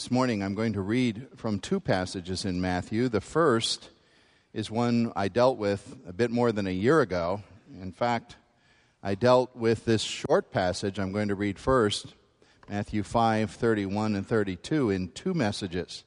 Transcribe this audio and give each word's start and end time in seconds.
This 0.00 0.10
morning 0.10 0.42
I'm 0.42 0.54
going 0.54 0.72
to 0.72 0.80
read 0.80 1.26
from 1.36 1.58
two 1.58 1.78
passages 1.78 2.46
in 2.46 2.58
Matthew. 2.58 3.10
The 3.10 3.20
first 3.20 3.90
is 4.54 4.70
one 4.70 5.12
I 5.14 5.28
dealt 5.28 5.58
with 5.58 5.94
a 6.08 6.12
bit 6.14 6.30
more 6.30 6.52
than 6.52 6.66
a 6.66 6.70
year 6.70 7.02
ago. 7.02 7.42
In 7.82 7.92
fact, 7.92 8.36
I 9.02 9.14
dealt 9.14 9.54
with 9.54 9.84
this 9.84 10.00
short 10.00 10.52
passage 10.52 10.98
I'm 10.98 11.12
going 11.12 11.28
to 11.28 11.34
read 11.34 11.58
first, 11.58 12.14
Matthew 12.66 13.02
5 13.02 13.50
31 13.50 14.16
and 14.16 14.26
32, 14.26 14.88
in 14.88 15.08
two 15.08 15.34
messages, 15.34 16.04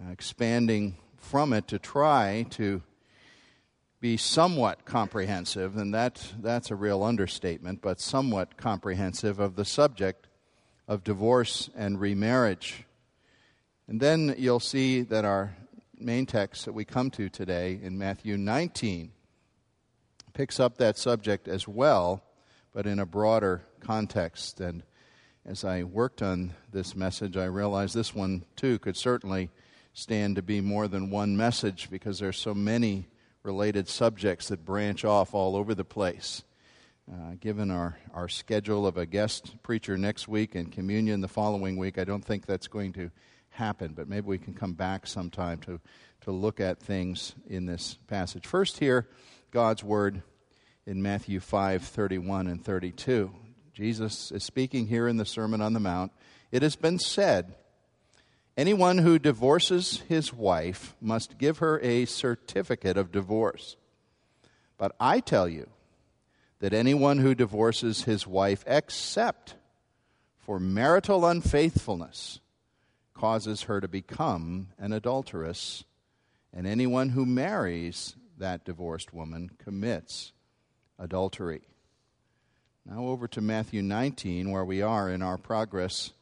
uh, 0.00 0.10
expanding 0.10 0.96
from 1.18 1.52
it 1.52 1.68
to 1.68 1.78
try 1.78 2.46
to 2.52 2.80
be 4.00 4.16
somewhat 4.16 4.86
comprehensive, 4.86 5.76
and 5.76 5.92
that, 5.92 6.32
that's 6.40 6.70
a 6.70 6.74
real 6.74 7.02
understatement, 7.02 7.82
but 7.82 8.00
somewhat 8.00 8.56
comprehensive 8.56 9.40
of 9.40 9.56
the 9.56 9.66
subject 9.66 10.26
of 10.88 11.04
divorce 11.04 11.68
and 11.76 12.00
remarriage. 12.00 12.86
And 13.86 14.00
then 14.00 14.34
you'll 14.38 14.60
see 14.60 15.02
that 15.02 15.26
our 15.26 15.56
main 15.98 16.24
text 16.24 16.64
that 16.64 16.72
we 16.72 16.84
come 16.84 17.10
to 17.10 17.28
today 17.28 17.78
in 17.82 17.98
Matthew 17.98 18.38
19 18.38 19.12
picks 20.32 20.58
up 20.58 20.78
that 20.78 20.96
subject 20.96 21.48
as 21.48 21.68
well, 21.68 22.22
but 22.72 22.86
in 22.86 22.98
a 22.98 23.06
broader 23.06 23.62
context. 23.80 24.60
And 24.60 24.82
as 25.44 25.64
I 25.64 25.82
worked 25.82 26.22
on 26.22 26.54
this 26.72 26.96
message, 26.96 27.36
I 27.36 27.44
realized 27.44 27.94
this 27.94 28.14
one 28.14 28.44
too 28.56 28.78
could 28.78 28.96
certainly 28.96 29.50
stand 29.92 30.36
to 30.36 30.42
be 30.42 30.60
more 30.62 30.88
than 30.88 31.10
one 31.10 31.36
message 31.36 31.88
because 31.90 32.18
there 32.18 32.30
are 32.30 32.32
so 32.32 32.54
many 32.54 33.06
related 33.42 33.86
subjects 33.86 34.48
that 34.48 34.64
branch 34.64 35.04
off 35.04 35.34
all 35.34 35.54
over 35.54 35.74
the 35.74 35.84
place. 35.84 36.42
Uh, 37.10 37.34
given 37.38 37.70
our, 37.70 37.98
our 38.14 38.30
schedule 38.30 38.86
of 38.86 38.96
a 38.96 39.04
guest 39.04 39.62
preacher 39.62 39.98
next 39.98 40.26
week 40.26 40.54
and 40.54 40.72
communion 40.72 41.20
the 41.20 41.28
following 41.28 41.76
week, 41.76 41.98
I 41.98 42.04
don't 42.04 42.24
think 42.24 42.46
that's 42.46 42.66
going 42.66 42.94
to 42.94 43.10
happen, 43.54 43.92
but 43.94 44.08
maybe 44.08 44.26
we 44.26 44.38
can 44.38 44.54
come 44.54 44.74
back 44.74 45.06
sometime 45.06 45.58
to, 45.60 45.80
to 46.22 46.30
look 46.30 46.60
at 46.60 46.80
things 46.80 47.34
in 47.48 47.66
this 47.66 47.98
passage. 48.08 48.46
First, 48.46 48.78
here, 48.78 49.08
God's 49.50 49.82
word 49.82 50.22
in 50.86 51.02
Matthew 51.02 51.40
5 51.40 51.82
31 51.82 52.46
and 52.46 52.64
32. 52.64 53.30
Jesus 53.72 54.30
is 54.30 54.44
speaking 54.44 54.86
here 54.86 55.08
in 55.08 55.16
the 55.16 55.24
Sermon 55.24 55.60
on 55.60 55.72
the 55.72 55.80
Mount. 55.80 56.12
It 56.52 56.62
has 56.62 56.76
been 56.76 56.98
said, 56.98 57.54
Anyone 58.56 58.98
who 58.98 59.18
divorces 59.18 60.02
his 60.08 60.32
wife 60.32 60.94
must 61.00 61.38
give 61.38 61.58
her 61.58 61.80
a 61.80 62.04
certificate 62.04 62.96
of 62.96 63.10
divorce. 63.10 63.76
But 64.78 64.94
I 65.00 65.20
tell 65.20 65.48
you 65.48 65.68
that 66.60 66.72
anyone 66.72 67.18
who 67.18 67.34
divorces 67.34 68.04
his 68.04 68.26
wife 68.26 68.62
except 68.66 69.56
for 70.38 70.60
marital 70.60 71.26
unfaithfulness 71.26 72.38
causes 73.14 73.62
her 73.62 73.80
to 73.80 73.88
become 73.88 74.68
an 74.78 74.92
adulteress, 74.92 75.84
and 76.52 76.66
anyone 76.66 77.10
who 77.10 77.24
marries 77.24 78.16
that 78.38 78.64
divorced 78.64 79.14
woman 79.14 79.50
commits 79.58 80.32
adultery. 80.98 81.62
Now, 82.86 83.06
over 83.06 83.26
to 83.28 83.40
Matthew 83.40 83.82
19, 83.82 84.50
where 84.50 84.64
we 84.64 84.82
are 84.82 85.08
in 85.08 85.22
our 85.22 85.38
progress 85.38 86.12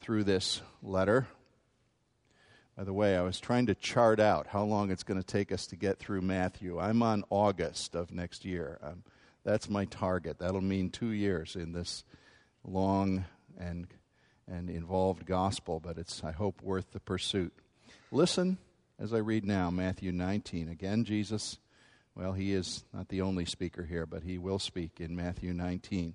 through 0.00 0.24
this 0.24 0.60
letter. 0.82 1.28
By 2.76 2.84
the 2.84 2.92
way, 2.92 3.16
I 3.16 3.22
was 3.22 3.40
trying 3.40 3.66
to 3.66 3.74
chart 3.74 4.20
out 4.20 4.46
how 4.48 4.64
long 4.64 4.90
it's 4.90 5.02
going 5.02 5.20
to 5.20 5.26
take 5.26 5.52
us 5.52 5.66
to 5.68 5.76
get 5.76 5.98
through 5.98 6.20
Matthew. 6.22 6.78
I'm 6.78 7.02
on 7.02 7.24
August 7.30 7.94
of 7.94 8.12
next 8.12 8.44
year. 8.44 8.78
Um, 8.82 9.02
that's 9.44 9.68
my 9.68 9.84
target. 9.84 10.38
That'll 10.38 10.60
mean 10.60 10.90
two 10.90 11.10
years 11.10 11.56
in 11.56 11.72
this 11.72 12.04
long 12.64 13.24
and, 13.58 13.86
and 14.50 14.70
involved 14.70 15.26
gospel, 15.26 15.80
but 15.80 15.98
it's, 15.98 16.24
I 16.24 16.32
hope, 16.32 16.62
worth 16.62 16.92
the 16.92 17.00
pursuit. 17.00 17.52
Listen 18.10 18.58
as 18.98 19.12
I 19.12 19.18
read 19.18 19.44
now 19.44 19.70
Matthew 19.70 20.10
19. 20.12 20.68
Again, 20.68 21.04
Jesus, 21.04 21.58
well, 22.14 22.32
he 22.32 22.52
is 22.52 22.84
not 22.92 23.08
the 23.08 23.20
only 23.20 23.44
speaker 23.44 23.84
here, 23.84 24.06
but 24.06 24.22
he 24.22 24.38
will 24.38 24.58
speak 24.58 25.00
in 25.00 25.14
Matthew 25.14 25.52
19. 25.52 26.14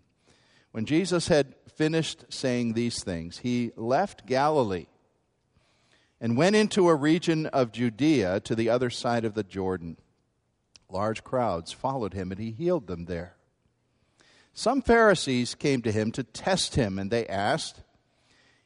When 0.71 0.85
Jesus 0.85 1.27
had 1.27 1.53
finished 1.75 2.25
saying 2.29 2.73
these 2.73 3.03
things, 3.03 3.37
he 3.37 3.71
left 3.75 4.25
Galilee 4.25 4.87
and 6.19 6.35
went 6.35 6.55
into 6.55 6.89
a 6.89 6.95
region 6.95 7.45
of 7.47 7.71
Judea 7.71 8.39
to 8.41 8.55
the 8.55 8.69
other 8.69 8.89
side 8.89 9.23
of 9.23 9.35
the 9.35 9.43
Jordan. 9.43 9.97
Large 10.89 11.23
crowds 11.23 11.71
followed 11.71 12.13
him, 12.13 12.31
and 12.31 12.39
he 12.39 12.51
healed 12.51 12.87
them 12.87 13.05
there. 13.05 13.35
Some 14.53 14.81
Pharisees 14.81 15.53
came 15.53 15.81
to 15.83 15.91
him 15.91 16.11
to 16.13 16.23
test 16.23 16.75
him, 16.75 16.97
and 16.97 17.11
they 17.11 17.27
asked, 17.27 17.82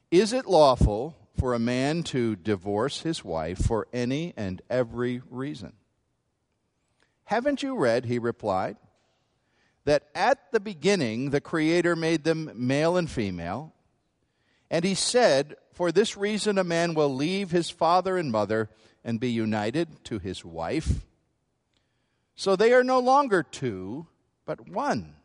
Is 0.09 0.31
it 0.31 0.45
lawful 0.45 1.17
for 1.37 1.53
a 1.53 1.59
man 1.59 2.03
to 2.03 2.37
divorce 2.37 3.01
his 3.01 3.25
wife 3.25 3.65
for 3.65 3.87
any 3.91 4.33
and 4.37 4.61
every 4.69 5.21
reason? 5.29 5.73
Haven't 7.25 7.61
you 7.61 7.75
read, 7.75 8.05
he 8.05 8.17
replied, 8.17 8.77
that 9.83 10.07
at 10.15 10.51
the 10.53 10.61
beginning 10.61 11.29
the 11.29 11.41
Creator 11.41 11.97
made 11.97 12.23
them 12.23 12.51
male 12.55 12.95
and 12.95 13.11
female? 13.11 13.73
And 14.71 14.85
he 14.85 14.95
said, 14.95 15.57
For 15.73 15.91
this 15.91 16.15
reason 16.15 16.57
a 16.57 16.63
man 16.63 16.93
will 16.93 17.13
leave 17.13 17.51
his 17.51 17.69
father 17.69 18.17
and 18.17 18.31
mother 18.31 18.69
and 19.03 19.19
be 19.19 19.31
united 19.31 20.05
to 20.05 20.19
his 20.19 20.45
wife. 20.45 21.05
So 22.35 22.55
they 22.55 22.71
are 22.71 22.83
no 22.83 22.99
longer 22.99 23.43
two, 23.43 24.07
but 24.45 24.69
one. 24.69 25.16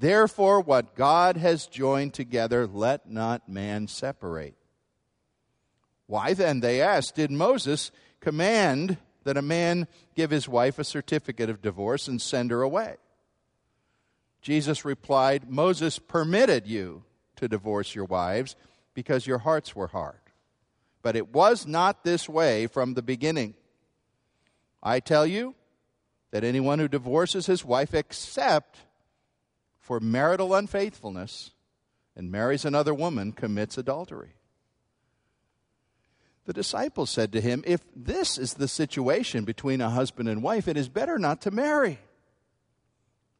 Therefore, 0.00 0.62
what 0.62 0.94
God 0.94 1.36
has 1.36 1.66
joined 1.66 2.14
together, 2.14 2.66
let 2.66 3.10
not 3.10 3.50
man 3.50 3.86
separate. 3.86 4.56
Why 6.06 6.32
then, 6.32 6.60
they 6.60 6.80
asked, 6.80 7.16
did 7.16 7.30
Moses 7.30 7.90
command 8.18 8.96
that 9.24 9.36
a 9.36 9.42
man 9.42 9.86
give 10.16 10.30
his 10.30 10.48
wife 10.48 10.78
a 10.78 10.84
certificate 10.84 11.50
of 11.50 11.60
divorce 11.60 12.08
and 12.08 12.20
send 12.20 12.50
her 12.50 12.62
away? 12.62 12.96
Jesus 14.40 14.86
replied, 14.86 15.50
Moses 15.50 15.98
permitted 15.98 16.66
you 16.66 17.04
to 17.36 17.46
divorce 17.46 17.94
your 17.94 18.06
wives 18.06 18.56
because 18.94 19.26
your 19.26 19.38
hearts 19.38 19.76
were 19.76 19.88
hard. 19.88 20.16
But 21.02 21.14
it 21.14 21.34
was 21.34 21.66
not 21.66 22.04
this 22.04 22.26
way 22.26 22.66
from 22.66 22.94
the 22.94 23.02
beginning. 23.02 23.52
I 24.82 25.00
tell 25.00 25.26
you 25.26 25.54
that 26.30 26.42
anyone 26.42 26.78
who 26.78 26.88
divorces 26.88 27.44
his 27.44 27.66
wife 27.66 27.92
except 27.92 28.78
for 29.90 29.98
marital 29.98 30.54
unfaithfulness 30.54 31.50
and 32.14 32.30
marries 32.30 32.64
another 32.64 32.94
woman 32.94 33.32
commits 33.32 33.76
adultery. 33.76 34.34
The 36.44 36.52
disciples 36.52 37.10
said 37.10 37.32
to 37.32 37.40
him, 37.40 37.64
If 37.66 37.80
this 37.96 38.38
is 38.38 38.54
the 38.54 38.68
situation 38.68 39.42
between 39.42 39.80
a 39.80 39.90
husband 39.90 40.28
and 40.28 40.44
wife, 40.44 40.68
it 40.68 40.76
is 40.76 40.88
better 40.88 41.18
not 41.18 41.40
to 41.40 41.50
marry. 41.50 41.98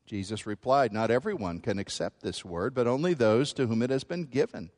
Jesus 0.06 0.44
replied, 0.44 0.92
Not 0.92 1.12
everyone 1.12 1.60
can 1.60 1.78
accept 1.78 2.20
this 2.20 2.44
word, 2.44 2.74
but 2.74 2.88
only 2.88 3.14
those 3.14 3.52
to 3.52 3.68
whom 3.68 3.80
it 3.80 3.90
has 3.90 4.02
been 4.02 4.24
given. 4.24 4.70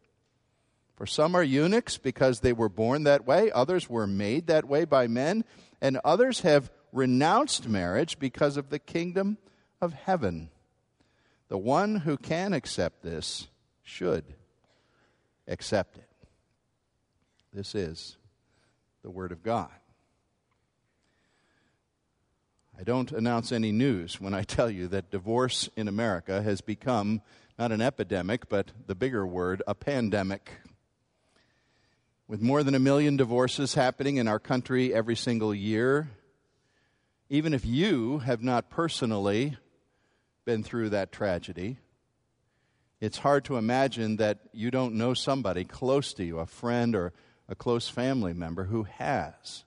For 0.94 1.06
some 1.06 1.34
are 1.34 1.42
eunuchs 1.42 1.96
because 1.96 2.40
they 2.40 2.52
were 2.52 2.68
born 2.68 3.04
that 3.04 3.26
way, 3.26 3.50
others 3.50 3.88
were 3.88 4.06
made 4.06 4.46
that 4.48 4.66
way 4.66 4.84
by 4.84 5.06
men, 5.06 5.42
and 5.80 5.98
others 6.04 6.40
have 6.40 6.70
renounced 6.92 7.66
marriage 7.66 8.18
because 8.18 8.58
of 8.58 8.68
the 8.68 8.78
kingdom 8.78 9.38
of 9.80 9.94
heaven. 9.94 10.50
The 11.52 11.58
one 11.58 11.96
who 11.96 12.16
can 12.16 12.54
accept 12.54 13.02
this 13.02 13.46
should 13.82 14.24
accept 15.46 15.98
it. 15.98 16.08
This 17.52 17.74
is 17.74 18.16
the 19.02 19.10
Word 19.10 19.32
of 19.32 19.42
God. 19.42 19.68
I 22.80 22.84
don't 22.84 23.12
announce 23.12 23.52
any 23.52 23.70
news 23.70 24.18
when 24.18 24.32
I 24.32 24.44
tell 24.44 24.70
you 24.70 24.88
that 24.88 25.10
divorce 25.10 25.68
in 25.76 25.88
America 25.88 26.40
has 26.40 26.62
become 26.62 27.20
not 27.58 27.70
an 27.70 27.82
epidemic, 27.82 28.48
but 28.48 28.72
the 28.86 28.94
bigger 28.94 29.26
word, 29.26 29.62
a 29.66 29.74
pandemic. 29.74 30.52
With 32.28 32.40
more 32.40 32.62
than 32.62 32.74
a 32.74 32.78
million 32.78 33.18
divorces 33.18 33.74
happening 33.74 34.16
in 34.16 34.26
our 34.26 34.38
country 34.38 34.94
every 34.94 35.16
single 35.16 35.54
year, 35.54 36.08
even 37.28 37.52
if 37.52 37.66
you 37.66 38.20
have 38.20 38.42
not 38.42 38.70
personally 38.70 39.58
been 40.44 40.62
through 40.62 40.90
that 40.90 41.12
tragedy, 41.12 41.78
it's 43.00 43.18
hard 43.18 43.44
to 43.46 43.56
imagine 43.56 44.16
that 44.16 44.38
you 44.52 44.70
don't 44.70 44.94
know 44.94 45.14
somebody 45.14 45.64
close 45.64 46.14
to 46.14 46.24
you, 46.24 46.38
a 46.38 46.46
friend 46.46 46.94
or 46.94 47.12
a 47.48 47.54
close 47.54 47.88
family 47.88 48.32
member 48.32 48.64
who 48.64 48.84
has. 48.84 49.64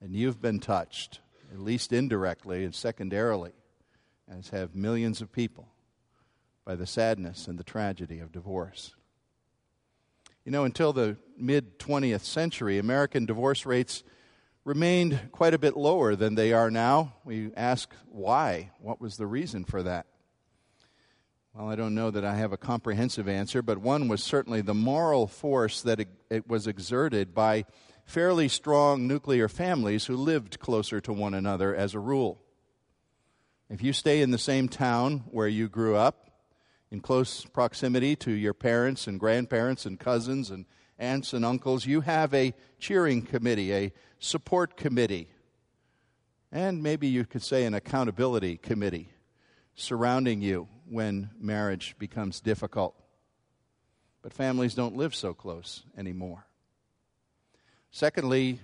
And 0.00 0.14
you've 0.14 0.42
been 0.42 0.58
touched, 0.58 1.20
at 1.52 1.60
least 1.60 1.92
indirectly 1.92 2.64
and 2.64 2.74
secondarily, 2.74 3.52
as 4.28 4.48
have 4.50 4.74
millions 4.74 5.20
of 5.20 5.32
people, 5.32 5.68
by 6.64 6.74
the 6.74 6.86
sadness 6.86 7.46
and 7.46 7.58
the 7.58 7.64
tragedy 7.64 8.18
of 8.18 8.32
divorce. 8.32 8.94
You 10.44 10.52
know, 10.52 10.64
until 10.64 10.92
the 10.92 11.16
mid 11.38 11.78
20th 11.78 12.24
century, 12.24 12.78
American 12.78 13.26
divorce 13.26 13.64
rates 13.64 14.02
remained 14.64 15.28
quite 15.30 15.54
a 15.54 15.58
bit 15.58 15.76
lower 15.76 16.16
than 16.16 16.34
they 16.34 16.52
are 16.52 16.70
now. 16.70 17.14
We 17.24 17.50
ask 17.54 17.92
why. 18.08 18.70
What 18.80 19.00
was 19.00 19.16
the 19.16 19.26
reason 19.26 19.64
for 19.64 19.82
that? 19.82 20.06
Well, 21.54 21.68
I 21.68 21.76
don't 21.76 21.94
know 21.94 22.10
that 22.10 22.24
I 22.24 22.34
have 22.34 22.52
a 22.52 22.56
comprehensive 22.56 23.28
answer, 23.28 23.62
but 23.62 23.78
one 23.78 24.08
was 24.08 24.22
certainly 24.22 24.60
the 24.60 24.74
moral 24.74 25.26
force 25.26 25.82
that 25.82 26.00
it, 26.00 26.48
was 26.48 26.66
exerted 26.66 27.34
by 27.34 27.64
fairly 28.04 28.48
strong 28.48 29.06
nuclear 29.06 29.48
families 29.48 30.06
who 30.06 30.16
lived 30.16 30.58
closer 30.58 31.00
to 31.02 31.12
one 31.12 31.34
another 31.34 31.74
as 31.74 31.94
a 31.94 32.00
rule. 32.00 32.40
If 33.70 33.82
you 33.82 33.92
stay 33.92 34.20
in 34.20 34.30
the 34.30 34.38
same 34.38 34.68
town 34.68 35.24
where 35.30 35.48
you 35.48 35.68
grew 35.68 35.94
up, 35.94 36.24
in 36.90 37.00
close 37.00 37.44
proximity 37.44 38.14
to 38.14 38.30
your 38.30 38.54
parents 38.54 39.08
and 39.08 39.18
grandparents 39.18 39.84
and 39.84 39.98
cousins 39.98 40.50
and 40.50 40.64
aunts 41.04 41.32
and 41.32 41.44
uncles, 41.44 41.86
you 41.86 42.00
have 42.00 42.34
a 42.34 42.54
cheering 42.78 43.22
committee, 43.22 43.72
a 43.72 43.92
support 44.18 44.76
committee, 44.76 45.28
and 46.50 46.82
maybe 46.82 47.06
you 47.06 47.24
could 47.24 47.42
say 47.42 47.64
an 47.64 47.74
accountability 47.74 48.56
committee 48.56 49.10
surrounding 49.74 50.40
you 50.40 50.68
when 50.88 51.30
marriage 51.38 51.94
becomes 51.98 52.40
difficult. 52.40 52.94
But 54.22 54.32
families 54.32 54.74
don't 54.74 54.96
live 54.96 55.14
so 55.14 55.34
close 55.34 55.82
anymore. 55.98 56.46
Secondly, 57.90 58.60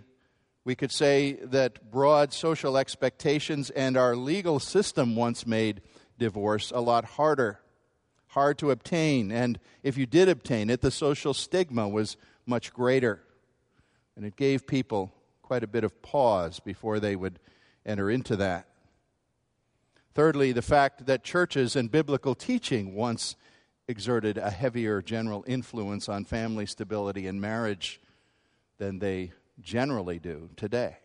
we 0.65 0.75
could 0.75 0.93
say 0.93 1.33
that 1.45 1.91
broad 1.91 2.33
social 2.33 2.77
expectations 2.77 3.71
and 3.71 3.97
our 3.97 4.17
legal 4.17 4.59
system 4.59 5.17
once 5.17 5.47
made 5.47 5.83
divorce 6.19 6.71
a 6.75 6.81
lot 6.81 7.05
harder, 7.05 7.61
hard 8.31 8.59
to 8.59 8.71
obtain. 8.71 9.31
And 9.31 9.59
if 9.83 9.97
you 9.97 10.07
did 10.07 10.29
obtain 10.29 10.71
it, 10.71 10.81
the 10.81 10.91
social 10.91 11.35
stigma 11.35 11.89
was 11.89 12.17
much 12.47 12.73
greater. 12.73 13.21
And 14.17 14.25
it 14.25 14.37
gave 14.37 14.67
people 14.67 15.13
quite 15.43 15.65
a 15.65 15.69
bit 15.69 15.85
of 15.85 16.01
pause 16.03 16.61
before 16.61 17.01
they 17.01 17.17
would 17.17 17.39
enter 17.85 18.11
into 18.11 18.37
that. 18.37 18.67
Thirdly, 20.15 20.53
the 20.53 20.63
fact 20.63 21.07
that 21.07 21.25
churches 21.25 21.77
and 21.77 21.91
biblical 21.91 22.35
teaching 22.35 22.95
once 22.95 23.37
exerted 23.89 24.39
a 24.39 24.51
heavier 24.51 25.03
general 25.03 25.45
influence 25.47 26.09
on 26.09 26.25
family 26.25 26.67
stability 26.67 27.27
and 27.27 27.41
marriage 27.41 28.01
than 28.79 28.99
they 28.99 29.33
generally 29.61 30.19
do 30.19 30.51
today. 30.57 30.97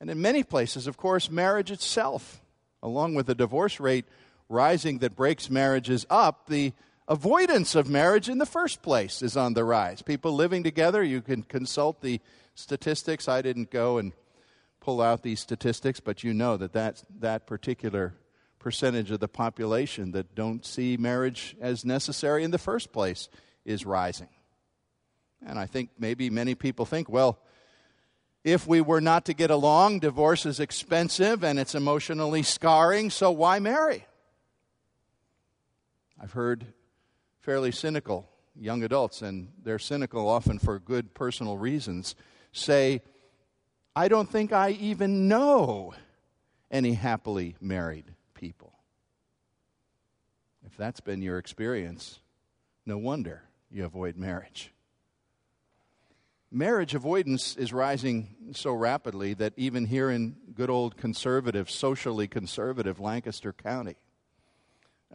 And 0.00 0.10
in 0.10 0.20
many 0.20 0.44
places, 0.44 0.86
of 0.86 0.96
course, 0.96 1.30
marriage 1.30 1.70
itself, 1.70 2.40
along 2.82 3.14
with 3.14 3.26
the 3.26 3.34
divorce 3.34 3.80
rate 3.80 4.04
rising 4.48 4.98
that 4.98 5.16
breaks 5.16 5.50
marriages 5.50 6.06
up, 6.08 6.46
the 6.48 6.72
avoidance 7.08 7.74
of 7.74 7.88
marriage 7.88 8.28
in 8.28 8.38
the 8.38 8.46
first 8.46 8.82
place 8.82 9.22
is 9.22 9.36
on 9.36 9.54
the 9.54 9.64
rise. 9.64 10.02
People 10.02 10.34
living 10.34 10.62
together, 10.62 11.02
you 11.02 11.20
can 11.20 11.42
consult 11.42 12.00
the 12.00 12.20
statistics. 12.54 13.28
I 13.28 13.42
didn't 13.42 13.70
go 13.70 13.98
and 13.98 14.12
pull 14.80 15.00
out 15.00 15.22
these 15.22 15.40
statistics, 15.40 16.00
but 16.00 16.24
you 16.24 16.32
know 16.32 16.56
that 16.56 16.72
that, 16.72 17.02
that 17.18 17.46
particular 17.46 18.14
percentage 18.58 19.10
of 19.10 19.20
the 19.20 19.28
population 19.28 20.12
that 20.12 20.34
don't 20.34 20.64
see 20.64 20.96
marriage 20.96 21.56
as 21.60 21.84
necessary 21.84 22.42
in 22.42 22.50
the 22.50 22.58
first 22.58 22.92
place 22.92 23.28
is 23.64 23.84
rising. 23.86 24.28
And 25.44 25.58
I 25.58 25.66
think 25.66 25.90
maybe 25.98 26.30
many 26.30 26.54
people 26.54 26.86
think, 26.86 27.08
well, 27.08 27.38
if 28.42 28.66
we 28.66 28.80
were 28.80 29.00
not 29.00 29.24
to 29.26 29.34
get 29.34 29.50
along, 29.50 30.00
divorce 30.00 30.46
is 30.46 30.60
expensive 30.60 31.42
and 31.44 31.58
it's 31.58 31.74
emotionally 31.74 32.42
scarring, 32.42 33.10
so 33.10 33.30
why 33.30 33.58
marry? 33.58 34.06
I've 36.20 36.32
heard 36.32 36.66
fairly 37.40 37.72
cynical 37.72 38.28
young 38.58 38.82
adults, 38.82 39.22
and 39.22 39.52
they're 39.62 39.78
cynical 39.78 40.28
often 40.28 40.58
for 40.58 40.78
good 40.78 41.14
personal 41.14 41.58
reasons, 41.58 42.14
say, 42.52 43.02
I 43.94 44.08
don't 44.08 44.28
think 44.28 44.52
I 44.52 44.70
even 44.70 45.28
know 45.28 45.94
any 46.70 46.94
happily 46.94 47.56
married 47.60 48.06
people. 48.34 48.72
If 50.64 50.76
that's 50.76 51.00
been 51.00 51.22
your 51.22 51.38
experience, 51.38 52.20
no 52.84 52.98
wonder 52.98 53.42
you 53.70 53.84
avoid 53.84 54.16
marriage 54.16 54.72
marriage 56.50 56.94
avoidance 56.94 57.56
is 57.56 57.72
rising 57.72 58.34
so 58.52 58.72
rapidly 58.72 59.34
that 59.34 59.52
even 59.56 59.84
here 59.84 60.10
in 60.10 60.36
good 60.54 60.70
old 60.70 60.96
conservative, 60.96 61.70
socially 61.70 62.26
conservative 62.26 62.98
Lancaster 63.00 63.52
County, 63.52 63.96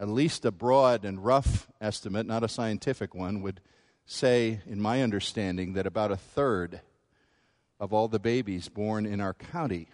at 0.02 0.08
least 0.08 0.44
a 0.44 0.50
broad 0.50 1.04
and 1.04 1.24
rough 1.24 1.68
estimate, 1.80 2.26
not 2.26 2.42
a 2.42 2.48
scientific 2.48 3.14
one, 3.14 3.40
would 3.40 3.60
say, 4.04 4.60
in 4.66 4.80
my 4.80 5.00
understanding, 5.00 5.74
that 5.74 5.86
about 5.86 6.10
a 6.10 6.16
third 6.16 6.80
of 7.78 7.92
all 7.92 8.08
the 8.08 8.18
babies 8.18 8.68
born 8.68 9.06
in 9.06 9.20
our 9.20 9.32
county 9.32 9.86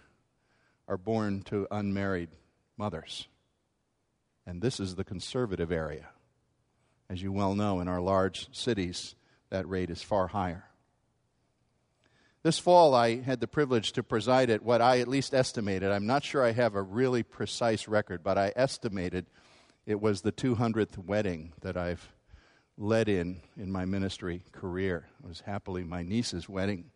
are 0.88 0.96
born 0.96 1.42
to 1.42 1.68
unmarried 1.70 2.30
mothers. 2.78 3.28
And 4.46 4.62
this 4.62 4.80
is 4.80 4.94
the 4.94 5.04
conservative 5.04 5.70
area. 5.70 6.08
As 7.10 7.20
you 7.20 7.30
well 7.30 7.54
know, 7.54 7.80
in 7.80 7.86
our 7.86 8.00
large 8.00 8.48
cities, 8.50 9.14
that 9.50 9.68
rate 9.68 9.90
is 9.90 10.02
far 10.02 10.28
higher. 10.28 10.64
This 12.42 12.58
fall, 12.58 12.94
I 12.94 13.20
had 13.20 13.40
the 13.40 13.46
privilege 13.46 13.92
to 13.92 14.02
preside 14.02 14.48
at 14.48 14.62
what 14.62 14.80
I 14.80 15.00
at 15.00 15.08
least 15.08 15.34
estimated. 15.34 15.90
I'm 15.90 16.06
not 16.06 16.24
sure 16.24 16.42
I 16.42 16.52
have 16.52 16.76
a 16.76 16.82
really 16.82 17.22
precise 17.22 17.86
record, 17.86 18.22
but 18.22 18.38
I 18.38 18.54
estimated 18.56 19.26
it 19.88 20.02
was 20.02 20.20
the 20.20 20.30
200th 20.30 20.98
wedding 20.98 21.54
that 21.62 21.78
I've 21.78 22.12
led 22.76 23.08
in 23.08 23.40
in 23.56 23.72
my 23.72 23.86
ministry 23.86 24.42
career. 24.52 25.06
It 25.24 25.26
was 25.26 25.40
happily 25.40 25.82
my 25.82 26.02
niece's 26.02 26.46
wedding. 26.46 26.90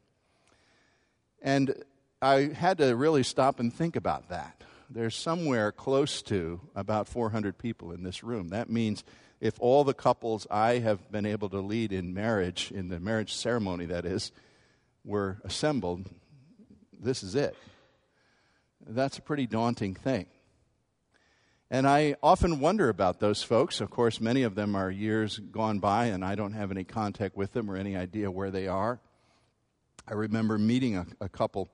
And 1.41 1.75
I 2.21 2.51
had 2.55 2.77
to 2.79 2.95
really 2.95 3.23
stop 3.23 3.61
and 3.61 3.73
think 3.73 3.97
about 3.97 4.29
that. 4.29 4.63
There's 4.91 5.17
somewhere 5.17 5.73
close 5.73 6.21
to 6.25 6.61
about 6.77 7.09
400 7.09 7.57
people 7.57 7.93
in 7.93 8.03
this 8.03 8.23
room. 8.23 8.51
That 8.51 8.69
means 8.69 9.05
if 9.41 9.55
all 9.59 9.85
the 9.85 9.95
couples 9.95 10.47
I 10.51 10.81
have 10.81 11.11
been 11.11 11.25
able 11.25 11.49
to 11.49 11.61
lead 11.61 11.93
in 11.93 12.13
marriage, 12.13 12.71
in 12.71 12.89
the 12.91 13.01
marriage 13.01 13.33
ceremony, 13.33 13.87
that 13.87 14.05
is, 14.05 14.33
were 15.03 15.39
assembled, 15.45 16.11
this 17.01 17.23
is 17.23 17.35
it. 17.35 17.57
That's 18.87 19.17
a 19.17 19.23
pretty 19.23 19.47
daunting 19.47 19.95
thing. 19.95 20.27
And 21.73 21.89
I 21.89 22.17
often 22.23 22.61
wonder 22.61 22.91
about 22.91 23.19
those 23.19 23.43
folks. 23.43 23.81
Of 23.81 23.89
course, 23.89 24.21
many 24.21 24.43
of 24.43 24.55
them 24.55 24.77
are 24.77 24.91
years 24.91 25.39
gone 25.39 25.79
by, 25.79 26.05
and 26.05 26.23
I 26.23 26.35
don't 26.35 26.53
have 26.53 26.71
any 26.71 26.85
contact 26.85 27.35
with 27.35 27.55
them 27.55 27.71
or 27.71 27.77
any 27.77 27.97
idea 27.97 28.31
where 28.31 28.51
they 28.51 28.69
are. 28.69 29.01
I 30.07 30.13
remember 30.13 30.59
meeting 30.59 30.99
a, 30.99 31.07
a 31.19 31.31
couple 31.31 31.71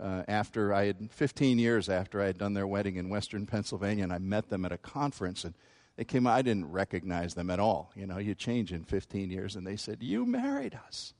uh, 0.00 0.22
after 0.28 0.72
I 0.72 0.86
had 0.86 1.10
15 1.10 1.58
years 1.58 1.88
after 1.88 2.22
I 2.22 2.26
had 2.26 2.38
done 2.38 2.54
their 2.54 2.68
wedding 2.68 2.94
in 2.94 3.08
Western 3.08 3.44
Pennsylvania, 3.44 4.04
and 4.04 4.12
I 4.12 4.18
met 4.18 4.48
them 4.48 4.64
at 4.64 4.70
a 4.70 4.78
conference, 4.78 5.42
and 5.42 5.54
they 5.96 6.04
came. 6.04 6.24
I 6.24 6.42
didn't 6.42 6.70
recognize 6.70 7.34
them 7.34 7.50
at 7.50 7.58
all. 7.58 7.90
You 7.96 8.06
know, 8.06 8.18
you 8.18 8.36
change 8.36 8.72
in 8.72 8.84
15 8.84 9.28
years, 9.28 9.56
and 9.56 9.66
they 9.66 9.74
said, 9.74 10.04
"You 10.04 10.24
married 10.24 10.78
us." 10.86 11.14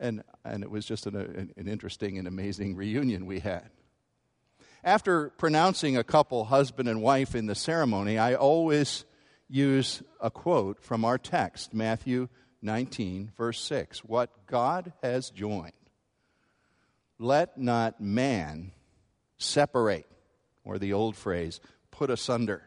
And, 0.00 0.24
and 0.44 0.64
it 0.64 0.70
was 0.72 0.86
just 0.86 1.06
an, 1.06 1.52
an 1.56 1.68
interesting 1.68 2.18
and 2.18 2.26
amazing 2.26 2.74
reunion 2.84 3.26
we 3.26 3.38
had. 3.38 3.70
After 4.82 5.28
pronouncing 5.30 5.96
a 5.96 6.04
couple, 6.04 6.46
husband 6.46 6.88
and 6.88 7.02
wife, 7.02 7.34
in 7.34 7.46
the 7.46 7.54
ceremony, 7.54 8.16
I 8.16 8.34
always 8.34 9.04
use 9.48 10.02
a 10.20 10.30
quote 10.30 10.82
from 10.82 11.04
our 11.04 11.18
text, 11.18 11.74
Matthew 11.74 12.28
19, 12.62 13.32
verse 13.36 13.60
6. 13.60 14.04
What 14.04 14.46
God 14.46 14.92
has 15.02 15.28
joined, 15.30 15.72
let 17.18 17.58
not 17.58 18.00
man 18.00 18.72
separate, 19.36 20.06
or 20.64 20.78
the 20.78 20.94
old 20.94 21.14
phrase, 21.14 21.60
put 21.90 22.08
asunder. 22.08 22.62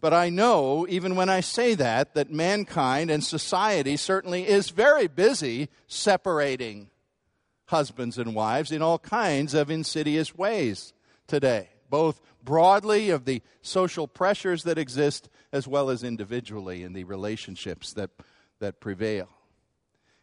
But 0.00 0.14
I 0.14 0.28
know, 0.28 0.86
even 0.88 1.16
when 1.16 1.28
I 1.28 1.40
say 1.40 1.74
that, 1.74 2.14
that 2.14 2.30
mankind 2.30 3.10
and 3.10 3.24
society 3.24 3.96
certainly 3.96 4.46
is 4.46 4.70
very 4.70 5.08
busy 5.08 5.68
separating 5.88 6.90
husbands 7.68 8.18
and 8.18 8.34
wives 8.34 8.72
in 8.72 8.82
all 8.82 8.98
kinds 8.98 9.54
of 9.54 9.70
insidious 9.70 10.34
ways 10.34 10.92
today, 11.26 11.68
both 11.88 12.20
broadly 12.42 13.10
of 13.10 13.24
the 13.24 13.42
social 13.62 14.08
pressures 14.08 14.64
that 14.64 14.78
exist 14.78 15.28
as 15.52 15.68
well 15.68 15.90
as 15.90 16.02
individually 16.02 16.82
in 16.82 16.92
the 16.92 17.04
relationships 17.04 17.92
that, 17.92 18.10
that 18.58 18.80
prevail. 18.80 19.28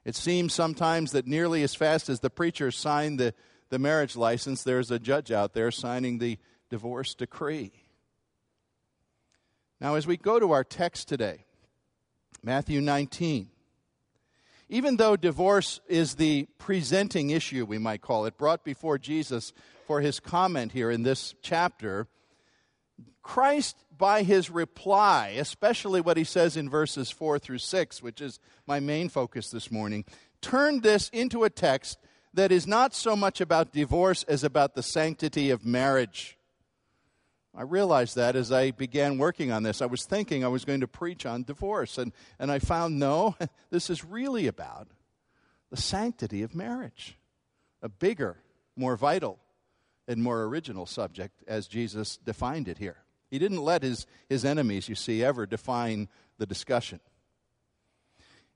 It 0.04 0.16
seems 0.16 0.54
sometimes 0.54 1.12
that 1.12 1.28
nearly 1.28 1.64
as 1.64 1.76
fast 1.76 2.10
as 2.10 2.20
the 2.20 2.30
preacher 2.30 2.72
signed 2.72 3.20
the, 3.20 3.34
the 3.70 3.80
marriage 3.80 4.16
license, 4.16 4.64
there's 4.64 4.92
a 4.92 5.00
judge 5.00 5.32
out 5.32 5.54
there 5.54 5.72
signing 5.72 6.18
the 6.18 6.38
divorce 6.70 7.14
decree. 7.14 7.72
Now, 9.80 9.96
as 9.96 10.08
we 10.08 10.18
go 10.18 10.40
to 10.40 10.52
our 10.52 10.64
text 10.64 11.08
today, 11.08 11.46
Matthew 12.44 12.82
19, 12.82 13.50
even 14.70 14.98
though 14.98 15.16
divorce 15.16 15.80
is 15.88 16.16
the 16.16 16.48
presenting 16.58 17.30
issue, 17.30 17.66
we 17.66 17.78
might 17.78 18.02
call 18.02 18.26
it, 18.26 18.38
brought 18.38 18.64
before 18.64 18.98
Jesus 18.98 19.54
for 19.86 20.02
his 20.02 20.20
comment 20.20 20.72
here 20.72 20.90
in 20.90 21.04
this 21.04 21.36
chapter, 21.42 22.08
Christ, 23.22 23.78
by 23.96 24.24
his 24.24 24.50
reply, 24.50 25.36
especially 25.38 26.02
what 26.02 26.18
he 26.18 26.24
says 26.24 26.58
in 26.58 26.70
verses 26.70 27.10
4 27.10 27.40
through 27.40 27.60
6, 27.60 28.04
which 28.04 28.22
is 28.22 28.40
my 28.68 28.80
main 28.80 29.10
focus 29.10 29.50
this 29.50 29.72
morning, 29.72 30.06
turned 30.42 30.84
this 30.84 31.10
into 31.10 31.44
a 31.44 31.50
text 31.50 31.98
that 32.34 32.52
is 32.52 32.68
not 32.68 32.94
so 32.94 33.16
much 33.16 33.40
about 33.42 33.72
divorce 33.72 34.24
as 34.24 34.44
about 34.44 34.76
the 34.76 34.84
sanctity 34.84 35.50
of 35.50 35.66
marriage. 35.66 36.35
I 37.58 37.62
realized 37.62 38.16
that 38.16 38.36
as 38.36 38.52
I 38.52 38.72
began 38.72 39.18
working 39.18 39.52
on 39.52 39.64
this. 39.64 39.82
I 39.82 39.86
was 39.86 40.06
thinking 40.06 40.44
I 40.44 40.50
was 40.50 40.66
going 40.66 40.82
to 40.82 40.88
preach 40.88 41.26
on 41.26 41.44
divorce, 41.44 41.98
and, 41.98 42.12
and 42.38 42.52
I 42.52 42.60
found 42.60 43.00
no, 43.00 43.36
this 43.70 43.90
is 43.90 44.04
really 44.04 44.48
about 44.48 44.90
the 45.72 45.78
sanctity 45.78 46.42
of 46.42 46.54
marriage, 46.54 47.18
a 47.82 47.90
bigger, 47.90 48.38
more 48.76 48.98
vital, 48.98 49.40
and 50.08 50.22
more 50.22 50.44
original 50.44 50.86
subject 50.86 51.44
as 51.48 51.68
Jesus 51.68 52.18
defined 52.18 52.68
it 52.68 52.78
here. 52.78 52.98
He 53.32 53.40
didn't 53.40 53.64
let 53.64 53.84
his, 53.84 54.06
his 54.30 54.46
enemies, 54.46 54.88
you 54.90 54.96
see, 54.96 55.24
ever 55.24 55.46
define 55.46 56.10
the 56.38 56.46
discussion. 56.46 57.00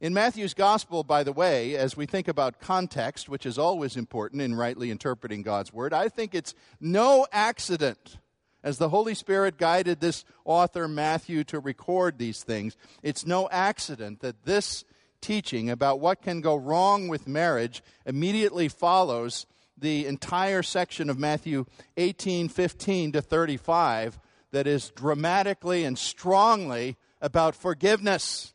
In 0.01 0.13
Matthew's 0.13 0.53
gospel, 0.53 1.03
by 1.03 1.23
the 1.23 1.33
way, 1.33 1.75
as 1.75 1.97
we 1.97 2.05
think 2.05 2.27
about 2.27 2.61
context, 2.61 3.27
which 3.27 3.45
is 3.45 3.57
always 3.57 3.97
important 3.97 4.41
in 4.41 4.55
rightly 4.55 4.91
interpreting 4.91 5.41
God's 5.41 5.73
word, 5.73 5.93
I 5.93 6.07
think 6.07 6.35
it's 6.35 6.53
no 6.79 7.27
accident 7.31 8.17
as 8.63 8.77
the 8.77 8.89
Holy 8.89 9.13
Spirit 9.13 9.57
guided 9.57 9.99
this 9.99 10.25
author, 10.45 10.87
Matthew, 10.87 11.43
to 11.45 11.59
record 11.59 12.17
these 12.17 12.43
things. 12.43 12.75
It's 13.03 13.25
no 13.25 13.49
accident 13.49 14.19
that 14.21 14.43
this 14.45 14.83
teaching 15.21 15.69
about 15.69 15.99
what 15.99 16.21
can 16.21 16.41
go 16.41 16.55
wrong 16.55 17.07
with 17.07 17.27
marriage 17.27 17.83
immediately 18.05 18.67
follows 18.67 19.45
the 19.77 20.05
entire 20.05 20.63
section 20.63 21.09
of 21.09 21.17
Matthew 21.17 21.65
18, 21.97 22.49
15 22.49 23.13
to 23.13 23.21
35 23.21 24.19
that 24.51 24.67
is 24.67 24.89
dramatically 24.91 25.83
and 25.83 25.97
strongly 25.97 26.97
about 27.21 27.55
forgiveness 27.55 28.53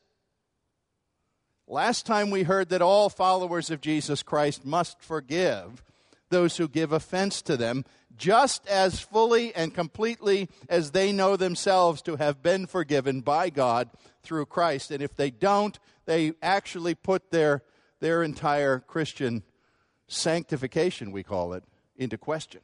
Last 1.67 2.05
time 2.05 2.31
we 2.31 2.43
heard 2.43 2.69
that 2.69 2.83
all 2.83 3.09
followers 3.09 3.71
of 3.71 3.81
Jesus 3.81 4.23
Christ 4.23 4.67
must 4.67 5.01
forgive 5.01 5.83
those 6.35 6.57
who 6.57 6.69
give 6.69 6.93
offense 6.93 7.41
to 7.43 7.57
them, 7.57 7.85
just 8.17 8.67
as 8.67 9.01
fully 9.01 9.55
and 9.55 9.73
completely 9.73 10.49
as 10.69 10.91
they 10.91 11.13
know 11.13 11.37
themselves 11.37 12.03
to 12.03 12.17
have 12.17 12.43
been 12.43 12.67
forgiven 12.67 13.21
by 13.21 13.51
God 13.51 13.89
through 14.23 14.47
Christ. 14.47 14.91
And 14.91 15.01
if 15.01 15.15
they 15.15 15.31
don't, 15.31 15.79
they 16.07 16.33
actually 16.43 16.97
put 16.97 17.31
their, 17.31 17.63
their 18.01 18.25
entire 18.25 18.81
Christian 18.81 19.45
sanctification, 20.09 21.13
we 21.13 21.23
call 21.23 21.53
it, 21.53 21.63
into 21.97 22.19
question. 22.19 22.61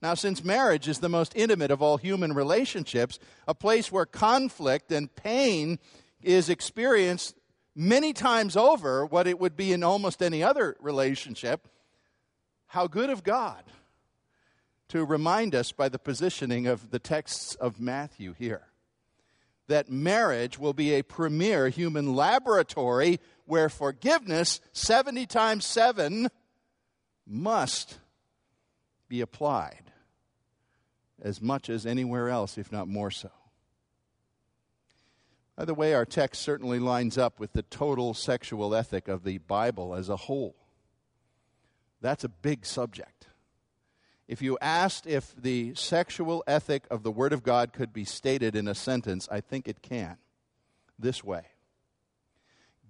Now, 0.00 0.14
since 0.14 0.44
marriage 0.44 0.86
is 0.86 1.00
the 1.00 1.08
most 1.08 1.32
intimate 1.34 1.72
of 1.72 1.82
all 1.82 1.96
human 1.96 2.32
relationships, 2.32 3.18
a 3.48 3.54
place 3.54 3.90
where 3.90 4.06
conflict 4.06 4.92
and 4.92 5.12
pain 5.12 5.80
is 6.22 6.48
experienced 6.48 7.34
many 7.74 8.12
times 8.12 8.56
over 8.56 9.04
what 9.04 9.26
it 9.26 9.40
would 9.40 9.56
be 9.56 9.72
in 9.72 9.82
almost 9.82 10.22
any 10.22 10.42
other 10.42 10.76
relationship, 10.80 11.66
how 12.68 12.86
good 12.86 13.10
of 13.10 13.24
God 13.24 13.64
to 14.88 15.04
remind 15.04 15.54
us 15.54 15.72
by 15.72 15.88
the 15.88 15.98
positioning 15.98 16.66
of 16.66 16.90
the 16.90 16.98
texts 16.98 17.54
of 17.56 17.80
Matthew 17.80 18.32
here 18.32 18.62
that 19.68 19.90
marriage 19.90 20.58
will 20.58 20.72
be 20.72 20.94
a 20.94 21.02
premier 21.02 21.68
human 21.68 22.16
laboratory 22.16 23.20
where 23.44 23.68
forgiveness 23.68 24.60
70 24.72 25.26
times 25.26 25.66
7 25.66 26.28
must 27.26 27.98
be 29.08 29.20
applied 29.20 29.92
as 31.20 31.42
much 31.42 31.68
as 31.68 31.84
anywhere 31.84 32.28
else, 32.28 32.56
if 32.56 32.72
not 32.72 32.88
more 32.88 33.10
so. 33.10 33.30
By 35.56 35.64
the 35.64 35.74
way, 35.74 35.92
our 35.92 36.06
text 36.06 36.40
certainly 36.42 36.78
lines 36.78 37.18
up 37.18 37.40
with 37.40 37.52
the 37.52 37.62
total 37.62 38.14
sexual 38.14 38.74
ethic 38.74 39.08
of 39.08 39.24
the 39.24 39.38
Bible 39.38 39.94
as 39.94 40.08
a 40.08 40.16
whole. 40.16 40.54
That's 42.00 42.24
a 42.24 42.28
big 42.28 42.64
subject. 42.64 43.26
If 44.28 44.42
you 44.42 44.58
asked 44.60 45.06
if 45.06 45.34
the 45.36 45.74
sexual 45.74 46.44
ethic 46.46 46.84
of 46.90 47.02
the 47.02 47.10
Word 47.10 47.32
of 47.32 47.42
God 47.42 47.72
could 47.72 47.92
be 47.92 48.04
stated 48.04 48.54
in 48.54 48.68
a 48.68 48.74
sentence, 48.74 49.26
I 49.30 49.40
think 49.40 49.66
it 49.66 49.80
can. 49.80 50.18
This 50.98 51.24
way 51.24 51.44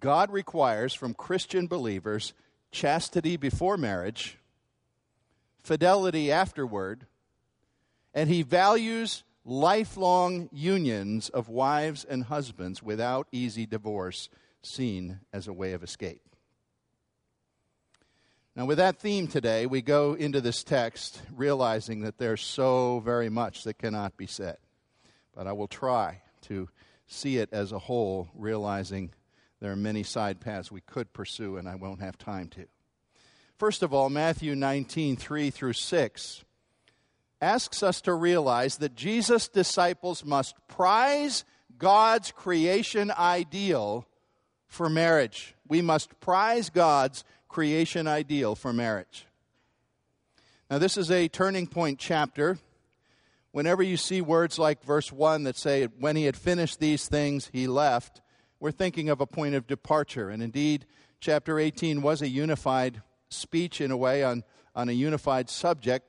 God 0.01 0.33
requires 0.33 0.95
from 0.95 1.15
Christian 1.15 1.67
believers 1.67 2.35
chastity 2.71 3.37
before 3.37 3.77
marriage, 3.77 4.39
fidelity 5.63 6.33
afterward, 6.33 7.07
and 8.15 8.29
He 8.29 8.43
values 8.43 9.23
lifelong 9.45 10.49
unions 10.53 11.29
of 11.29 11.49
wives 11.49 12.05
and 12.05 12.25
husbands 12.25 12.83
without 12.83 13.29
easy 13.33 13.65
divorce 13.65 14.29
seen 14.61 15.21
as 15.33 15.47
a 15.47 15.53
way 15.53 15.73
of 15.73 15.83
escape. 15.83 16.28
Now, 18.59 18.65
with 18.65 18.79
that 18.79 18.99
theme 18.99 19.29
today, 19.29 19.67
we 19.67 19.83
go 19.83 20.15
into 20.15 20.41
this 20.41 20.65
text 20.65 21.23
realizing 21.33 22.01
that 22.01 22.19
there's 22.19 22.43
so 22.43 22.99
very 22.99 23.29
much 23.29 23.63
that 23.63 23.79
cannot 23.79 24.17
be 24.17 24.27
said. 24.27 24.57
But 25.33 25.47
I 25.47 25.53
will 25.53 25.69
try 25.69 26.23
to 26.49 26.69
see 27.07 27.37
it 27.37 27.51
as 27.53 27.71
a 27.71 27.79
whole, 27.79 28.29
realizing 28.35 29.13
there 29.61 29.71
are 29.71 29.77
many 29.77 30.03
side 30.03 30.41
paths 30.41 30.73
we 30.73 30.81
could 30.81 31.13
pursue, 31.13 31.57
and 31.57 31.69
I 31.69 31.77
won't 31.77 32.01
have 32.01 32.19
time 32.19 32.49
to. 32.49 32.65
First 33.59 33.85
of 33.85 33.95
all, 33.95 34.11
Matthew 34.11 34.57
19, 34.57 35.15
3 35.15 35.51
through 35.51 35.75
6 35.75 36.45
asks 37.41 37.85
us 37.85 38.01
to 38.01 38.13
realize 38.13 38.79
that 38.79 38.97
Jesus' 38.97 39.47
disciples 39.47 40.25
must 40.25 40.57
prize 40.67 41.45
God's 41.79 42.33
creation 42.33 43.13
ideal 43.17 44.09
for 44.67 44.89
marriage. 44.89 45.55
We 45.69 45.81
must 45.81 46.19
prize 46.19 46.71
God's 46.71 47.23
creation 47.49 48.07
ideal 48.07 48.55
for 48.55 48.73
marriage. 48.73 49.27
Now, 50.71 50.79
this 50.79 50.97
is 50.97 51.11
a 51.11 51.29
turning 51.29 51.67
point 51.67 51.99
chapter. 51.99 52.59
Whenever 53.53 53.83
you 53.83 53.97
see 53.97 54.21
words 54.21 54.59
like 54.59 54.85
verse 54.85 55.11
1 55.11 55.45
that 55.45 55.57
say, 55.57 55.87
When 55.99 56.17
he 56.17 56.25
had 56.25 56.37
finished 56.37 56.79
these 56.79 57.09
things, 57.09 57.49
he 57.53 57.67
left, 57.67 58.21
we're 58.61 58.71
thinking 58.71 59.09
of 59.09 59.21
a 59.21 59.27
point 59.27 59.55
of 59.55 59.67
departure. 59.67 60.29
And 60.29 60.43
indeed, 60.43 60.85
chapter 61.21 61.59
18 61.59 62.03
was 62.03 62.21
a 62.21 62.29
unified 62.29 63.03
speech 63.31 63.81
in 63.81 63.91
a 63.91 63.97
way 63.97 64.23
on, 64.23 64.45
on 64.75 64.89
a 64.89 64.93
unified 64.93 65.49
subject. 65.49 66.07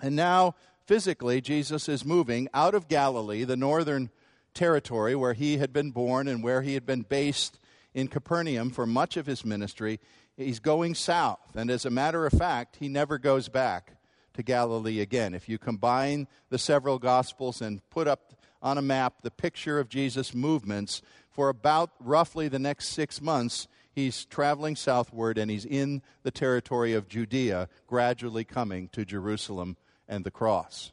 And 0.00 0.16
now, 0.16 0.56
physically, 0.84 1.40
Jesus 1.40 1.88
is 1.88 2.04
moving 2.04 2.48
out 2.52 2.74
of 2.74 2.88
Galilee, 2.88 3.44
the 3.44 3.56
northern 3.56 4.10
territory 4.54 5.14
where 5.14 5.34
he 5.34 5.58
had 5.58 5.72
been 5.72 5.92
born 5.92 6.28
and 6.28 6.42
where 6.42 6.62
he 6.62 6.74
had 6.74 6.84
been 6.84 7.02
based 7.02 7.58
in 7.94 8.08
Capernaum 8.08 8.70
for 8.70 8.86
much 8.86 9.16
of 9.16 9.26
his 9.26 9.44
ministry. 9.44 10.00
He's 10.36 10.60
going 10.60 10.94
south. 10.94 11.54
And 11.54 11.70
as 11.70 11.84
a 11.84 11.90
matter 11.90 12.26
of 12.26 12.32
fact, 12.32 12.76
he 12.80 12.88
never 12.88 13.18
goes 13.18 13.48
back 13.48 13.96
to 14.34 14.42
Galilee 14.42 15.00
again. 15.00 15.34
If 15.34 15.48
you 15.48 15.58
combine 15.58 16.26
the 16.48 16.58
several 16.58 16.98
Gospels 16.98 17.60
and 17.60 17.88
put 17.90 18.08
up 18.08 18.34
on 18.62 18.78
a 18.78 18.82
map 18.82 19.22
the 19.22 19.30
picture 19.30 19.78
of 19.78 19.88
Jesus' 19.88 20.34
movements, 20.34 21.02
for 21.30 21.48
about 21.48 21.90
roughly 21.98 22.48
the 22.48 22.58
next 22.58 22.88
six 22.88 23.20
months, 23.20 23.66
he's 23.94 24.24
traveling 24.24 24.76
southward 24.76 25.38
and 25.38 25.50
he's 25.50 25.64
in 25.64 26.02
the 26.22 26.30
territory 26.30 26.92
of 26.92 27.08
Judea, 27.08 27.68
gradually 27.86 28.44
coming 28.44 28.88
to 28.88 29.04
Jerusalem 29.04 29.76
and 30.08 30.24
the 30.24 30.30
cross. 30.30 30.92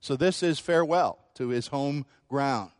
So 0.00 0.16
this 0.16 0.42
is 0.42 0.58
farewell 0.58 1.18
to 1.34 1.48
his 1.48 1.68
home 1.68 2.06
ground. 2.28 2.70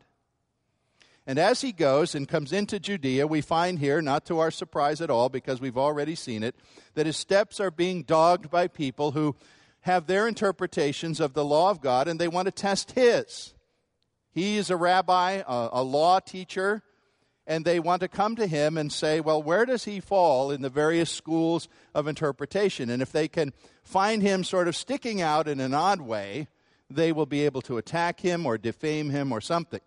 And 1.28 1.38
as 1.38 1.60
he 1.60 1.72
goes 1.72 2.14
and 2.14 2.26
comes 2.26 2.54
into 2.54 2.80
Judea, 2.80 3.26
we 3.26 3.42
find 3.42 3.78
here, 3.78 4.00
not 4.00 4.24
to 4.26 4.38
our 4.38 4.50
surprise 4.50 5.02
at 5.02 5.10
all, 5.10 5.28
because 5.28 5.60
we've 5.60 5.76
already 5.76 6.14
seen 6.14 6.42
it, 6.42 6.56
that 6.94 7.04
his 7.04 7.18
steps 7.18 7.60
are 7.60 7.70
being 7.70 8.02
dogged 8.02 8.50
by 8.50 8.66
people 8.66 9.10
who 9.10 9.36
have 9.80 10.06
their 10.06 10.26
interpretations 10.26 11.20
of 11.20 11.34
the 11.34 11.44
law 11.44 11.70
of 11.70 11.82
God 11.82 12.08
and 12.08 12.18
they 12.18 12.28
want 12.28 12.46
to 12.46 12.50
test 12.50 12.92
his. 12.92 13.52
He 14.30 14.56
is 14.56 14.70
a 14.70 14.76
rabbi, 14.76 15.42
a, 15.46 15.68
a 15.72 15.82
law 15.82 16.18
teacher, 16.18 16.82
and 17.46 17.62
they 17.62 17.78
want 17.78 18.00
to 18.00 18.08
come 18.08 18.34
to 18.36 18.46
him 18.46 18.78
and 18.78 18.90
say, 18.90 19.20
well, 19.20 19.42
where 19.42 19.66
does 19.66 19.84
he 19.84 20.00
fall 20.00 20.50
in 20.50 20.62
the 20.62 20.70
various 20.70 21.10
schools 21.10 21.68
of 21.94 22.08
interpretation? 22.08 22.88
And 22.88 23.02
if 23.02 23.12
they 23.12 23.28
can 23.28 23.52
find 23.84 24.22
him 24.22 24.44
sort 24.44 24.66
of 24.66 24.74
sticking 24.74 25.20
out 25.20 25.46
in 25.46 25.60
an 25.60 25.74
odd 25.74 26.00
way, 26.00 26.48
they 26.88 27.12
will 27.12 27.26
be 27.26 27.44
able 27.44 27.60
to 27.62 27.76
attack 27.76 28.20
him 28.20 28.46
or 28.46 28.56
defame 28.56 29.10
him 29.10 29.30
or 29.30 29.42
something. 29.42 29.80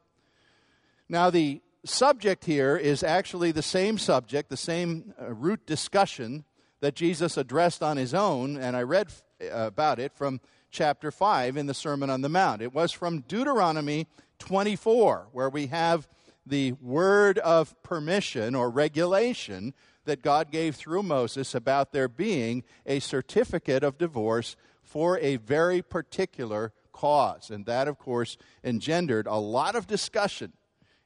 Now, 1.11 1.29
the 1.29 1.61
subject 1.83 2.45
here 2.45 2.77
is 2.77 3.03
actually 3.03 3.51
the 3.51 3.61
same 3.61 3.97
subject, 3.97 4.49
the 4.49 4.55
same 4.55 5.13
uh, 5.21 5.33
root 5.33 5.65
discussion 5.65 6.45
that 6.79 6.95
Jesus 6.95 7.35
addressed 7.35 7.83
on 7.83 7.97
his 7.97 8.13
own, 8.13 8.55
and 8.55 8.77
I 8.77 8.83
read 8.83 9.09
uh, 9.41 9.47
about 9.49 9.99
it 9.99 10.13
from 10.13 10.39
chapter 10.69 11.11
5 11.11 11.57
in 11.57 11.65
the 11.65 11.73
Sermon 11.73 12.09
on 12.09 12.21
the 12.21 12.29
Mount. 12.29 12.61
It 12.61 12.73
was 12.73 12.93
from 12.93 13.25
Deuteronomy 13.27 14.07
24, 14.39 15.27
where 15.33 15.49
we 15.49 15.67
have 15.67 16.07
the 16.45 16.71
word 16.81 17.39
of 17.39 17.75
permission 17.83 18.55
or 18.55 18.69
regulation 18.69 19.73
that 20.05 20.21
God 20.21 20.49
gave 20.49 20.77
through 20.77 21.03
Moses 21.03 21.53
about 21.53 21.91
there 21.91 22.07
being 22.07 22.63
a 22.85 23.01
certificate 23.01 23.83
of 23.83 23.97
divorce 23.97 24.55
for 24.81 25.19
a 25.19 25.35
very 25.35 25.81
particular 25.81 26.71
cause. 26.93 27.49
And 27.49 27.65
that, 27.65 27.89
of 27.89 27.99
course, 27.99 28.37
engendered 28.63 29.27
a 29.27 29.35
lot 29.35 29.75
of 29.75 29.87
discussion 29.87 30.53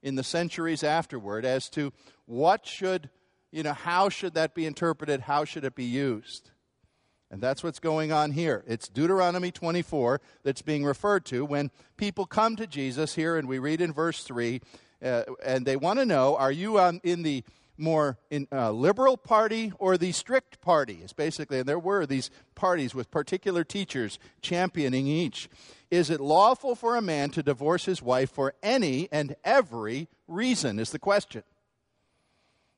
in 0.06 0.16
the 0.16 0.24
centuries 0.24 0.84
afterward 0.84 1.46
as 1.46 1.68
to 1.68 1.92
what 2.28 2.68
should, 2.68 3.10
you 3.52 3.64
know, 3.64 3.74
how 3.74 4.08
should 4.08 4.36
that 4.36 4.54
be 4.54 4.68
interpreted, 4.68 5.22
how 5.22 5.44
should 5.44 5.66
it 5.66 5.74
be 5.74 5.84
used. 5.84 6.52
And 7.32 7.42
that's 7.42 7.64
what's 7.64 7.80
going 7.80 8.12
on 8.12 8.32
here. 8.32 8.64
It's 8.68 8.88
Deuteronomy 8.88 9.52
24 9.52 10.22
that's 10.44 10.62
being 10.62 10.86
referred 10.86 11.26
to 11.26 11.44
when 11.44 11.72
people 11.98 12.28
come 12.28 12.56
to 12.58 12.68
Jesus 12.68 13.16
here, 13.16 13.36
and 13.36 13.48
we 13.48 13.58
read 13.58 13.82
in 13.82 13.92
verse 13.92 14.22
3, 14.24 14.62
uh, 15.04 15.24
and 15.44 15.66
they 15.66 15.76
want 15.76 15.98
to 15.98 16.06
know 16.06 16.38
are 16.38 16.52
you 16.52 16.80
on, 16.80 17.02
in 17.04 17.24
the 17.24 17.44
more 17.76 18.20
in, 18.30 18.48
uh, 18.52 18.72
liberal 18.72 19.18
party 19.18 19.74
or 19.80 19.98
the 19.98 20.12
strict 20.12 20.62
party? 20.62 21.04
Basically, 21.16 21.60
and 21.60 21.68
there 21.68 21.80
were 21.80 22.06
these 22.06 22.30
parties 22.54 22.94
with 22.94 23.10
particular 23.10 23.64
teachers 23.64 24.20
championing 24.44 25.08
each. 25.08 25.50
Is 25.96 26.10
it 26.10 26.20
lawful 26.20 26.76
for 26.76 26.98
a 26.98 27.02
man 27.02 27.30
to 27.32 27.42
divorce 27.42 27.86
his 27.86 28.02
wife 28.02 28.30
for 28.30 28.54
any 28.62 29.08
and 29.14 29.38
every 29.46 30.10
reason? 30.28 30.78
Is 30.78 30.90
the 30.90 31.00
question. 31.00 31.44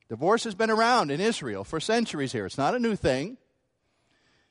Divorce 0.08 0.44
has 0.44 0.54
been 0.54 0.70
around 0.70 1.10
in 1.10 1.20
Israel 1.20 1.64
for 1.64 1.80
centuries 1.80 2.30
here. 2.30 2.46
It's 2.46 2.56
not 2.56 2.76
a 2.76 2.78
new 2.78 2.94
thing. 2.94 3.36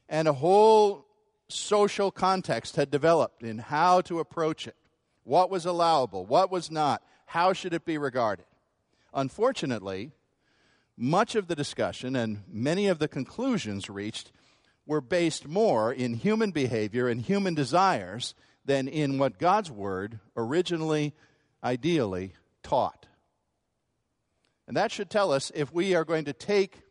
And 0.10 0.28
a 0.28 0.34
whole 0.34 1.06
social 1.48 2.12
context 2.12 2.76
had 2.76 2.92
developed 2.92 3.42
in 3.42 3.58
how 3.58 4.02
to 4.02 4.20
approach 4.20 4.68
it. 4.68 4.76
What 5.24 5.50
was 5.50 5.66
allowable? 5.66 6.26
What 6.26 6.52
was 6.52 6.70
not? 6.70 7.02
How 7.26 7.54
should 7.54 7.74
it 7.74 7.86
be 7.86 7.98
regarded? 7.98 8.46
Unfortunately, 9.14 10.12
much 10.98 11.36
of 11.36 11.48
the 11.48 11.56
discussion 11.56 12.18
and 12.18 12.44
many 12.50 12.88
of 12.88 13.00
the 13.00 13.08
conclusions 13.08 13.90
reached 13.90 14.34
were 14.86 15.02
based 15.02 15.48
more 15.48 15.94
in 15.94 16.16
human 16.16 16.52
behavior 16.52 17.08
and 17.08 17.22
human 17.22 17.54
desires 17.54 18.36
than 18.68 18.88
in 18.88 19.18
what 19.18 19.40
God's 19.40 19.72
Word 19.72 20.20
originally, 20.36 21.14
ideally, 21.64 22.34
taught. 22.62 23.08
And 24.68 24.78
that 24.78 24.92
should 24.92 25.10
tell 25.10 25.32
us 25.32 25.52
if 25.56 25.74
we 25.74 25.96
are 25.96 26.06
going 26.06 26.26
to 26.26 26.34
take 26.34 26.82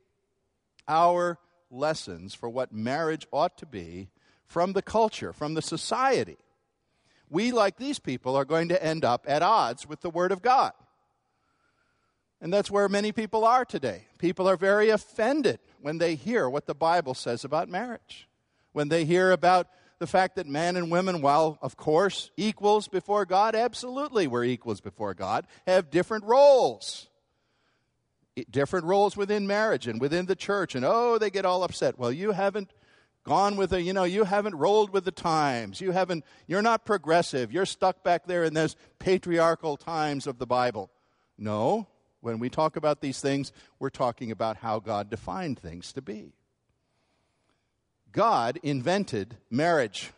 our 0.89 1.39
lessons 1.71 2.35
for 2.35 2.49
what 2.49 2.73
marriage 2.73 3.27
ought 3.31 3.59
to 3.59 3.67
be 3.67 4.09
from 4.47 4.73
the 4.73 4.83
culture, 4.83 5.33
from 5.33 5.55
the 5.55 5.63
society, 5.63 6.39
we, 7.29 7.53
like 7.53 7.77
these 7.77 7.99
people, 7.99 8.37
are 8.37 8.45
going 8.45 8.69
to 8.71 8.83
end 8.83 9.05
up 9.05 9.25
at 9.29 9.43
odds 9.43 9.87
with 9.87 10.01
the 10.01 10.11
Word 10.11 10.33
of 10.33 10.43
God. 10.43 10.73
And 12.41 12.53
that's 12.53 12.71
where 12.71 12.89
many 12.89 13.13
people 13.13 13.45
are 13.45 13.65
today. 13.65 14.07
People 14.19 14.49
are 14.49 14.57
very 14.57 14.89
offended 14.91 15.59
when 15.81 15.99
they 15.99 16.15
hear 16.15 16.49
what 16.49 16.67
the 16.67 16.75
Bible 16.75 17.15
says 17.15 17.45
about 17.45 17.69
marriage. 17.69 18.29
When 18.73 18.89
they 18.89 19.05
hear 19.05 19.33
about 19.33 19.69
the 19.99 20.07
fact 20.07 20.37
that 20.37 20.47
men 20.47 20.77
and 20.77 20.91
women, 20.91 21.23
while 21.23 21.59
of 21.63 21.77
course 21.77 22.31
equals 22.37 22.89
before 22.89 23.25
God, 23.25 23.55
absolutely 23.55 24.27
we're 24.27 24.45
equals 24.45 24.81
before 24.81 25.15
God, 25.15 25.47
have 25.67 25.91
different 25.91 26.25
roles. 26.25 27.09
Different 28.51 28.85
roles 28.85 29.17
within 29.17 29.47
marriage 29.47 29.87
and 29.87 30.01
within 30.01 30.27
the 30.27 30.37
church. 30.37 30.75
And 30.75 30.85
oh, 30.85 31.17
they 31.17 31.31
get 31.31 31.47
all 31.47 31.63
upset. 31.63 31.99
Well, 31.99 32.13
you 32.13 32.33
haven't 32.33 32.71
gone 33.25 33.57
with 33.57 33.71
the, 33.71 33.81
you 33.81 33.95
know, 33.95 34.05
you 34.05 34.25
haven't 34.25 34.55
rolled 34.55 34.91
with 34.91 35.05
the 35.05 35.11
times. 35.11 35.81
You 35.81 35.91
haven't, 35.93 36.25
you're 36.47 36.63
not 36.63 36.85
progressive. 36.85 37.51
You're 37.51 37.67
stuck 37.67 38.05
back 38.05 38.27
there 38.27 38.45
in 38.45 38.53
those 38.53 38.77
patriarchal 38.99 39.79
times 39.79 40.27
of 40.27 40.39
the 40.39 40.47
Bible. 40.47 40.91
No, 41.39 41.89
when 42.21 42.39
we 42.39 42.51
talk 42.51 42.77
about 42.77 43.01
these 43.01 43.21
things, 43.21 43.53
we're 43.79 43.91
talking 43.91 44.31
about 44.31 44.59
how 44.59 44.81
God 44.81 45.11
defined 45.11 45.59
things 45.59 45.93
to 45.95 46.03
be. 46.03 46.36
God 48.17 48.59
invented 48.63 49.37
marriage. 49.51 50.11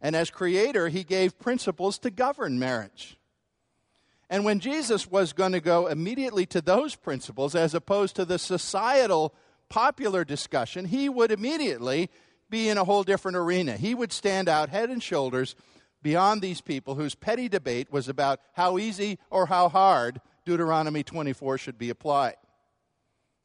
And 0.00 0.16
as 0.16 0.30
creator, 0.30 0.88
he 0.88 1.04
gave 1.04 1.38
principles 1.38 1.98
to 1.98 2.10
govern 2.10 2.58
marriage. 2.58 3.18
And 4.30 4.46
when 4.46 4.58
Jesus 4.58 5.10
was 5.10 5.34
going 5.34 5.52
to 5.52 5.60
go 5.60 5.88
immediately 5.88 6.46
to 6.46 6.62
those 6.62 6.94
principles 6.94 7.54
as 7.54 7.74
opposed 7.74 8.16
to 8.16 8.24
the 8.24 8.38
societal 8.38 9.34
popular 9.68 10.24
discussion, 10.24 10.86
he 10.86 11.10
would 11.10 11.30
immediately 11.30 12.08
be 12.48 12.70
in 12.70 12.78
a 12.78 12.84
whole 12.84 13.02
different 13.02 13.36
arena. 13.36 13.76
He 13.76 13.94
would 13.94 14.12
stand 14.12 14.48
out 14.48 14.70
head 14.70 14.88
and 14.88 15.02
shoulders 15.02 15.54
beyond 16.02 16.40
these 16.40 16.62
people 16.62 16.94
whose 16.94 17.14
petty 17.14 17.50
debate 17.50 17.92
was 17.92 18.08
about 18.08 18.40
how 18.54 18.78
easy 18.78 19.18
or 19.28 19.46
how 19.46 19.68
hard 19.68 20.18
Deuteronomy 20.46 21.02
24 21.02 21.58
should 21.58 21.76
be 21.76 21.90
applied. 21.90 22.36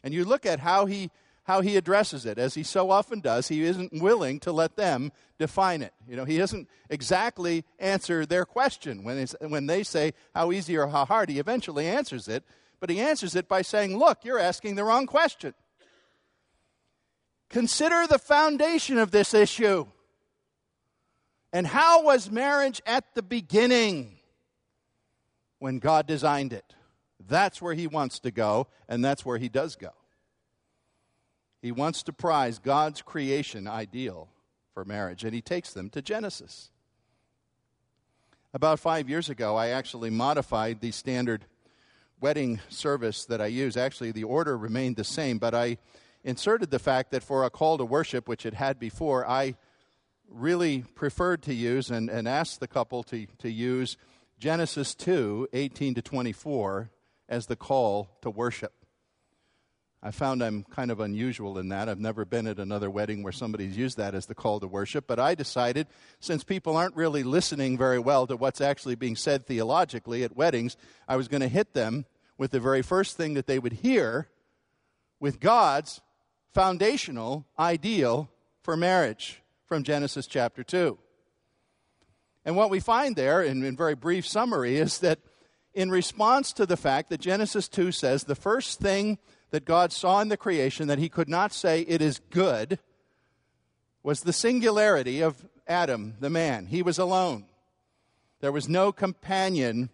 And 0.06 0.14
you 0.14 0.24
look 0.24 0.46
at 0.46 0.62
how 0.62 0.86
he, 0.86 1.12
how 1.44 1.62
he 1.62 1.76
addresses 1.76 2.26
it, 2.26 2.38
as 2.38 2.56
he 2.56 2.64
so 2.64 2.90
often 2.90 3.20
does, 3.20 3.50
he 3.50 3.64
isn't 3.64 4.02
willing 4.02 4.40
to 4.40 4.52
let 4.52 4.78
them 4.78 5.12
define 5.38 5.82
it. 5.82 5.94
You 6.08 6.16
know, 6.16 6.24
he 6.24 6.38
doesn't 6.38 6.70
exactly 6.90 7.66
answer 7.80 8.26
their 8.26 8.46
question. 8.46 9.04
When, 9.04 9.28
when 9.42 9.66
they 9.66 9.84
say 9.84 10.14
how 10.34 10.52
easy 10.54 10.78
or 10.78 10.88
how 10.88 11.06
hard, 11.06 11.30
he 11.30 11.40
eventually 11.40 11.88
answers 11.88 12.30
it, 12.30 12.46
but 12.80 12.90
he 12.90 13.02
answers 13.02 13.36
it 13.36 13.50
by 13.50 13.62
saying, 13.62 13.98
Look, 13.98 14.24
you're 14.24 14.40
asking 14.40 14.76
the 14.76 14.86
wrong 14.86 15.06
question. 15.06 15.54
Consider 17.50 18.08
the 18.08 18.20
foundation 18.20 18.98
of 18.98 19.12
this 19.12 19.34
issue. 19.34 19.86
And 21.52 21.68
how 21.68 22.04
was 22.04 22.32
marriage 22.32 22.82
at 22.86 23.14
the 23.14 23.22
beginning 23.22 24.18
when 25.60 25.80
God 25.80 26.08
designed 26.08 26.52
it? 26.52 26.74
That's 27.20 27.62
where 27.62 27.74
he 27.74 27.86
wants 27.86 28.20
to 28.22 28.32
go, 28.32 28.68
and 28.90 29.06
that's 29.06 29.26
where 29.26 29.38
he 29.38 29.50
does 29.50 29.76
go. 29.76 29.92
He 31.64 31.72
wants 31.72 32.04
to 32.04 32.14
prize 32.14 32.60
God's 32.60 33.02
creation 33.02 33.70
ideal 33.70 34.28
for 34.74 34.84
marriage, 34.84 35.24
and 35.24 35.34
he 35.34 35.42
takes 35.42 35.72
them 35.72 35.90
to 35.92 36.02
Genesis. 36.02 36.72
About 38.54 38.82
five 38.82 39.08
years 39.08 39.30
ago, 39.30 39.56
I 39.56 39.70
actually 39.70 40.10
modified 40.10 40.82
the 40.82 40.92
standard 40.92 41.46
wedding 42.20 42.60
service 42.68 43.24
that 43.28 43.40
I 43.40 43.46
use. 43.46 43.78
Actually, 43.78 44.12
the 44.12 44.26
order 44.26 44.58
remained 44.58 44.98
the 44.98 45.06
same, 45.06 45.38
but 45.38 45.56
I 45.56 45.78
inserted 46.26 46.70
the 46.70 46.80
fact 46.80 47.12
that 47.12 47.24
for 47.24 47.46
a 47.46 47.50
call 47.50 47.78
to 47.78 47.86
worship, 47.86 48.28
which 48.28 48.46
it 48.46 48.56
had 48.56 48.78
before, 48.78 49.26
I 49.26 49.56
really 50.30 50.82
preferred 50.96 51.44
to 51.44 51.54
use 51.54 51.90
and, 51.90 52.10
and 52.10 52.28
asked 52.28 52.60
the 52.60 52.68
couple 52.68 53.04
to, 53.04 53.26
to 53.40 53.50
use 53.50 53.96
Genesis 54.38 54.94
2 54.96 55.48
18 55.54 55.94
to 55.94 56.02
24 56.02 56.90
as 57.30 57.46
the 57.46 57.56
call 57.56 58.10
to 58.22 58.30
worship. 58.30 58.83
I 60.06 60.12
found 60.12 60.44
I'm 60.44 60.64
kind 60.64 60.92
of 60.92 61.00
unusual 61.00 61.58
in 61.58 61.70
that. 61.70 61.88
I've 61.88 62.00
never 62.00 62.26
been 62.26 62.46
at 62.46 62.60
another 62.60 62.90
wedding 62.90 63.24
where 63.24 63.32
somebody's 63.32 63.78
used 63.78 63.96
that 63.98 64.14
as 64.14 64.26
the 64.26 64.36
call 64.36 64.60
to 64.60 64.68
worship, 64.68 65.08
but 65.08 65.18
I 65.18 65.34
decided 65.34 65.88
since 66.20 66.44
people 66.44 66.76
aren't 66.76 66.98
really 66.98 67.24
listening 67.24 67.78
very 67.78 68.00
well 68.00 68.28
to 68.28 68.36
what's 68.36 68.60
actually 68.60 68.96
being 68.96 69.16
said 69.16 69.48
theologically 69.48 70.26
at 70.26 70.36
weddings, 70.36 70.76
I 71.08 71.16
was 71.16 71.30
going 71.30 71.40
to 71.40 71.48
hit 71.48 71.74
them 71.74 72.06
with 72.38 72.52
the 72.52 72.60
very 72.60 72.82
first 72.82 73.16
thing 73.16 73.36
that 73.36 73.48
they 73.48 73.60
would 73.60 73.72
hear 73.72 74.28
with 75.22 75.40
God's 75.40 76.02
foundational 76.54 77.46
ideal 77.58 78.30
for 78.62 78.76
marriage 78.76 79.42
from 79.68 79.84
Genesis 79.84 80.28
chapter 80.28 80.66
2. 80.66 80.98
And 82.44 82.58
what 82.58 82.70
we 82.70 82.82
find 82.82 83.16
there, 83.16 83.42
in, 83.42 83.64
in 83.64 83.78
very 83.78 83.96
brief 83.96 84.28
summary, 84.28 84.76
is 84.76 85.00
that 85.00 85.20
in 85.74 85.90
response 85.90 86.52
to 86.54 86.66
the 86.66 86.76
fact 86.76 87.10
that 87.10 87.22
Genesis 87.22 87.70
2 87.70 87.94
says 87.94 88.26
the 88.26 88.36
first 88.36 88.82
thing 88.82 89.18
that 89.54 89.66
God 89.66 89.92
saw 89.92 90.20
in 90.20 90.30
the 90.30 90.36
creation 90.36 90.88
that 90.88 90.98
he 90.98 91.10
could 91.10 91.30
not 91.30 91.54
say 91.54 91.82
it 91.82 92.02
is 92.02 92.20
good 92.32 92.80
was 94.02 94.22
the 94.22 94.34
singularity 94.34 95.22
of 95.22 95.46
Adam, 95.68 96.16
the 96.20 96.32
man. 96.32 96.66
He 96.66 96.82
was 96.82 96.98
alone. 96.98 97.46
There 98.42 98.52
was 98.52 98.68
no 98.68 98.92
companion 98.92 99.92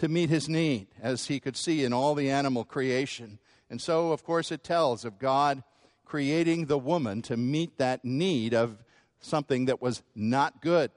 to 0.00 0.08
meet 0.08 0.28
his 0.28 0.50
need, 0.50 0.88
as 1.00 1.28
he 1.28 1.40
could 1.40 1.56
see 1.56 1.82
in 1.82 1.94
all 1.94 2.14
the 2.14 2.28
animal 2.28 2.62
creation. 2.62 3.38
And 3.70 3.80
so, 3.80 4.12
of 4.12 4.22
course, 4.22 4.52
it 4.52 4.62
tells 4.62 5.06
of 5.06 5.18
God 5.18 5.62
creating 6.04 6.66
the 6.66 6.78
woman 6.78 7.22
to 7.22 7.38
meet 7.38 7.78
that 7.78 8.04
need 8.04 8.52
of 8.52 8.84
something 9.18 9.64
that 9.64 9.80
was 9.80 10.02
not 10.14 10.60
good. 10.60 10.90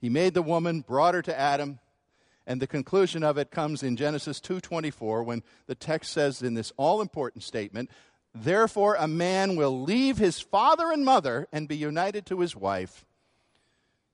He 0.00 0.08
made 0.08 0.34
the 0.34 0.40
woman, 0.42 0.82
brought 0.82 1.14
her 1.14 1.22
to 1.22 1.36
Adam, 1.36 1.80
and 2.46 2.62
the 2.62 2.66
conclusion 2.66 3.22
of 3.22 3.36
it 3.38 3.50
comes 3.50 3.82
in 3.82 3.96
Genesis 3.96 4.40
2:24 4.40 5.24
when 5.24 5.42
the 5.66 5.74
text 5.74 6.12
says 6.12 6.42
in 6.42 6.54
this 6.54 6.72
all-important 6.76 7.42
statement, 7.42 7.90
"Therefore 8.34 8.94
a 8.94 9.08
man 9.08 9.56
will 9.56 9.82
leave 9.82 10.18
his 10.18 10.40
father 10.40 10.92
and 10.92 11.04
mother 11.04 11.48
and 11.52 11.68
be 11.68 11.76
united 11.76 12.26
to 12.26 12.40
his 12.40 12.54
wife, 12.54 13.04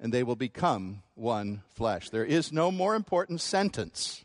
and 0.01 0.12
they 0.12 0.23
will 0.23 0.37
become 0.37 1.03
one 1.14 1.62
flesh." 1.68 2.11
There 2.11 2.25
is 2.25 2.53
no 2.53 2.71
more 2.71 2.95
important 2.95 3.40
sentence 3.40 4.25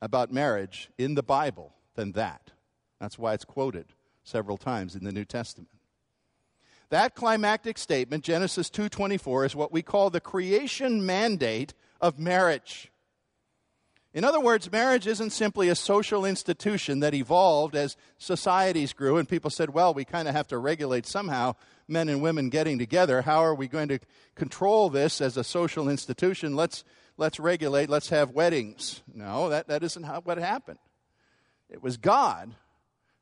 about 0.00 0.32
marriage 0.32 0.90
in 0.96 1.14
the 1.14 1.22
Bible 1.22 1.74
than 1.94 2.12
that. 2.12 2.52
That's 2.98 3.18
why 3.18 3.34
it's 3.34 3.44
quoted 3.44 3.92
several 4.22 4.56
times 4.56 4.94
in 4.94 5.04
the 5.04 5.12
New 5.12 5.24
Testament. 5.24 5.70
That 6.90 7.14
climactic 7.14 7.76
statement, 7.78 8.24
Genesis 8.24 8.70
2:24, 8.70 9.44
is 9.44 9.56
what 9.56 9.72
we 9.72 9.82
call 9.82 10.10
the 10.10 10.20
creation 10.20 11.04
mandate 11.04 11.74
of 12.00 12.18
marriage. 12.18 12.90
In 14.14 14.22
other 14.22 14.38
words, 14.38 14.70
marriage 14.70 15.08
isn't 15.08 15.30
simply 15.30 15.68
a 15.68 15.74
social 15.74 16.24
institution 16.24 17.00
that 17.00 17.14
evolved 17.14 17.74
as 17.74 17.96
societies 18.16 18.92
grew 18.92 19.16
and 19.16 19.28
people 19.28 19.50
said, 19.50 19.70
well, 19.70 19.92
we 19.92 20.04
kind 20.04 20.28
of 20.28 20.36
have 20.36 20.46
to 20.48 20.58
regulate 20.58 21.04
somehow 21.04 21.56
men 21.88 22.08
and 22.08 22.22
women 22.22 22.48
getting 22.48 22.78
together. 22.78 23.22
How 23.22 23.40
are 23.40 23.56
we 23.56 23.66
going 23.66 23.88
to 23.88 23.98
control 24.36 24.88
this 24.88 25.20
as 25.20 25.36
a 25.36 25.42
social 25.42 25.88
institution? 25.88 26.54
Let's, 26.54 26.84
let's 27.16 27.40
regulate, 27.40 27.90
let's 27.90 28.10
have 28.10 28.30
weddings. 28.30 29.02
No, 29.12 29.48
that, 29.48 29.66
that 29.66 29.82
isn't 29.82 30.04
how, 30.04 30.20
what 30.20 30.38
happened. 30.38 30.78
It 31.68 31.82
was 31.82 31.96
God 31.96 32.54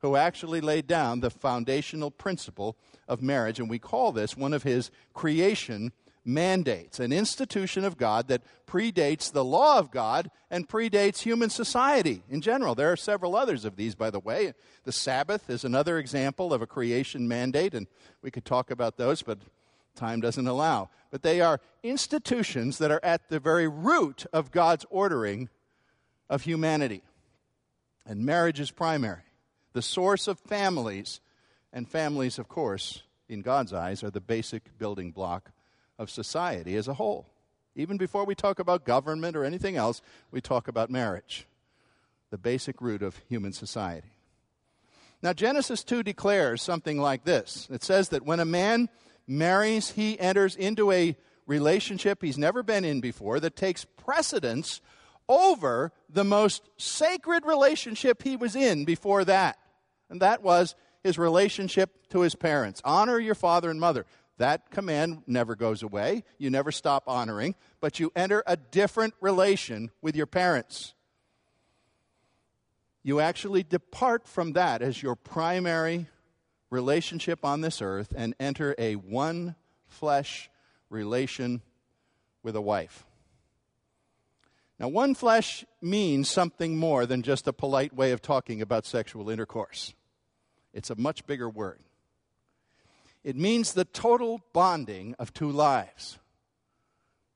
who 0.00 0.14
actually 0.14 0.60
laid 0.60 0.86
down 0.86 1.20
the 1.20 1.30
foundational 1.30 2.10
principle 2.10 2.76
of 3.08 3.22
marriage, 3.22 3.58
and 3.58 3.70
we 3.70 3.78
call 3.78 4.12
this 4.12 4.36
one 4.36 4.52
of 4.52 4.62
his 4.62 4.90
creation 5.14 5.92
mandates, 6.24 7.00
an 7.00 7.12
institution 7.12 7.84
of 7.84 7.96
God 7.96 8.28
that 8.28 8.42
predates 8.66 9.32
the 9.32 9.44
law 9.44 9.78
of 9.78 9.90
God 9.90 10.30
and 10.50 10.68
predates 10.68 11.20
human 11.20 11.50
society 11.50 12.22
in 12.30 12.40
general. 12.40 12.74
There 12.74 12.92
are 12.92 12.96
several 12.96 13.34
others 13.34 13.64
of 13.64 13.76
these, 13.76 13.94
by 13.94 14.10
the 14.10 14.20
way. 14.20 14.54
The 14.84 14.92
Sabbath 14.92 15.50
is 15.50 15.64
another 15.64 15.98
example 15.98 16.52
of 16.52 16.62
a 16.62 16.66
creation 16.66 17.26
mandate, 17.26 17.74
and 17.74 17.86
we 18.22 18.30
could 18.30 18.44
talk 18.44 18.70
about 18.70 18.96
those, 18.96 19.22
but 19.22 19.38
time 19.96 20.20
doesn't 20.20 20.46
allow. 20.46 20.90
But 21.10 21.22
they 21.22 21.40
are 21.40 21.60
institutions 21.82 22.78
that 22.78 22.90
are 22.90 23.00
at 23.02 23.28
the 23.28 23.40
very 23.40 23.68
root 23.68 24.24
of 24.32 24.50
God's 24.50 24.86
ordering 24.90 25.48
of 26.30 26.42
humanity. 26.42 27.02
And 28.06 28.24
marriage 28.24 28.60
is 28.60 28.70
primary, 28.70 29.22
the 29.72 29.82
source 29.82 30.28
of 30.28 30.38
families. 30.38 31.20
And 31.74 31.88
families, 31.88 32.38
of 32.38 32.48
course, 32.48 33.02
in 33.30 33.40
God's 33.40 33.72
eyes, 33.72 34.04
are 34.04 34.10
the 34.10 34.20
basic 34.20 34.76
building 34.78 35.10
block 35.10 35.52
of 36.02 36.10
society 36.10 36.76
as 36.76 36.88
a 36.88 36.94
whole. 36.94 37.26
Even 37.74 37.96
before 37.96 38.26
we 38.26 38.34
talk 38.34 38.58
about 38.58 38.84
government 38.84 39.34
or 39.34 39.44
anything 39.44 39.76
else, 39.76 40.02
we 40.30 40.40
talk 40.42 40.68
about 40.68 40.90
marriage, 40.90 41.46
the 42.30 42.36
basic 42.36 42.82
root 42.82 43.02
of 43.02 43.22
human 43.28 43.52
society. 43.52 44.10
Now, 45.22 45.32
Genesis 45.32 45.84
2 45.84 46.02
declares 46.02 46.60
something 46.60 47.00
like 47.00 47.24
this 47.24 47.68
it 47.70 47.82
says 47.82 48.10
that 48.10 48.26
when 48.26 48.40
a 48.40 48.44
man 48.44 48.88
marries, 49.26 49.90
he 49.90 50.18
enters 50.20 50.56
into 50.56 50.90
a 50.90 51.16
relationship 51.46 52.22
he's 52.22 52.38
never 52.38 52.62
been 52.62 52.84
in 52.84 53.00
before 53.00 53.40
that 53.40 53.56
takes 53.56 53.84
precedence 53.84 54.80
over 55.28 55.92
the 56.08 56.24
most 56.24 56.62
sacred 56.76 57.44
relationship 57.46 58.22
he 58.22 58.36
was 58.36 58.54
in 58.54 58.84
before 58.84 59.24
that. 59.24 59.58
And 60.10 60.20
that 60.20 60.42
was 60.42 60.74
his 61.02 61.18
relationship 61.18 62.08
to 62.10 62.20
his 62.20 62.34
parents. 62.34 62.80
Honor 62.84 63.18
your 63.18 63.34
father 63.34 63.70
and 63.70 63.80
mother. 63.80 64.06
That 64.42 64.72
command 64.72 65.22
never 65.28 65.54
goes 65.54 65.84
away. 65.84 66.24
You 66.36 66.50
never 66.50 66.72
stop 66.72 67.04
honoring, 67.06 67.54
but 67.80 68.00
you 68.00 68.10
enter 68.16 68.42
a 68.44 68.56
different 68.56 69.14
relation 69.20 69.92
with 70.02 70.16
your 70.16 70.26
parents. 70.26 70.94
You 73.04 73.20
actually 73.20 73.62
depart 73.62 74.26
from 74.26 74.54
that 74.54 74.82
as 74.82 75.00
your 75.00 75.14
primary 75.14 76.08
relationship 76.70 77.44
on 77.44 77.60
this 77.60 77.80
earth 77.80 78.12
and 78.16 78.34
enter 78.40 78.74
a 78.78 78.96
one 78.96 79.54
flesh 79.86 80.50
relation 80.90 81.62
with 82.42 82.56
a 82.56 82.60
wife. 82.60 83.04
Now, 84.80 84.88
one 84.88 85.14
flesh 85.14 85.64
means 85.80 86.28
something 86.28 86.76
more 86.76 87.06
than 87.06 87.22
just 87.22 87.46
a 87.46 87.52
polite 87.52 87.94
way 87.94 88.10
of 88.10 88.20
talking 88.20 88.60
about 88.60 88.86
sexual 88.86 89.30
intercourse. 89.30 89.94
It's 90.74 90.90
a 90.90 90.96
much 90.96 91.28
bigger 91.28 91.48
word. 91.48 91.78
It 93.24 93.36
means 93.36 93.72
the 93.72 93.84
total 93.84 94.40
bonding 94.52 95.14
of 95.18 95.32
two 95.32 95.50
lives. 95.50 96.18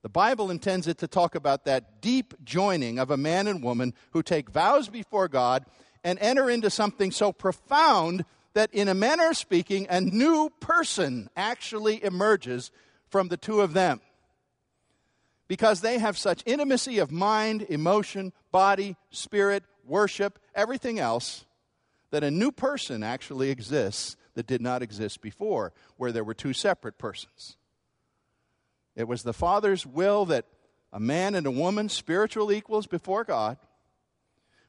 The 0.03 0.09
Bible 0.09 0.51
intends 0.51 0.87
it 0.87 0.99
to 0.99 1.09
talk 1.09 1.35
about 1.35 1.65
that 1.65 2.01
deep 2.01 2.35
joining 2.45 2.99
of 2.99 3.11
a 3.11 3.17
man 3.17 3.47
and 3.47 3.63
woman 3.63 3.95
who 4.13 4.23
take 4.23 4.51
vows 4.51 4.89
before 4.89 5.29
God 5.29 5.65
and 6.05 6.19
enter 6.21 6.49
into 6.49 6.71
something 6.71 7.11
so 7.11 7.33
profound 7.33 8.25
that, 8.55 8.73
in 8.73 8.89
a 8.89 8.95
manner 8.95 9.31
of 9.31 9.37
speaking, 9.37 9.87
a 9.91 10.01
new 10.01 10.51
person 10.61 11.29
actually 11.37 12.03
emerges 12.05 12.71
from 13.09 13.29
the 13.29 13.37
two 13.37 13.61
of 13.61 13.73
them. 13.73 14.01
Because 15.49 15.81
they 15.81 15.99
have 15.99 16.17
such 16.17 16.43
intimacy 16.47 16.99
of 16.99 17.13
mind, 17.13 17.63
emotion, 17.69 18.33
body, 18.51 18.97
spirit, 19.11 19.65
worship, 19.85 20.39
everything 20.55 20.99
else, 20.99 21.45
that 22.11 22.25
a 22.25 22.31
new 22.31 22.51
person 22.51 23.03
actually 23.03 23.51
exists 23.51 24.17
that 24.37 24.47
did 24.47 24.61
not 24.61 24.83
exist 24.83 25.21
before, 25.21 25.73
where 25.97 26.13
there 26.13 26.23
were 26.23 26.35
two 26.35 26.53
separate 26.53 26.99
persons. 26.99 27.57
It 28.95 29.09
was 29.09 29.23
the 29.23 29.33
Father's 29.33 29.85
will 29.85 30.27
that 30.27 30.45
a 30.93 31.01
man 31.01 31.35
and 31.35 31.47
a 31.47 31.51
woman, 31.51 31.89
spiritual 31.89 32.53
equals 32.53 32.87
before 32.87 33.25
God, 33.25 33.57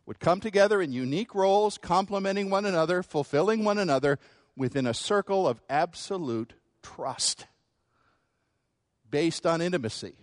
would 0.05 0.19
come 0.19 0.39
together 0.39 0.81
in 0.81 0.91
unique 0.91 1.35
roles, 1.35 1.77
complementing 1.77 2.49
one 2.49 2.65
another, 2.65 3.03
fulfilling 3.03 3.63
one 3.63 3.77
another 3.77 4.17
within 4.55 4.87
a 4.87 4.93
circle 4.93 5.47
of 5.47 5.61
absolute 5.69 6.53
trust 6.81 7.45
based 9.09 9.45
on 9.45 9.61
intimacy 9.61 10.15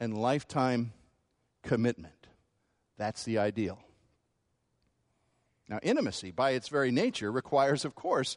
and 0.00 0.18
lifetime 0.18 0.92
commitment. 1.62 2.26
That's 2.98 3.24
the 3.24 3.38
ideal. 3.38 3.78
Now, 5.68 5.80
intimacy, 5.82 6.30
by 6.30 6.52
its 6.52 6.68
very 6.68 6.90
nature, 6.90 7.30
requires, 7.32 7.84
of 7.84 7.94
course, 7.94 8.36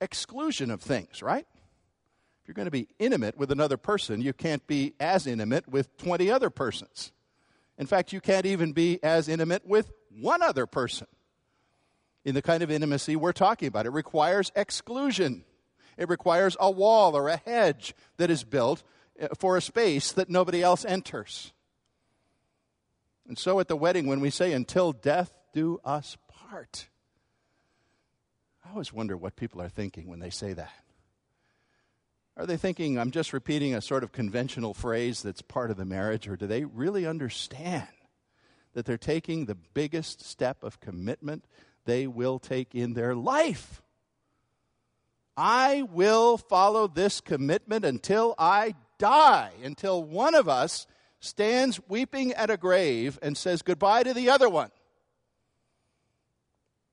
exclusion 0.00 0.70
of 0.70 0.80
things, 0.80 1.22
right? 1.22 1.46
If 2.42 2.48
you're 2.48 2.54
going 2.54 2.66
to 2.66 2.72
be 2.72 2.88
intimate 2.98 3.36
with 3.36 3.52
another 3.52 3.76
person, 3.76 4.20
you 4.20 4.32
can't 4.32 4.66
be 4.66 4.94
as 4.98 5.26
intimate 5.26 5.68
with 5.68 5.96
20 5.98 6.30
other 6.30 6.50
persons. 6.50 7.12
In 7.78 7.86
fact, 7.86 8.12
you 8.12 8.20
can't 8.20 8.46
even 8.46 8.72
be 8.72 8.98
as 9.02 9.28
intimate 9.28 9.66
with 9.66 9.92
one 10.10 10.42
other 10.42 10.66
person. 10.66 11.06
In 12.24 12.34
the 12.34 12.42
kind 12.42 12.62
of 12.62 12.70
intimacy 12.70 13.16
we're 13.16 13.32
talking 13.32 13.68
about, 13.68 13.86
it 13.86 13.90
requires 13.90 14.50
exclusion. 14.56 15.44
It 15.96 16.08
requires 16.08 16.56
a 16.58 16.70
wall 16.70 17.16
or 17.16 17.28
a 17.28 17.36
hedge 17.36 17.94
that 18.16 18.30
is 18.30 18.44
built 18.44 18.82
uh, 19.20 19.28
for 19.38 19.56
a 19.56 19.60
space 19.60 20.12
that 20.12 20.30
nobody 20.30 20.62
else 20.62 20.84
enters. 20.84 21.52
And 23.28 23.38
so 23.38 23.60
at 23.60 23.68
the 23.68 23.76
wedding, 23.76 24.06
when 24.06 24.20
we 24.20 24.30
say, 24.30 24.52
until 24.52 24.92
death 24.92 25.32
do 25.52 25.80
us 25.84 26.16
heart. 26.52 26.86
I 28.62 28.72
always 28.72 28.92
wonder 28.92 29.16
what 29.16 29.36
people 29.36 29.62
are 29.62 29.70
thinking 29.70 30.06
when 30.06 30.18
they 30.18 30.28
say 30.28 30.52
that. 30.52 30.84
Are 32.36 32.44
they 32.44 32.58
thinking 32.58 32.98
I'm 32.98 33.10
just 33.10 33.32
repeating 33.32 33.74
a 33.74 33.80
sort 33.80 34.04
of 34.04 34.12
conventional 34.12 34.74
phrase 34.74 35.22
that's 35.22 35.40
part 35.40 35.70
of 35.70 35.78
the 35.78 35.86
marriage, 35.86 36.28
or 36.28 36.36
do 36.36 36.46
they 36.46 36.66
really 36.66 37.06
understand 37.06 37.88
that 38.74 38.84
they're 38.84 38.98
taking 38.98 39.46
the 39.46 39.54
biggest 39.54 40.22
step 40.26 40.62
of 40.62 40.78
commitment 40.78 41.46
they 41.86 42.06
will 42.06 42.38
take 42.38 42.74
in 42.74 42.92
their 42.92 43.14
life? 43.14 43.80
I 45.34 45.84
will 45.90 46.36
follow 46.36 46.86
this 46.86 47.22
commitment 47.22 47.86
until 47.86 48.34
I 48.38 48.74
die, 48.98 49.52
until 49.64 50.04
one 50.04 50.34
of 50.34 50.50
us 50.50 50.86
stands 51.18 51.80
weeping 51.88 52.34
at 52.34 52.50
a 52.50 52.58
grave 52.58 53.18
and 53.22 53.38
says 53.38 53.62
goodbye 53.62 54.02
to 54.02 54.12
the 54.12 54.28
other 54.28 54.50
one. 54.50 54.70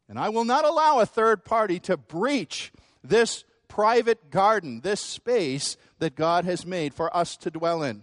And 0.10 0.18
I 0.18 0.30
will 0.30 0.44
not 0.44 0.66
allow 0.66 1.00
a 1.00 1.06
third 1.06 1.46
party 1.46 1.80
to 1.82 1.96
breach 1.96 2.74
this 3.04 3.46
private 3.68 4.32
garden, 4.32 4.82
this 4.82 5.00
space 5.00 5.78
that 6.00 6.16
God 6.16 6.46
has 6.46 6.66
made 6.66 6.96
for 6.96 7.16
us 7.16 7.38
to 7.38 7.52
dwell 7.52 7.84
in. 7.84 8.02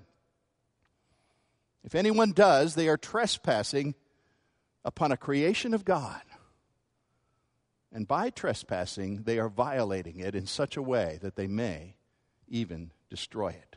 If 1.85 1.95
anyone 1.95 2.33
does, 2.33 2.75
they 2.75 2.89
are 2.89 2.97
trespassing 2.97 3.95
upon 4.85 5.11
a 5.11 5.17
creation 5.17 5.75
of 5.75 5.85
God. 5.85 6.23
And 7.93 8.07
by 8.07 8.31
trespassing, 8.31 9.23
they 9.25 9.39
are 9.39 9.49
violating 9.49 10.21
it 10.21 10.35
in 10.35 10.47
such 10.47 10.77
a 10.77 10.83
way 10.83 11.19
that 11.23 11.35
they 11.35 11.47
may 11.47 11.97
even 12.49 12.93
destroy 13.11 13.49
it. 13.49 13.77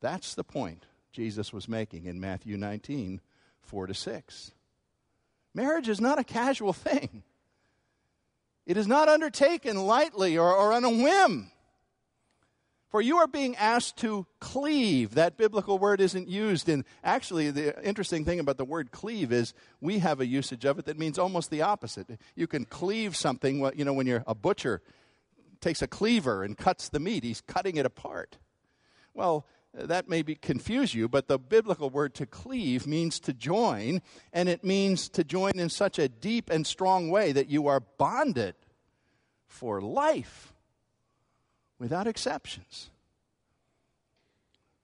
That's 0.00 0.34
the 0.34 0.44
point 0.44 0.86
Jesus 1.12 1.52
was 1.52 1.68
making 1.68 2.06
in 2.06 2.20
Matthew 2.20 2.56
19, 2.56 3.20
4 3.60 3.86
to 3.86 3.94
6. 3.94 4.52
Marriage 5.56 5.88
is 5.88 6.02
not 6.02 6.18
a 6.18 6.24
casual 6.24 6.74
thing. 6.74 7.22
It 8.66 8.76
is 8.76 8.86
not 8.86 9.08
undertaken 9.08 9.86
lightly 9.86 10.36
or, 10.36 10.52
or 10.52 10.74
on 10.74 10.84
a 10.84 10.90
whim. 10.90 11.50
For 12.90 13.00
you 13.00 13.16
are 13.16 13.26
being 13.26 13.56
asked 13.56 13.96
to 13.98 14.26
cleave. 14.38 15.14
That 15.14 15.38
biblical 15.38 15.78
word 15.78 16.02
isn't 16.02 16.28
used 16.28 16.68
in. 16.68 16.84
Actually, 17.02 17.50
the 17.50 17.82
interesting 17.82 18.24
thing 18.24 18.38
about 18.38 18.58
the 18.58 18.66
word 18.66 18.90
cleave 18.90 19.32
is 19.32 19.54
we 19.80 20.00
have 20.00 20.20
a 20.20 20.26
usage 20.26 20.66
of 20.66 20.78
it 20.78 20.84
that 20.84 20.98
means 20.98 21.18
almost 21.18 21.50
the 21.50 21.62
opposite. 21.62 22.06
You 22.34 22.46
can 22.46 22.66
cleave 22.66 23.16
something, 23.16 23.70
you 23.74 23.84
know, 23.84 23.94
when 23.94 24.06
you're 24.06 24.24
a 24.26 24.34
butcher 24.34 24.82
takes 25.62 25.80
a 25.80 25.88
cleaver 25.88 26.42
and 26.42 26.58
cuts 26.58 26.90
the 26.90 27.00
meat, 27.00 27.24
he's 27.24 27.40
cutting 27.40 27.76
it 27.76 27.86
apart. 27.86 28.36
Well, 29.14 29.46
that 29.76 30.08
may 30.08 30.22
be 30.22 30.34
confuse 30.34 30.94
you, 30.94 31.08
but 31.08 31.28
the 31.28 31.38
biblical 31.38 31.90
word 31.90 32.14
to 32.14 32.26
cleave 32.26 32.86
means 32.86 33.20
to 33.20 33.32
join, 33.32 34.00
and 34.32 34.48
it 34.48 34.64
means 34.64 35.08
to 35.10 35.22
join 35.22 35.52
in 35.58 35.68
such 35.68 35.98
a 35.98 36.08
deep 36.08 36.50
and 36.50 36.66
strong 36.66 37.10
way 37.10 37.32
that 37.32 37.48
you 37.48 37.66
are 37.66 37.80
bonded 37.80 38.54
for 39.46 39.80
life 39.80 40.54
without 41.78 42.06
exceptions. 42.06 42.90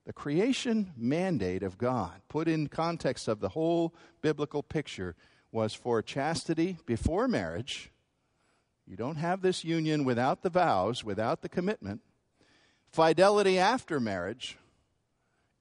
The 0.04 0.12
creation 0.12 0.92
mandate 0.96 1.62
of 1.62 1.78
God, 1.78 2.22
put 2.28 2.48
in 2.48 2.66
context 2.66 3.28
of 3.28 3.40
the 3.40 3.50
whole 3.50 3.94
biblical 4.20 4.62
picture, 4.62 5.14
was 5.52 5.74
for 5.74 6.02
chastity 6.02 6.78
before 6.86 7.28
marriage. 7.28 7.90
You 8.86 8.96
don't 8.96 9.16
have 9.16 9.42
this 9.42 9.64
union 9.64 10.04
without 10.04 10.42
the 10.42 10.50
vows, 10.50 11.04
without 11.04 11.42
the 11.42 11.48
commitment. 11.48 12.00
Fidelity 12.90 13.58
after 13.58 14.00
marriage, 14.00 14.58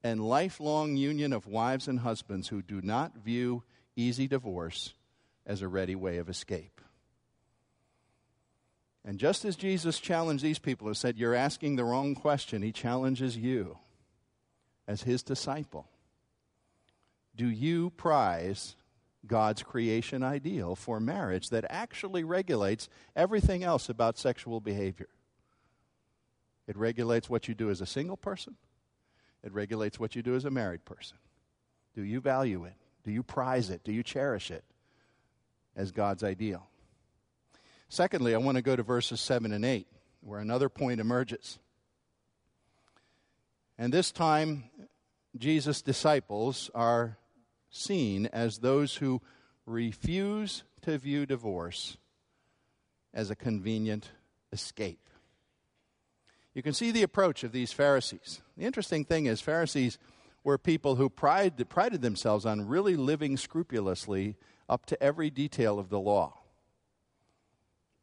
and 0.04 0.26
lifelong 0.26 0.96
union 0.96 1.32
of 1.32 1.46
wives 1.46 1.88
and 1.88 2.00
husbands 2.00 2.48
who 2.48 2.62
do 2.62 2.80
not 2.82 3.16
view 3.16 3.62
easy 3.96 4.26
divorce 4.26 4.94
as 5.46 5.62
a 5.62 5.68
ready 5.68 5.94
way 5.94 6.18
of 6.18 6.28
escape. 6.28 6.80
And 9.04 9.18
just 9.18 9.44
as 9.44 9.56
Jesus 9.56 9.98
challenged 9.98 10.44
these 10.44 10.60
people 10.60 10.86
and 10.86 10.96
said, 10.96 11.18
You're 11.18 11.34
asking 11.34 11.76
the 11.76 11.84
wrong 11.84 12.14
question, 12.14 12.62
he 12.62 12.72
challenges 12.72 13.36
you 13.36 13.78
as 14.86 15.02
his 15.02 15.22
disciple. 15.22 15.88
Do 17.34 17.48
you 17.48 17.90
prize 17.90 18.76
God's 19.26 19.62
creation 19.62 20.22
ideal 20.22 20.76
for 20.76 21.00
marriage 21.00 21.50
that 21.50 21.64
actually 21.68 22.24
regulates 22.24 22.88
everything 23.16 23.64
else 23.64 23.88
about 23.88 24.18
sexual 24.18 24.60
behavior? 24.60 25.08
It 26.68 26.76
regulates 26.76 27.28
what 27.28 27.48
you 27.48 27.54
do 27.54 27.70
as 27.70 27.80
a 27.80 27.86
single 27.86 28.16
person, 28.16 28.56
it 29.42 29.52
regulates 29.52 29.98
what 29.98 30.14
you 30.14 30.22
do 30.22 30.34
as 30.34 30.44
a 30.44 30.50
married 30.50 30.84
person. 30.84 31.16
Do 31.94 32.02
you 32.02 32.20
value 32.20 32.64
it? 32.64 32.74
Do 33.04 33.10
you 33.10 33.22
prize 33.22 33.70
it? 33.70 33.84
Do 33.84 33.92
you 33.92 34.02
cherish 34.02 34.50
it 34.50 34.64
as 35.76 35.90
God's 35.90 36.22
ideal? 36.22 36.68
Secondly, 37.88 38.34
I 38.34 38.38
want 38.38 38.56
to 38.56 38.62
go 38.62 38.76
to 38.76 38.82
verses 38.82 39.20
7 39.20 39.52
and 39.52 39.64
8, 39.64 39.86
where 40.20 40.40
another 40.40 40.68
point 40.68 41.00
emerges. 41.00 41.58
And 43.76 43.92
this 43.92 44.12
time, 44.12 44.64
Jesus' 45.36 45.82
disciples 45.82 46.70
are 46.74 47.18
seen 47.70 48.26
as 48.26 48.58
those 48.58 48.96
who 48.96 49.20
refuse 49.66 50.62
to 50.82 50.96
view 50.98 51.26
divorce 51.26 51.96
as 53.12 53.30
a 53.30 53.36
convenient 53.36 54.10
escape. 54.52 55.08
You 56.54 56.62
can 56.62 56.74
see 56.74 56.90
the 56.90 57.02
approach 57.02 57.44
of 57.44 57.52
these 57.52 57.72
Pharisees. 57.72 58.42
The 58.56 58.64
interesting 58.64 59.04
thing 59.04 59.26
is, 59.26 59.40
Pharisees 59.40 59.98
were 60.44 60.58
people 60.58 60.96
who 60.96 61.08
prided, 61.08 61.68
prided 61.68 62.02
themselves 62.02 62.44
on 62.44 62.68
really 62.68 62.96
living 62.96 63.36
scrupulously 63.36 64.36
up 64.68 64.86
to 64.86 65.02
every 65.02 65.30
detail 65.30 65.78
of 65.78 65.88
the 65.88 66.00
law. 66.00 66.38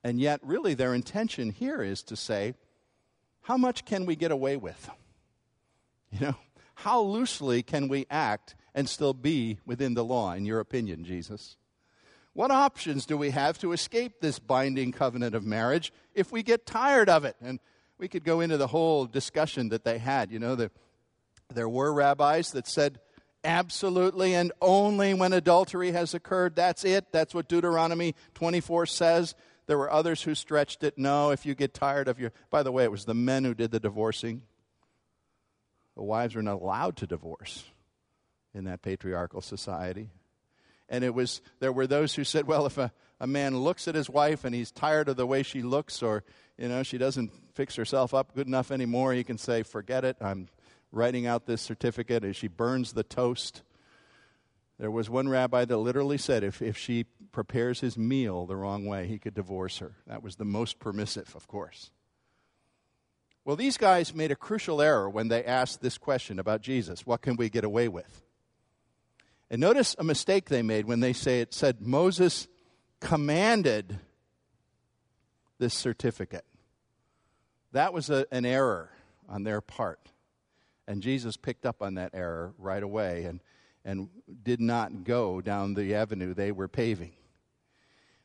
And 0.04 0.20
yet, 0.20 0.40
really, 0.44 0.74
their 0.74 0.94
intention 0.94 1.52
here 1.52 1.82
is 1.82 2.02
to 2.04 2.16
say, 2.16 2.56
how 3.42 3.58
much 3.58 3.86
can 3.86 4.06
we 4.06 4.16
get 4.16 4.32
away 4.32 4.58
with? 4.58 4.90
You 6.12 6.26
know, 6.26 6.36
how 6.74 7.02
loosely 7.02 7.62
can 7.62 7.88
we 7.88 8.08
act 8.10 8.56
and 8.74 8.90
still 8.90 9.14
be 9.14 9.60
within 9.64 9.94
the 9.94 10.04
law, 10.04 10.34
in 10.34 10.44
your 10.44 10.60
opinion, 10.60 11.04
Jesus? 11.04 11.56
What 12.34 12.50
options 12.50 13.06
do 13.06 13.16
we 13.16 13.30
have 13.30 13.60
to 13.60 13.74
escape 13.74 14.20
this 14.20 14.40
binding 14.40 14.92
covenant 14.92 15.36
of 15.36 15.46
marriage 15.46 15.94
if 16.16 16.32
we 16.32 16.42
get 16.42 16.66
tired 16.66 17.10
of 17.10 17.26
it? 17.26 17.36
And 17.42 17.60
we 18.00 18.08
could 18.08 18.24
go 18.24 18.40
into 18.40 18.58
the 18.58 18.68
whole 18.68 19.06
discussion 19.06 19.70
that 19.70 19.84
they 19.84 19.98
had. 19.98 20.32
You 20.32 20.40
know, 20.40 20.56
the, 20.56 20.72
there 21.54 21.70
were 21.70 21.94
rabbis 21.94 22.52
that 22.52 22.68
said, 22.68 23.00
absolutely 23.44 24.34
and 24.34 24.52
only 24.62 25.14
when 25.14 25.34
adultery 25.34 25.92
has 25.92 26.14
occurred. 26.14 26.56
That's 26.56 26.84
it. 26.84 27.12
That's 27.12 27.34
what 27.34 27.48
Deuteronomy 27.48 28.16
24 28.36 28.86
says. 28.86 29.36
There 29.68 29.78
were 29.78 29.92
others 29.92 30.24
who 30.24 30.34
stretched 30.34 30.84
it. 30.84 30.98
No, 30.98 31.30
if 31.30 31.46
you 31.46 31.54
get 31.54 31.74
tired 31.74 32.08
of 32.08 32.20
your. 32.20 32.32
By 32.50 32.64
the 32.64 32.72
way, 32.72 32.84
it 32.84 32.92
was 32.92 33.06
the 33.06 33.14
men 33.14 33.44
who 33.44 33.54
did 33.54 33.72
the 33.72 33.80
divorcing. 33.80 34.42
The 35.96 36.04
wives 36.04 36.36
were 36.36 36.42
not 36.42 36.62
allowed 36.62 36.98
to 36.98 37.08
divorce 37.08 37.66
in 38.54 38.64
that 38.64 38.82
patriarchal 38.82 39.42
society. 39.42 40.10
And 40.88 41.04
it 41.04 41.14
was, 41.14 41.42
there 41.60 41.72
were 41.72 41.86
those 41.86 42.16
who 42.16 42.24
said, 42.24 42.48
well, 42.48 42.66
if 42.66 42.80
a, 42.80 42.92
a 43.20 43.28
man 43.28 43.56
looks 43.56 43.88
at 43.88 43.94
his 43.94 44.10
wife 44.10 44.44
and 44.44 44.56
he's 44.56 44.72
tired 44.72 45.08
of 45.08 45.18
the 45.18 45.28
way 45.28 45.44
she 45.44 45.62
looks 45.62 46.02
or, 46.02 46.24
you 46.60 46.68
know, 46.68 46.84
she 46.84 46.98
doesn't 46.98 47.32
fix 47.54 47.76
herself 47.76 48.14
up 48.14 48.36
good 48.36 48.48
enough 48.48 48.70
anymore, 48.70 49.14
he 49.14 49.24
can 49.24 49.38
say, 49.38 49.64
forget 49.64 50.04
it, 50.04 50.18
I'm 50.20 50.50
writing 50.92 51.26
out 51.26 51.46
this 51.46 51.62
certificate 51.62 52.26
as 52.26 52.36
she 52.36 52.50
burns 52.50 52.94
the 52.94 53.04
toast. 53.04 53.64
There 54.78 54.92
was 54.92 55.10
one 55.10 55.30
rabbi 55.30 55.66
that 55.66 55.78
literally 55.78 56.18
said 56.18 56.44
if, 56.44 56.62
if 56.62 56.78
she 56.78 57.06
prepares 57.32 57.80
his 57.80 57.98
meal 57.98 58.46
the 58.46 58.58
wrong 58.58 58.86
way, 58.86 59.08
he 59.08 59.20
could 59.20 59.34
divorce 59.34 59.78
her. 59.78 59.94
That 60.08 60.22
was 60.22 60.36
the 60.36 60.46
most 60.46 60.80
permissive, 60.80 61.34
of 61.36 61.48
course. 61.48 61.92
Well, 63.46 63.56
these 63.56 63.78
guys 63.78 64.14
made 64.14 64.32
a 64.32 64.36
crucial 64.36 64.82
error 64.82 65.10
when 65.10 65.30
they 65.30 65.44
asked 65.46 65.82
this 65.82 65.98
question 65.98 66.40
about 66.40 66.62
Jesus 66.62 67.06
what 67.06 67.22
can 67.22 67.38
we 67.38 67.50
get 67.50 67.64
away 67.64 67.88
with? 67.88 68.22
And 69.50 69.62
notice 69.62 69.96
a 69.98 70.04
mistake 70.04 70.50
they 70.50 70.62
made 70.62 70.86
when 70.86 71.00
they 71.00 71.14
say 71.14 71.40
it 71.40 71.54
said 71.54 71.82
Moses 71.82 72.48
commanded 73.00 74.00
this 75.58 75.74
certificate. 75.74 76.46
That 77.72 77.94
was 77.94 78.10
a, 78.10 78.26
an 78.32 78.46
error 78.46 78.90
on 79.28 79.44
their 79.44 79.62
part. 79.62 80.00
And 80.88 81.04
Jesus 81.04 81.38
picked 81.38 81.66
up 81.66 81.82
on 81.82 81.96
that 81.96 82.12
error 82.14 82.54
right 82.58 82.82
away 82.82 83.26
and, 83.26 83.42
and 83.86 84.10
did 84.42 84.60
not 84.60 85.04
go 85.04 85.40
down 85.40 85.76
the 85.76 85.94
avenue 85.94 86.34
they 86.34 86.52
were 86.52 86.68
paving. 86.68 87.14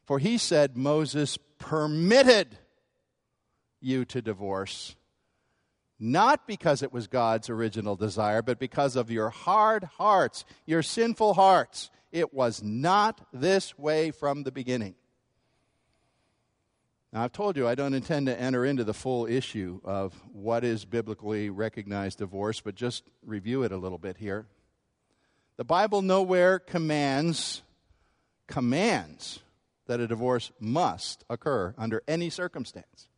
For 0.04 0.18
he 0.18 0.38
said, 0.38 0.76
Moses 0.76 1.38
permitted 1.58 2.58
you 3.80 4.04
to 4.06 4.22
divorce, 4.22 4.96
not 5.98 6.46
because 6.46 6.82
it 6.82 6.92
was 6.92 7.06
God's 7.06 7.50
original 7.50 7.96
desire, 7.96 8.42
but 8.42 8.58
because 8.58 8.96
of 8.96 9.10
your 9.10 9.30
hard 9.30 9.84
hearts, 9.84 10.44
your 10.66 10.82
sinful 10.82 11.34
hearts. 11.34 11.90
It 12.12 12.32
was 12.32 12.62
not 12.62 13.26
this 13.32 13.78
way 13.78 14.10
from 14.10 14.42
the 14.42 14.52
beginning. 14.52 14.94
Now, 17.14 17.22
I've 17.22 17.32
told 17.32 17.56
you 17.56 17.68
I 17.68 17.76
don't 17.76 17.94
intend 17.94 18.26
to 18.26 18.38
enter 18.38 18.64
into 18.64 18.82
the 18.82 18.92
full 18.92 19.24
issue 19.26 19.80
of 19.84 20.12
what 20.32 20.64
is 20.64 20.84
biblically 20.84 21.48
recognized 21.48 22.18
divorce, 22.18 22.60
but 22.60 22.74
just 22.74 23.04
review 23.24 23.62
it 23.62 23.70
a 23.70 23.76
little 23.76 23.98
bit 23.98 24.16
here. 24.16 24.46
The 25.56 25.62
Bible 25.62 26.02
nowhere 26.02 26.58
commands 26.58 27.62
commands 28.48 29.38
that 29.86 30.00
a 30.00 30.08
divorce 30.08 30.50
must 30.58 31.24
occur 31.30 31.72
under 31.78 32.02
any 32.08 32.30
circumstance. 32.30 33.08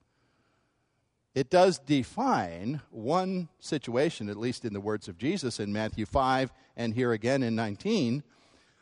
It 1.35 1.49
does 1.49 1.79
define 1.79 2.83
one 2.91 3.49
situation, 3.61 4.29
at 4.29 4.37
least 4.37 4.67
in 4.67 4.75
the 4.75 4.81
words 4.81 5.09
of 5.09 5.17
Jesus 5.17 5.59
in 5.59 5.73
Matthew 5.73 6.05
5 6.05 6.53
and 6.77 6.93
here 6.93 7.13
again 7.13 7.43
in 7.43 7.55
19, 7.55 8.23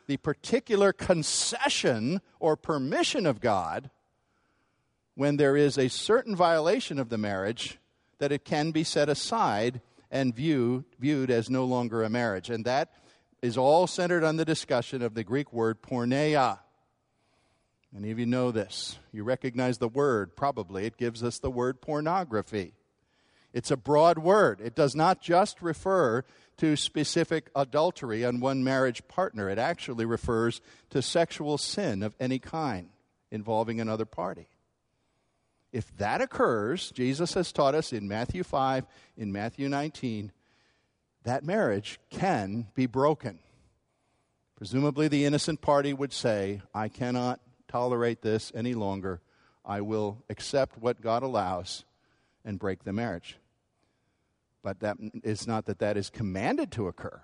the 0.07 0.17
particular 0.17 0.91
concession 0.91 2.19
or 2.37 2.57
permission 2.57 3.25
of 3.25 3.39
God 3.39 3.89
when 5.15 5.37
there 5.37 5.57
is 5.57 5.77
a 5.77 5.89
certain 5.89 6.35
violation 6.35 6.99
of 6.99 7.09
the 7.09 7.17
marriage 7.17 7.79
that 8.19 8.31
it 8.31 8.45
can 8.45 8.71
be 8.71 8.83
set 8.83 9.09
aside 9.09 9.81
and 10.11 10.35
view, 10.35 10.85
viewed 10.99 11.31
as 11.31 11.49
no 11.49 11.65
longer 11.65 12.03
a 12.03 12.09
marriage. 12.09 12.49
And 12.49 12.65
that 12.65 12.93
is 13.41 13.57
all 13.57 13.87
centered 13.87 14.23
on 14.23 14.37
the 14.37 14.45
discussion 14.45 15.01
of 15.01 15.13
the 15.13 15.23
Greek 15.23 15.51
word 15.51 15.81
porneia. 15.81 16.59
Many 17.91 18.11
of 18.11 18.19
you 18.19 18.25
know 18.25 18.51
this. 18.51 18.97
You 19.11 19.23
recognize 19.23 19.77
the 19.77 19.87
word, 19.87 20.35
probably. 20.35 20.85
It 20.85 20.97
gives 20.97 21.23
us 21.23 21.39
the 21.39 21.49
word 21.49 21.81
pornography. 21.81 22.73
It's 23.53 23.71
a 23.71 23.77
broad 23.77 24.19
word. 24.19 24.59
It 24.59 24.75
does 24.75 24.95
not 24.95 25.21
just 25.21 25.61
refer 25.61 26.25
to 26.57 26.75
specific 26.75 27.49
adultery 27.55 28.25
on 28.25 28.39
one 28.39 28.63
marriage 28.63 29.07
partner, 29.07 29.49
it 29.49 29.57
actually 29.57 30.05
refers 30.05 30.61
to 30.89 31.01
sexual 31.01 31.57
sin 31.57 32.01
of 32.01 32.15
any 32.19 32.39
kind 32.39 32.89
involving 33.29 33.81
another 33.81 34.05
party. 34.05 34.47
If 35.71 35.95
that 35.97 36.21
occurs, 36.21 36.91
Jesus 36.91 37.33
has 37.33 37.51
taught 37.51 37.75
us 37.75 37.91
in 37.91 38.07
Matthew 38.07 38.43
5, 38.43 38.85
in 39.17 39.31
Matthew 39.31 39.67
19, 39.67 40.31
that 41.23 41.43
marriage 41.43 41.99
can 42.09 42.67
be 42.75 42.85
broken. 42.85 43.39
Presumably, 44.55 45.07
the 45.07 45.25
innocent 45.25 45.61
party 45.61 45.93
would 45.93 46.13
say, 46.13 46.61
I 46.73 46.87
cannot 46.87 47.41
tolerate 47.67 48.21
this 48.21 48.51
any 48.55 48.73
longer. 48.73 49.21
I 49.65 49.81
will 49.81 50.23
accept 50.29 50.77
what 50.77 51.01
God 51.01 51.23
allows 51.23 51.83
and 52.45 52.59
break 52.59 52.83
the 52.83 52.93
marriage. 52.93 53.37
But 54.63 54.79
that 54.79 54.97
is 55.23 55.45
not 55.45 55.65
that 55.65 55.79
that 55.79 55.97
is 55.97 56.09
commanded 56.09 56.71
to 56.71 56.87
occur. 56.87 57.21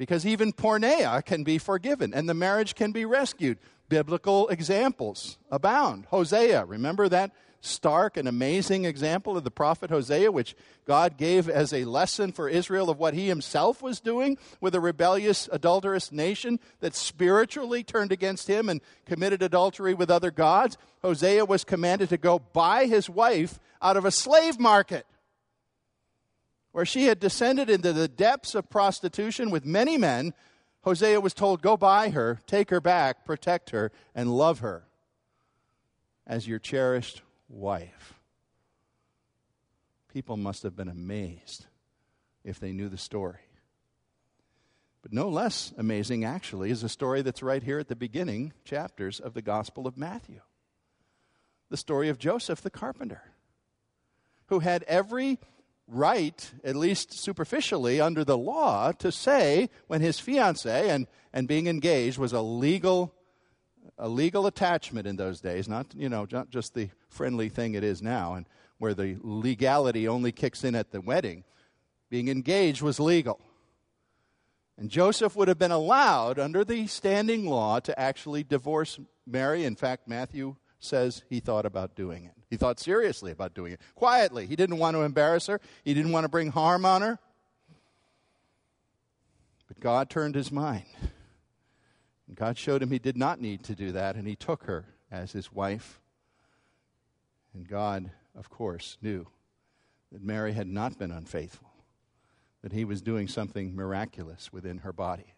Because 0.00 0.24
even 0.24 0.54
porneia 0.54 1.22
can 1.22 1.44
be 1.44 1.58
forgiven 1.58 2.14
and 2.14 2.26
the 2.26 2.32
marriage 2.32 2.74
can 2.74 2.90
be 2.90 3.04
rescued 3.04 3.58
biblical 3.90 4.48
examples 4.48 5.36
abound. 5.50 6.06
Hosea, 6.06 6.64
remember 6.64 7.06
that 7.10 7.32
stark 7.60 8.16
and 8.16 8.26
amazing 8.26 8.86
example 8.86 9.36
of 9.36 9.44
the 9.44 9.50
prophet 9.50 9.90
Hosea, 9.90 10.32
which 10.32 10.56
God 10.86 11.18
gave 11.18 11.50
as 11.50 11.74
a 11.74 11.84
lesson 11.84 12.32
for 12.32 12.48
Israel 12.48 12.88
of 12.88 12.98
what 12.98 13.12
he 13.12 13.28
himself 13.28 13.82
was 13.82 14.00
doing 14.00 14.38
with 14.58 14.74
a 14.74 14.80
rebellious, 14.80 15.50
adulterous 15.52 16.10
nation 16.10 16.60
that 16.80 16.94
spiritually 16.94 17.84
turned 17.84 18.10
against 18.10 18.48
him 18.48 18.70
and 18.70 18.80
committed 19.04 19.42
adultery 19.42 19.92
with 19.92 20.10
other 20.10 20.30
gods. 20.30 20.78
Hosea 21.02 21.44
was 21.44 21.62
commanded 21.62 22.08
to 22.08 22.16
go 22.16 22.38
buy 22.38 22.86
his 22.86 23.10
wife 23.10 23.58
out 23.82 23.98
of 23.98 24.06
a 24.06 24.10
slave 24.10 24.58
market 24.58 25.04
where 26.72 26.86
she 26.86 27.04
had 27.04 27.20
descended 27.20 27.68
into 27.68 27.92
the 27.92 28.08
depths 28.08 28.54
of 28.54 28.70
prostitution 28.70 29.50
with 29.50 29.64
many 29.64 29.98
men 29.98 30.32
Hosea 30.82 31.20
was 31.20 31.34
told, 31.34 31.62
Go 31.62 31.76
buy 31.76 32.10
her, 32.10 32.40
take 32.46 32.70
her 32.70 32.80
back, 32.80 33.24
protect 33.24 33.70
her, 33.70 33.92
and 34.14 34.34
love 34.34 34.60
her 34.60 34.84
as 36.26 36.48
your 36.48 36.58
cherished 36.58 37.22
wife. 37.48 38.14
People 40.08 40.36
must 40.36 40.62
have 40.62 40.76
been 40.76 40.88
amazed 40.88 41.66
if 42.44 42.58
they 42.58 42.72
knew 42.72 42.88
the 42.88 42.98
story. 42.98 43.40
But 45.02 45.12
no 45.12 45.28
less 45.28 45.72
amazing, 45.78 46.24
actually, 46.24 46.70
is 46.70 46.82
a 46.82 46.88
story 46.88 47.22
that's 47.22 47.42
right 47.42 47.62
here 47.62 47.78
at 47.78 47.88
the 47.88 47.96
beginning 47.96 48.52
chapters 48.64 49.20
of 49.20 49.34
the 49.34 49.42
Gospel 49.42 49.86
of 49.86 49.96
Matthew. 49.96 50.40
the 51.68 51.76
story 51.76 52.08
of 52.08 52.18
Joseph 52.18 52.60
the 52.60 52.70
carpenter, 52.70 53.22
who 54.46 54.58
had 54.58 54.82
every 54.88 55.38
right, 55.90 56.50
at 56.64 56.76
least 56.76 57.12
superficially, 57.12 58.00
under 58.00 58.24
the 58.24 58.38
law, 58.38 58.92
to 58.92 59.10
say 59.10 59.68
when 59.86 60.00
his 60.00 60.18
fiancee 60.20 60.88
and, 60.88 61.06
and 61.32 61.48
being 61.48 61.66
engaged 61.66 62.18
was 62.18 62.32
a 62.32 62.40
legal, 62.40 63.14
a 63.98 64.08
legal 64.08 64.46
attachment 64.46 65.06
in 65.06 65.16
those 65.16 65.40
days, 65.40 65.68
not, 65.68 65.86
you 65.94 66.08
know, 66.08 66.26
not 66.30 66.50
just 66.50 66.74
the 66.74 66.90
friendly 67.08 67.48
thing 67.48 67.74
it 67.74 67.84
is 67.84 68.00
now, 68.00 68.34
and 68.34 68.46
where 68.78 68.94
the 68.94 69.16
legality 69.20 70.08
only 70.08 70.32
kicks 70.32 70.64
in 70.64 70.74
at 70.74 70.90
the 70.90 71.00
wedding. 71.00 71.44
Being 72.08 72.28
engaged 72.28 72.82
was 72.82 72.98
legal. 72.98 73.40
And 74.78 74.88
Joseph 74.88 75.36
would 75.36 75.48
have 75.48 75.58
been 75.58 75.70
allowed, 75.70 76.38
under 76.38 76.64
the 76.64 76.86
standing 76.86 77.46
law, 77.46 77.80
to 77.80 77.98
actually 78.00 78.42
divorce 78.42 78.98
Mary. 79.26 79.64
In 79.64 79.76
fact, 79.76 80.08
Matthew 80.08 80.56
says 80.78 81.22
he 81.28 81.40
thought 81.40 81.66
about 81.66 81.94
doing 81.94 82.24
it. 82.24 82.39
He 82.50 82.56
thought 82.56 82.80
seriously 82.80 83.30
about 83.30 83.54
doing 83.54 83.72
it. 83.72 83.80
Quietly. 83.94 84.46
He 84.46 84.56
didn't 84.56 84.78
want 84.78 84.96
to 84.96 85.02
embarrass 85.02 85.46
her, 85.46 85.60
he 85.84 85.94
didn't 85.94 86.12
want 86.12 86.24
to 86.24 86.28
bring 86.28 86.50
harm 86.50 86.84
on 86.84 87.00
her. 87.00 87.18
But 89.68 89.78
God 89.78 90.10
turned 90.10 90.34
his 90.34 90.50
mind. 90.50 90.84
And 92.26 92.36
God 92.36 92.58
showed 92.58 92.82
him 92.82 92.90
he 92.90 92.98
did 92.98 93.16
not 93.16 93.40
need 93.40 93.62
to 93.64 93.74
do 93.74 93.92
that, 93.92 94.16
and 94.16 94.26
he 94.26 94.34
took 94.36 94.64
her 94.64 94.84
as 95.10 95.32
his 95.32 95.52
wife. 95.52 96.00
And 97.54 97.68
God, 97.68 98.10
of 98.36 98.50
course, 98.50 98.98
knew 99.00 99.26
that 100.12 100.22
Mary 100.22 100.52
had 100.52 100.66
not 100.66 100.98
been 100.98 101.12
unfaithful, 101.12 101.70
that 102.62 102.72
he 102.72 102.84
was 102.84 103.00
doing 103.00 103.28
something 103.28 103.74
miraculous 103.74 104.52
within 104.52 104.78
her 104.78 104.92
body. 104.92 105.34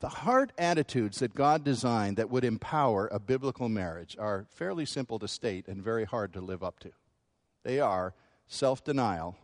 The 0.00 0.08
heart 0.08 0.52
attitudes 0.58 1.20
that 1.20 1.34
God 1.34 1.64
designed 1.64 2.18
that 2.18 2.30
would 2.30 2.44
empower 2.44 3.08
a 3.08 3.18
biblical 3.18 3.68
marriage 3.68 4.16
are 4.18 4.46
fairly 4.50 4.84
simple 4.84 5.18
to 5.18 5.28
state 5.28 5.68
and 5.68 5.82
very 5.82 6.04
hard 6.04 6.34
to 6.34 6.40
live 6.40 6.62
up 6.62 6.78
to. 6.80 6.90
They 7.62 7.80
are 7.80 8.14
self 8.46 8.84
denial 8.84 9.36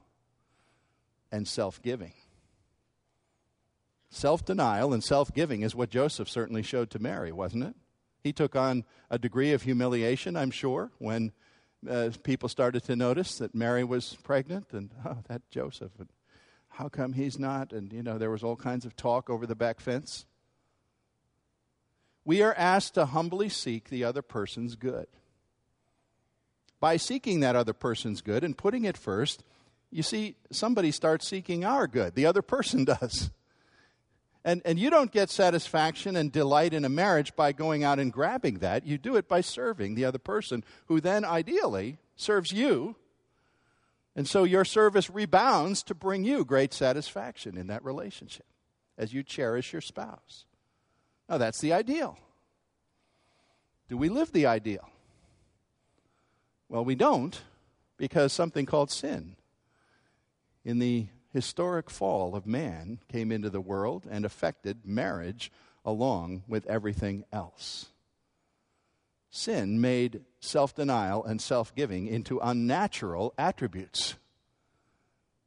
and 1.30 1.48
self 1.48 1.80
giving. 1.80 2.12
Self 4.10 4.44
denial 4.44 4.92
and 4.92 5.02
self 5.02 5.32
giving 5.32 5.62
is 5.62 5.74
what 5.74 5.88
Joseph 5.88 6.28
certainly 6.28 6.62
showed 6.62 6.90
to 6.90 6.98
Mary, 6.98 7.32
wasn't 7.32 7.64
it? 7.64 7.74
He 8.22 8.32
took 8.32 8.54
on 8.54 8.84
a 9.10 9.18
degree 9.18 9.52
of 9.52 9.62
humiliation, 9.62 10.36
I'm 10.36 10.50
sure, 10.50 10.92
when 10.98 11.32
uh, 11.88 12.10
people 12.22 12.50
started 12.50 12.84
to 12.84 12.94
notice 12.94 13.38
that 13.38 13.54
Mary 13.54 13.84
was 13.84 14.16
pregnant 14.22 14.66
and, 14.72 14.90
oh, 15.06 15.16
that 15.28 15.48
Joseph. 15.50 15.92
And 15.98 16.10
how 16.68 16.90
come 16.90 17.14
he's 17.14 17.38
not? 17.38 17.72
And, 17.72 17.90
you 17.90 18.02
know, 18.02 18.18
there 18.18 18.30
was 18.30 18.44
all 18.44 18.54
kinds 18.54 18.84
of 18.84 18.94
talk 18.96 19.30
over 19.30 19.46
the 19.46 19.56
back 19.56 19.80
fence 19.80 20.26
we 22.24 22.42
are 22.42 22.54
asked 22.54 22.94
to 22.94 23.06
humbly 23.06 23.48
seek 23.48 23.88
the 23.88 24.04
other 24.04 24.22
person's 24.22 24.76
good. 24.76 25.06
By 26.80 26.96
seeking 26.96 27.40
that 27.40 27.56
other 27.56 27.72
person's 27.72 28.22
good 28.22 28.44
and 28.44 28.56
putting 28.56 28.85
it 28.85 28.96
first, 28.96 29.44
you 29.90 30.02
see, 30.02 30.37
somebody 30.50 30.90
starts 30.90 31.28
seeking 31.28 31.64
our 31.64 31.87
good. 31.87 32.14
The 32.14 32.26
other 32.26 32.42
person 32.42 32.85
does. 32.87 33.30
And, 34.44 34.62
and 34.64 34.78
you 34.78 34.90
don't 34.90 35.12
get 35.12 35.30
satisfaction 35.30 36.16
and 36.16 36.32
delight 36.32 36.74
in 36.74 36.85
a 36.85 36.88
marriage 36.88 37.37
by 37.37 37.52
going 37.52 37.85
out 37.85 38.00
and 38.00 38.12
grabbing 38.12 38.58
that. 38.58 38.85
You 38.85 38.98
do 38.98 39.16
it 39.16 39.28
by 39.28 39.40
serving 39.40 39.94
the 39.94 40.04
other 40.04 40.18
person, 40.18 40.64
who 40.87 41.00
then 41.00 41.24
ideally 41.24 41.98
serves 42.16 42.50
you. 42.50 42.96
And 44.16 44.26
so 44.26 44.44
your 44.44 44.64
service 44.64 45.08
rebounds 45.08 45.82
to 45.85 45.94
bring 45.94 46.24
you 46.24 46.44
great 46.44 46.74
satisfaction 46.74 47.56
in 47.56 47.68
that 47.68 47.85
relationship 47.85 48.46
as 48.98 49.14
you 49.14 49.22
cherish 49.22 49.72
your 49.72 49.80
spouse. 49.80 50.44
Now, 51.33 51.38
that's 51.38 51.62
the 51.62 51.73
ideal. 51.73 52.18
Do 53.88 53.97
we 53.97 54.11
live 54.11 54.33
the 54.33 54.45
ideal? 54.45 54.87
Well, 56.68 56.85
we 56.85 56.95
don't 56.95 57.40
because 57.97 58.35
something 58.35 58.66
called 58.66 58.90
sin 58.90 59.37
in 60.62 60.79
the 60.79 61.07
historic 61.33 61.88
fall 61.88 62.37
of 62.37 62.47
man 62.47 62.99
came 63.09 63.33
into 63.33 63.49
the 63.49 63.62
world 63.62 64.07
and 64.11 64.27
affected 64.27 64.81
marriage 64.85 65.51
along 65.87 66.42
with 66.49 66.66
everything 66.66 67.25
else. 67.33 67.87
Sin 69.31 69.81
made 69.81 70.21
self 70.38 70.75
denial 70.75 71.25
and 71.25 71.40
self 71.40 71.75
giving 71.75 72.09
into 72.09 72.40
unnatural 72.40 73.33
attributes. 73.38 74.16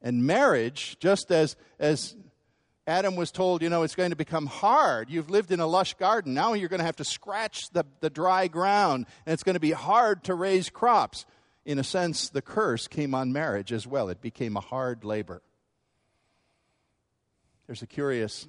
And 0.01 0.25
marriage, 0.25 0.97
just 0.99 1.31
as, 1.31 1.55
as 1.77 2.15
Adam 2.87 3.15
was 3.15 3.31
told, 3.31 3.63
you 3.63 3.69
know, 3.69 3.81
it's 3.81 3.95
going 3.95 4.11
to 4.11 4.15
become 4.15 4.45
hard. 4.45 5.09
You've 5.09 5.31
lived 5.31 5.51
in 5.51 5.59
a 5.59 5.65
lush 5.65 5.95
garden. 5.95 6.35
Now 6.35 6.53
you're 6.53 6.69
going 6.69 6.79
to 6.79 6.85
have 6.85 6.97
to 6.97 7.03
scratch 7.03 7.69
the, 7.71 7.83
the 7.99 8.11
dry 8.11 8.47
ground, 8.47 9.07
and 9.25 9.33
it's 9.33 9.43
going 9.43 9.55
to 9.55 9.59
be 9.59 9.71
hard 9.71 10.23
to 10.25 10.35
raise 10.35 10.69
crops. 10.69 11.25
In 11.65 11.79
a 11.79 11.83
sense, 11.83 12.29
the 12.29 12.43
curse 12.43 12.87
came 12.87 13.15
on 13.15 13.33
marriage 13.33 13.73
as 13.73 13.87
well. 13.87 14.09
It 14.09 14.21
became 14.21 14.55
a 14.55 14.61
hard 14.61 15.03
labor. 15.03 15.41
There's 17.65 17.81
a 17.81 17.87
curious 17.87 18.47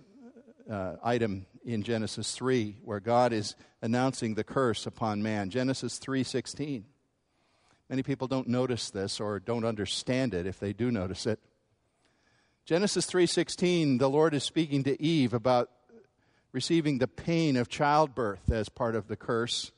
uh, 0.70 0.96
item 1.02 1.46
in 1.64 1.82
Genesis 1.82 2.32
3 2.32 2.76
where 2.84 3.00
God 3.00 3.32
is 3.32 3.56
announcing 3.80 4.34
the 4.34 4.44
curse 4.44 4.86
upon 4.86 5.22
man. 5.22 5.48
Genesis 5.48 5.98
3:16. 5.98 6.84
Many 7.88 8.02
people 8.02 8.26
don't 8.26 8.48
notice 8.48 8.90
this 8.90 9.20
or 9.20 9.40
don't 9.40 9.64
understand 9.64 10.34
it 10.34 10.46
if 10.46 10.58
they 10.58 10.72
do 10.72 10.90
notice 10.90 11.24
it. 11.24 11.40
Genesis 12.66 13.06
3:16, 13.06 13.98
the 13.98 14.10
Lord 14.10 14.34
is 14.34 14.42
speaking 14.42 14.82
to 14.82 15.00
Eve 15.00 15.32
about 15.32 15.70
receiving 16.50 16.98
the 16.98 17.06
pain 17.06 17.56
of 17.56 17.68
childbirth 17.68 18.50
as 18.50 18.68
part 18.68 18.96
of 18.96 19.06
the 19.06 19.14
curse. 19.16 19.70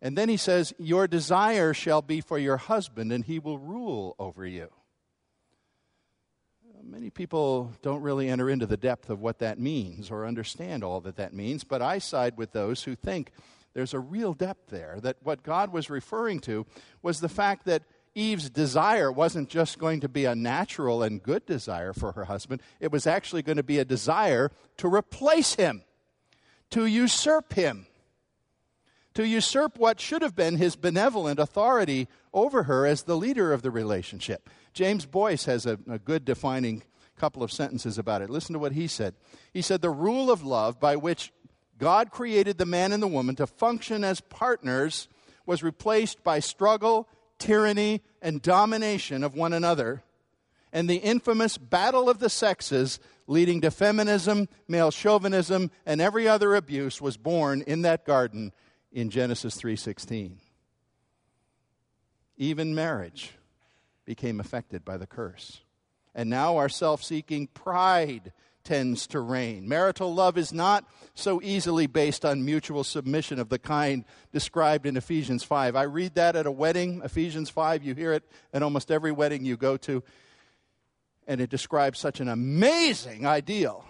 And 0.00 0.16
then 0.16 0.28
he 0.28 0.36
says, 0.36 0.72
"Your 0.78 1.08
desire 1.08 1.74
shall 1.74 2.00
be 2.00 2.20
for 2.20 2.38
your 2.38 2.58
husband 2.58 3.10
and 3.10 3.24
he 3.24 3.40
will 3.40 3.58
rule 3.58 4.14
over 4.20 4.46
you." 4.46 4.70
Many 6.80 7.10
people 7.10 7.72
don't 7.82 8.02
really 8.02 8.28
enter 8.28 8.48
into 8.48 8.66
the 8.66 8.76
depth 8.76 9.10
of 9.10 9.20
what 9.20 9.40
that 9.40 9.58
means 9.58 10.12
or 10.12 10.26
understand 10.26 10.84
all 10.84 11.00
that 11.00 11.16
that 11.16 11.34
means, 11.34 11.64
but 11.64 11.82
I 11.82 11.98
side 11.98 12.36
with 12.36 12.52
those 12.52 12.84
who 12.84 12.94
think 12.94 13.32
there's 13.74 13.94
a 13.94 14.00
real 14.00 14.32
depth 14.32 14.68
there 14.68 15.00
that 15.00 15.16
what 15.22 15.42
God 15.42 15.72
was 15.72 15.90
referring 15.90 16.38
to 16.40 16.66
was 17.02 17.18
the 17.18 17.28
fact 17.28 17.64
that 17.66 17.82
Eve's 18.14 18.50
desire 18.50 19.10
wasn't 19.10 19.48
just 19.48 19.78
going 19.78 20.00
to 20.00 20.08
be 20.08 20.24
a 20.24 20.34
natural 20.34 21.02
and 21.02 21.22
good 21.22 21.46
desire 21.46 21.92
for 21.92 22.12
her 22.12 22.24
husband, 22.24 22.62
it 22.80 22.90
was 22.90 23.06
actually 23.06 23.42
going 23.42 23.56
to 23.56 23.62
be 23.62 23.78
a 23.78 23.84
desire 23.84 24.50
to 24.78 24.92
replace 24.92 25.54
him, 25.54 25.82
to 26.70 26.86
usurp 26.86 27.52
him, 27.52 27.86
to 29.14 29.26
usurp 29.26 29.78
what 29.78 30.00
should 30.00 30.22
have 30.22 30.34
been 30.34 30.56
his 30.56 30.76
benevolent 30.76 31.38
authority 31.38 32.08
over 32.32 32.64
her 32.64 32.86
as 32.86 33.02
the 33.02 33.16
leader 33.16 33.52
of 33.52 33.62
the 33.62 33.70
relationship. 33.70 34.48
James 34.72 35.06
Boice 35.06 35.44
has 35.44 35.66
a, 35.66 35.78
a 35.88 35.98
good 35.98 36.24
defining 36.24 36.82
couple 37.20 37.42
of 37.42 37.52
sentences 37.52 37.98
about 37.98 38.22
it. 38.22 38.30
Listen 38.30 38.54
to 38.54 38.58
what 38.58 38.72
he 38.72 38.86
said. 38.86 39.14
He 39.52 39.60
said, 39.60 39.82
The 39.82 39.90
rule 39.90 40.30
of 40.30 40.42
love 40.42 40.80
by 40.80 40.96
which 40.96 41.32
God 41.78 42.10
created 42.10 42.56
the 42.56 42.66
man 42.66 42.92
and 42.92 43.02
the 43.02 43.06
woman 43.06 43.36
to 43.36 43.46
function 43.46 44.04
as 44.04 44.20
partners 44.22 45.06
was 45.44 45.62
replaced 45.62 46.24
by 46.24 46.40
struggle 46.40 47.08
tyranny, 47.40 48.02
and 48.22 48.40
domination 48.40 49.24
of 49.24 49.34
one 49.34 49.52
another, 49.52 50.04
and 50.72 50.88
the 50.88 50.96
infamous 50.96 51.58
battle 51.58 52.08
of 52.08 52.20
the 52.20 52.30
sexes 52.30 53.00
leading 53.26 53.60
to 53.62 53.70
feminism, 53.70 54.48
male 54.68 54.92
chauvinism, 54.92 55.70
and 55.84 56.00
every 56.00 56.28
other 56.28 56.54
abuse 56.54 57.00
was 57.00 57.16
born 57.16 57.62
in 57.62 57.82
that 57.82 58.04
garden 58.04 58.52
in 58.92 59.10
Genesis 59.10 59.56
3:16. 59.56 60.38
Even 62.36 62.74
marriage 62.74 63.32
became 64.04 64.40
affected 64.40 64.84
by 64.84 64.96
the 64.96 65.06
curse. 65.06 65.60
And 66.14 66.28
now 66.28 66.56
our 66.56 66.68
self-seeking 66.68 67.48
pride 67.48 68.32
tends 68.64 69.06
to 69.08 69.20
reign. 69.20 69.68
Marital 69.68 70.14
love 70.14 70.36
is 70.36 70.52
not 70.52 70.84
so 71.14 71.40
easily 71.42 71.86
based 71.86 72.24
on 72.24 72.44
mutual 72.44 72.84
submission 72.84 73.38
of 73.38 73.48
the 73.48 73.58
kind 73.58 74.04
described 74.32 74.86
in 74.86 74.96
Ephesians 74.96 75.42
5. 75.42 75.76
I 75.76 75.82
read 75.82 76.14
that 76.14 76.36
at 76.36 76.46
a 76.46 76.50
wedding, 76.50 77.02
Ephesians 77.04 77.50
5, 77.50 77.82
you 77.82 77.94
hear 77.94 78.12
it 78.12 78.24
at 78.52 78.62
almost 78.62 78.90
every 78.90 79.12
wedding 79.12 79.44
you 79.44 79.56
go 79.56 79.76
to, 79.78 80.02
and 81.26 81.40
it 81.40 81.50
describes 81.50 81.98
such 81.98 82.20
an 82.20 82.28
amazing 82.28 83.26
ideal 83.26 83.84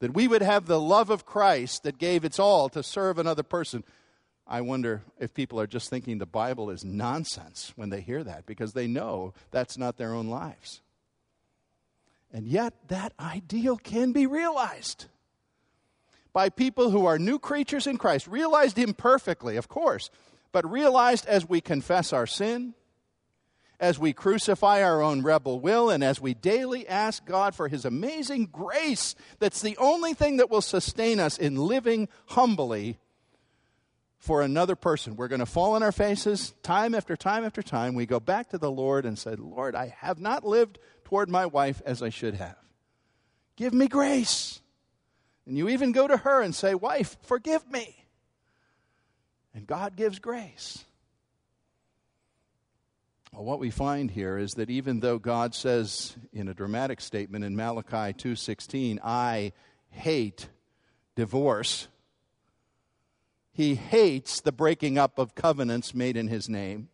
that 0.00 0.14
we 0.14 0.26
would 0.26 0.42
have 0.42 0.66
the 0.66 0.80
love 0.80 1.10
of 1.10 1.24
Christ 1.24 1.84
that 1.84 1.96
gave 1.96 2.24
its 2.24 2.38
all 2.38 2.68
to 2.70 2.82
serve 2.82 3.18
another 3.18 3.44
person. 3.44 3.84
I 4.46 4.60
wonder 4.60 5.02
if 5.20 5.32
people 5.32 5.60
are 5.60 5.66
just 5.66 5.88
thinking 5.88 6.18
the 6.18 6.26
Bible 6.26 6.70
is 6.70 6.84
nonsense 6.84 7.72
when 7.76 7.90
they 7.90 8.00
hear 8.00 8.24
that 8.24 8.44
because 8.44 8.72
they 8.72 8.88
know 8.88 9.32
that's 9.52 9.78
not 9.78 9.98
their 9.98 10.12
own 10.12 10.26
lives. 10.26 10.82
And 12.32 12.46
yet, 12.46 12.74
that 12.88 13.12
ideal 13.20 13.76
can 13.76 14.12
be 14.12 14.26
realized 14.26 15.06
by 16.32 16.48
people 16.48 16.90
who 16.90 17.04
are 17.04 17.18
new 17.18 17.38
creatures 17.38 17.86
in 17.86 17.98
Christ, 17.98 18.26
realized 18.26 18.78
imperfectly, 18.78 19.56
of 19.56 19.68
course, 19.68 20.10
but 20.50 20.70
realized 20.70 21.26
as 21.26 21.46
we 21.46 21.60
confess 21.60 22.12
our 22.12 22.26
sin, 22.26 22.74
as 23.78 23.98
we 23.98 24.12
crucify 24.12 24.82
our 24.82 25.02
own 25.02 25.22
rebel 25.22 25.60
will, 25.60 25.90
and 25.90 26.02
as 26.02 26.20
we 26.20 26.32
daily 26.32 26.88
ask 26.88 27.24
God 27.26 27.54
for 27.54 27.68
His 27.68 27.84
amazing 27.84 28.46
grace, 28.46 29.14
that's 29.40 29.60
the 29.60 29.76
only 29.76 30.14
thing 30.14 30.38
that 30.38 30.50
will 30.50 30.62
sustain 30.62 31.20
us 31.20 31.36
in 31.36 31.56
living 31.56 32.08
humbly 32.28 32.98
for 34.18 34.40
another 34.40 34.76
person. 34.76 35.16
We're 35.16 35.28
going 35.28 35.40
to 35.40 35.46
fall 35.46 35.74
on 35.74 35.82
our 35.82 35.90
faces 35.90 36.54
time 36.62 36.94
after 36.94 37.16
time 37.16 37.44
after 37.44 37.60
time. 37.60 37.94
We 37.94 38.06
go 38.06 38.20
back 38.20 38.50
to 38.50 38.58
the 38.58 38.70
Lord 38.70 39.04
and 39.04 39.18
say, 39.18 39.34
Lord, 39.34 39.74
I 39.74 39.94
have 39.98 40.20
not 40.20 40.44
lived 40.44 40.78
toward 41.12 41.28
my 41.28 41.44
wife 41.44 41.82
as 41.84 42.02
I 42.02 42.08
should 42.08 42.36
have. 42.36 42.56
Give 43.56 43.74
me 43.74 43.86
grace. 43.86 44.62
And 45.44 45.58
you 45.58 45.68
even 45.68 45.92
go 45.92 46.08
to 46.08 46.16
her 46.16 46.40
and 46.40 46.54
say, 46.54 46.74
Wife, 46.74 47.18
forgive 47.24 47.70
me. 47.70 48.06
And 49.54 49.66
God 49.66 49.94
gives 49.94 50.18
grace. 50.18 50.86
Well, 53.30 53.44
what 53.44 53.58
we 53.58 53.68
find 53.68 54.10
here 54.10 54.38
is 54.38 54.54
that 54.54 54.70
even 54.70 55.00
though 55.00 55.18
God 55.18 55.54
says 55.54 56.16
in 56.32 56.48
a 56.48 56.54
dramatic 56.54 56.98
statement 57.02 57.44
in 57.44 57.54
Malachi 57.54 58.14
2:16, 58.14 58.98
"I 59.04 59.52
hate 59.90 60.48
divorce," 61.14 61.88
he 63.52 63.74
hates 63.74 64.40
the 64.40 64.52
breaking 64.52 64.96
up 64.96 65.18
of 65.18 65.34
covenants 65.34 65.92
made 65.92 66.16
in 66.16 66.28
his 66.28 66.48
name. 66.48 66.88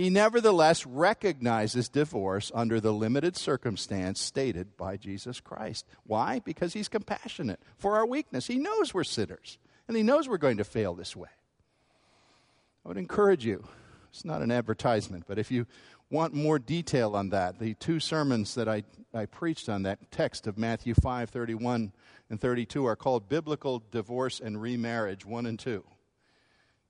He 0.00 0.08
nevertheless 0.08 0.86
recognizes 0.86 1.90
divorce 1.90 2.50
under 2.54 2.80
the 2.80 2.90
limited 2.90 3.36
circumstance 3.36 4.18
stated 4.18 4.74
by 4.78 4.96
Jesus 4.96 5.40
Christ. 5.40 5.84
Why? 6.04 6.38
Because 6.38 6.72
he's 6.72 6.88
compassionate 6.88 7.60
for 7.76 7.96
our 7.96 8.06
weakness. 8.06 8.46
He 8.46 8.56
knows 8.56 8.94
we're 8.94 9.04
sinners, 9.04 9.58
and 9.86 9.94
he 9.94 10.02
knows 10.02 10.26
we're 10.26 10.38
going 10.38 10.56
to 10.56 10.64
fail 10.64 10.94
this 10.94 11.14
way. 11.14 11.28
I 12.82 12.88
would 12.88 12.96
encourage 12.96 13.44
you 13.44 13.62
it's 14.08 14.24
not 14.24 14.40
an 14.40 14.50
advertisement, 14.50 15.24
but 15.28 15.38
if 15.38 15.50
you 15.50 15.66
want 16.08 16.32
more 16.32 16.58
detail 16.58 17.14
on 17.14 17.28
that, 17.28 17.58
the 17.58 17.74
two 17.74 18.00
sermons 18.00 18.54
that 18.54 18.70
I, 18.70 18.84
I 19.12 19.26
preached 19.26 19.68
on 19.68 19.82
that 19.82 20.10
text 20.10 20.46
of 20.46 20.56
Matthew 20.56 20.94
5 20.94 21.28
31 21.28 21.92
and 22.30 22.40
32 22.40 22.86
are 22.86 22.96
called 22.96 23.28
Biblical 23.28 23.82
Divorce 23.90 24.40
and 24.40 24.62
Remarriage 24.62 25.26
1 25.26 25.44
and 25.44 25.58
2. 25.58 25.84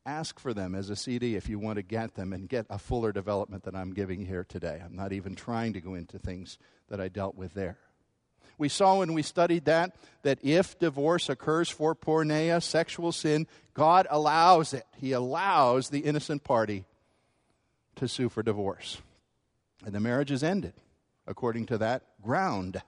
Ask 0.07 0.41
for 0.41 0.55
them 0.55 0.75
as 0.75 0.89
a 0.89 0.97
CD 0.97 1.37
if 1.37 1.49
you 1.49 1.59
want 1.59 1.77
to 1.77 1.83
get 1.83 2.15
them 2.15 2.33
and 2.33 2.49
get 2.49 2.67
a 2.71 2.79
fuller 2.79 3.13
development 3.13 3.65
that 3.65 3.77
I'm 3.77 3.93
giving 3.93 4.25
here 4.25 4.45
today. 4.49 4.81
I'm 4.85 4.97
not 4.97 5.13
even 5.13 5.35
trying 5.35 5.75
to 5.75 5.81
go 5.81 5.95
into 5.95 6.19
things 6.19 6.59
that 6.89 7.01
I 7.01 7.09
dealt 7.09 7.35
with 7.35 7.53
there. 7.55 7.79
We 8.57 8.69
saw 8.69 8.99
when 8.99 9.15
we 9.15 9.23
studied 9.23 9.65
that 9.67 9.97
that 10.23 10.39
if 10.43 10.79
divorce 10.79 11.29
occurs 11.29 11.71
for 11.71 11.95
porneia, 11.95 12.63
sexual 12.63 13.13
sin, 13.13 13.47
God 13.73 14.07
allows 14.11 14.75
it. 14.75 14.85
He 14.97 15.13
allows 15.13 15.89
the 15.89 16.01
innocent 16.01 16.45
party 16.45 16.85
to 17.97 18.09
sue 18.09 18.29
for 18.29 18.43
divorce. 18.43 19.01
And 19.85 19.95
the 19.95 20.01
marriage 20.01 20.31
is 20.31 20.43
ended 20.43 20.75
according 21.27 21.67
to 21.67 21.79
that 21.79 22.03
ground. 22.23 22.83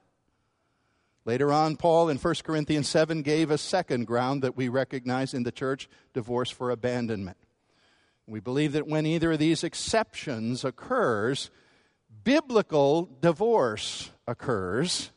Later 1.25 1.53
on, 1.53 1.77
Paul 1.77 2.09
in 2.09 2.19
1 2.19 2.35
Corinthians 2.43 2.89
7 2.89 3.23
gave 3.23 3.51
a 3.51 3.59
second 3.59 4.07
ground 4.07 4.43
that 4.43 4.57
we 4.57 4.69
recognize 4.69 5.35
in 5.35 5.45
the 5.45 5.53
church 5.53 5.89
divorce 6.13 6.51
for 6.51 6.71
abandonment. 6.71 7.37
We 8.27 8.41
believe 8.41 8.73
that 8.73 8.89
when 8.89 9.07
either 9.07 9.33
of 9.33 9.39
these 9.39 9.63
exceptions 9.63 10.65
occurs, 10.65 11.51
biblical 12.25 13.09
divorce 13.21 14.11
occurs, 14.27 15.11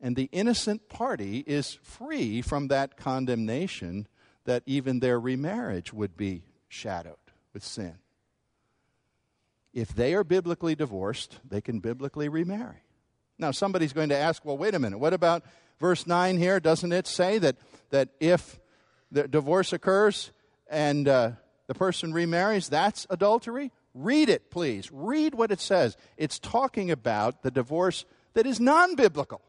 and 0.00 0.14
the 0.16 0.28
innocent 0.32 0.88
party 0.88 1.44
is 1.46 1.78
free 1.82 2.42
from 2.42 2.68
that 2.68 2.96
condemnation 2.96 4.06
that 4.44 4.62
even 4.66 5.00
their 5.00 5.18
remarriage 5.18 5.92
would 5.92 6.16
be 6.16 6.42
shadowed 6.68 7.16
with 7.52 7.64
sin. 7.64 7.98
If 9.72 9.94
they 9.94 10.14
are 10.14 10.24
biblically 10.24 10.74
divorced, 10.74 11.40
they 11.48 11.60
can 11.60 11.80
biblically 11.80 12.28
remarry. 12.28 12.82
Now, 13.38 13.50
somebody's 13.50 13.92
going 13.92 14.10
to 14.10 14.16
ask, 14.16 14.44
well, 14.44 14.56
wait 14.56 14.74
a 14.74 14.78
minute, 14.78 14.98
what 14.98 15.14
about 15.14 15.42
verse 15.80 16.06
9 16.06 16.38
here? 16.38 16.60
Doesn't 16.60 16.92
it 16.92 17.06
say 17.06 17.38
that, 17.38 17.56
that 17.90 18.10
if 18.20 18.60
the 19.10 19.26
divorce 19.26 19.72
occurs 19.72 20.32
and 20.68 21.08
uh, 21.08 21.32
the 21.66 21.74
person 21.74 22.12
remarries, 22.12 22.68
that's 22.68 23.06
adultery? 23.10 23.72
Read 23.94 24.28
it, 24.28 24.50
please. 24.50 24.90
Read 24.92 25.34
what 25.34 25.50
it 25.50 25.60
says. 25.60 25.96
It's 26.16 26.38
talking 26.38 26.90
about 26.90 27.42
the 27.42 27.50
divorce 27.50 28.04
that 28.34 28.46
is 28.46 28.60
non 28.60 28.94
biblical. 28.94 29.42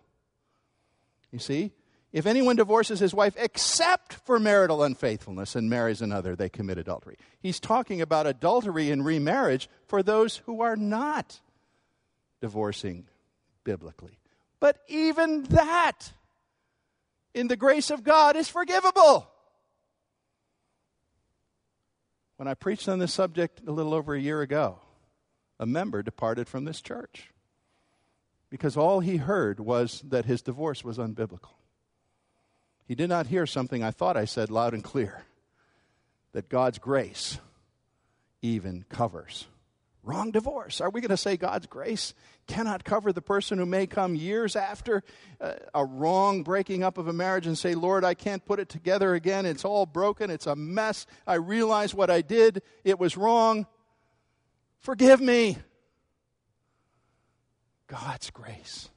You 1.31 1.39
see? 1.39 1.71
If 2.11 2.27
anyone 2.27 2.55
divorces 2.55 2.99
his 2.99 3.13
wife 3.13 3.33
except 3.37 4.13
for 4.13 4.39
marital 4.39 4.83
unfaithfulness 4.83 5.55
and 5.55 5.67
marries 5.67 5.99
another, 5.99 6.35
they 6.35 6.47
commit 6.47 6.77
adultery. 6.77 7.17
He's 7.39 7.59
talking 7.59 8.01
about 8.01 8.27
adultery 8.27 8.91
and 8.91 9.03
remarriage 9.03 9.67
for 9.87 10.03
those 10.03 10.37
who 10.45 10.61
are 10.61 10.75
not 10.75 11.39
divorcing 12.39 13.07
biblically. 13.63 14.17
But 14.59 14.79
even 14.87 15.43
that, 15.43 16.11
in 17.33 17.47
the 17.47 17.55
grace 17.57 17.89
of 17.89 18.03
God, 18.03 18.35
is 18.35 18.47
forgivable. 18.47 19.27
When 22.37 22.47
I 22.47 22.53
preached 22.53 22.89
on 22.89 22.99
this 22.99 23.13
subject 23.13 23.61
a 23.67 23.71
little 23.71 23.93
over 23.93 24.15
a 24.15 24.19
year 24.19 24.41
ago, 24.41 24.79
a 25.59 25.65
member 25.65 26.01
departed 26.03 26.47
from 26.47 26.65
this 26.65 26.81
church 26.81 27.31
because 28.49 28.77
all 28.77 28.99
he 28.99 29.17
heard 29.17 29.59
was 29.59 30.01
that 30.07 30.25
his 30.25 30.41
divorce 30.41 30.83
was 30.83 30.97
unbiblical. 30.97 31.55
He 32.87 32.95
did 32.95 33.09
not 33.09 33.27
hear 33.27 33.45
something 33.45 33.83
I 33.83 33.91
thought 33.91 34.17
I 34.17 34.25
said 34.25 34.51
loud 34.51 34.73
and 34.73 34.83
clear 34.83 35.23
that 36.33 36.49
God's 36.49 36.79
grace 36.79 37.39
even 38.41 38.85
covers. 38.89 39.47
Wrong 40.03 40.31
divorce. 40.31 40.81
Are 40.81 40.89
we 40.89 40.99
going 40.99 41.11
to 41.11 41.17
say 41.17 41.37
God's 41.37 41.65
grace 41.65 42.13
cannot 42.45 42.83
cover 42.83 43.13
the 43.13 43.21
person 43.21 43.57
who 43.57 43.65
may 43.65 43.87
come 43.87 44.15
years 44.15 44.57
after 44.57 45.01
a, 45.39 45.55
a 45.73 45.85
wrong 45.85 46.43
breaking 46.43 46.83
up 46.83 46.97
of 46.97 47.07
a 47.07 47.13
marriage 47.13 47.47
and 47.47 47.57
say, 47.57 47.73
Lord, 47.73 48.03
I 48.03 48.13
can't 48.13 48.45
put 48.45 48.59
it 48.59 48.67
together 48.67 49.13
again. 49.13 49.45
It's 49.45 49.63
all 49.63 49.85
broken. 49.85 50.29
It's 50.29 50.45
a 50.45 50.57
mess. 50.57 51.05
I 51.25 51.35
realize 51.35 51.95
what 51.95 52.09
I 52.09 52.21
did. 52.21 52.61
It 52.83 52.99
was 52.99 53.15
wrong. 53.15 53.65
Forgive 54.79 55.21
me. 55.21 55.57
God's 57.87 58.29
grace 58.29 58.89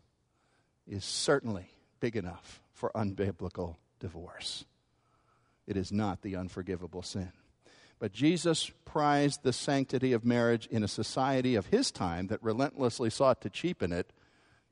is 0.89 1.05
certainly 1.05 1.71
big 2.01 2.17
enough 2.17 2.61
for 2.73 2.91
unbiblical 2.97 3.77
divorce. 4.01 4.65
It 5.69 5.77
is 5.77 5.93
not 5.93 6.23
the 6.23 6.35
unforgivable 6.35 7.03
sin. 7.03 7.31
But 7.99 8.13
Jesus 8.13 8.71
prized 8.85 9.43
the 9.43 9.53
sanctity 9.53 10.13
of 10.13 10.25
marriage 10.25 10.67
in 10.67 10.83
a 10.83 10.89
society 10.89 11.55
of 11.55 11.67
his 11.67 11.91
time 11.91 12.27
that 12.27 12.43
relentlessly 12.43 13.11
sought 13.11 13.41
to 13.43 13.51
cheapen 13.51 13.93
it, 13.93 14.13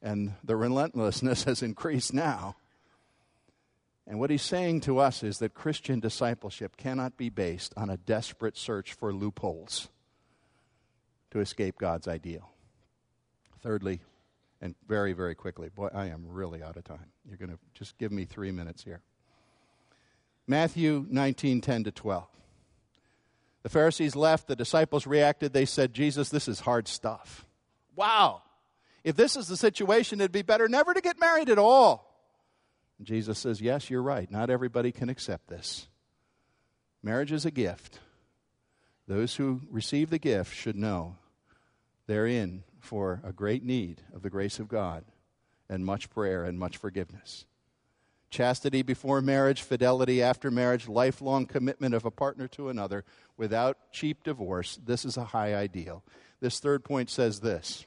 and 0.03 0.35
the 0.45 0.57
relentlessness 0.57 1.45
has 1.45 1.63
increased 1.63 2.13
now. 2.13 2.57
And 4.07 4.21
what 4.21 4.29
he's 4.29 4.43
saying 4.43 4.81
to 4.83 4.99
us 4.99 5.23
is 5.23 5.39
that 5.39 5.55
Christian 5.55 6.01
discipleship 6.01 6.77
cannot 6.77 7.17
be 7.17 7.31
based 7.31 7.73
on 7.77 7.89
a 7.89 7.97
desperate 7.97 8.59
search 8.59 8.93
for 8.93 9.15
loopholes 9.15 9.89
to 11.31 11.41
escape 11.41 11.79
God's 11.79 12.07
ideal. 12.07 12.51
Thirdly, 13.63 14.01
and 14.61 14.75
very, 14.87 15.15
very 15.15 15.35
quickly. 15.35 15.71
Boy, 15.71 15.89
I 15.93 16.07
am 16.07 16.27
really 16.29 16.63
out 16.63 16.77
of 16.77 16.85
time. 16.85 17.11
You're 17.27 17.39
going 17.39 17.51
to 17.51 17.59
just 17.73 17.97
give 17.97 18.13
me 18.13 18.27
three 18.27 18.51
minutes 18.51 18.85
here. 18.85 19.01
Matthew 20.47 21.07
19, 21.09 21.63
10 21.63 21.85
to 21.85 21.91
12. 21.91 22.27
The 23.65 23.71
Pharisees 23.71 24.15
left, 24.15 24.47
the 24.47 24.55
disciples 24.55 25.07
reacted. 25.07 25.53
They 25.55 25.65
said, 25.65 25.95
Jesus, 25.95 26.29
this 26.29 26.49
is 26.49 26.61
hard 26.61 26.87
stuff. 26.87 27.47
Wow. 27.97 28.43
If 29.03 29.17
this 29.17 29.37
is 29.37 29.49
the 29.49 29.57
situation, 29.57 30.21
it'd 30.21 30.33
be 30.33 30.43
better 30.43 30.69
never 30.69 30.93
to 30.93 31.01
get 31.01 31.19
married 31.19 31.49
at 31.49 31.59
all. 31.59 32.15
And 32.99 33.07
Jesus 33.07 33.39
says, 33.39 33.63
Yes, 33.63 33.89
you're 33.89 34.03
right. 34.03 34.31
Not 34.31 34.51
everybody 34.51 34.93
can 34.93 35.09
accept 35.09 35.49
this. 35.49 35.89
Marriage 37.03 37.33
is 37.33 37.47
a 37.47 37.51
gift. 37.51 38.01
Those 39.09 39.37
who 39.37 39.63
receive 39.71 40.11
the 40.11 40.19
gift 40.19 40.55
should 40.55 40.77
know 40.77 41.17
therein 42.07 42.65
for 42.81 43.23
a 43.25 43.33
great 43.33 43.65
need 43.65 44.03
of 44.15 44.23
the 44.23 44.31
grace 44.31 44.59
of 44.59 44.69
God 44.69 45.05
and 45.71 45.87
much 45.87 46.11
prayer 46.11 46.45
and 46.45 46.59
much 46.59 46.77
forgiveness. 46.77 47.47
Chastity 48.35 48.83
before 48.83 49.23
marriage, 49.23 49.63
fidelity 49.63 50.21
after 50.21 50.51
marriage, 50.51 50.89
lifelong 50.89 51.47
commitment 51.47 51.95
of 51.95 52.05
a 52.05 52.11
partner 52.11 52.49
to 52.49 52.69
another 52.69 53.05
without 53.37 53.93
cheap 53.93 54.25
divorce. 54.25 54.77
This 54.85 55.05
is 55.05 55.17
a 55.17 55.27
high 55.27 55.55
ideal. 55.55 56.03
This 56.41 56.59
third 56.59 56.83
point 56.83 57.11
says 57.11 57.39
this 57.39 57.87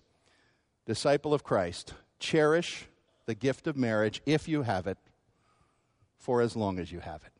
Disciple 0.86 1.34
of 1.34 1.43
Christ, 1.43 1.95
cherish 2.18 2.86
the 3.26 3.36
gift 3.36 3.68
of 3.68 3.76
marriage 3.76 4.22
if 4.26 4.48
you 4.48 4.62
have 4.62 4.88
it 4.88 4.98
for 6.18 6.41
as 6.41 6.56
long 6.56 6.80
as 6.80 6.93
you 6.93 7.02
have 7.02 7.24
it. 7.26 7.34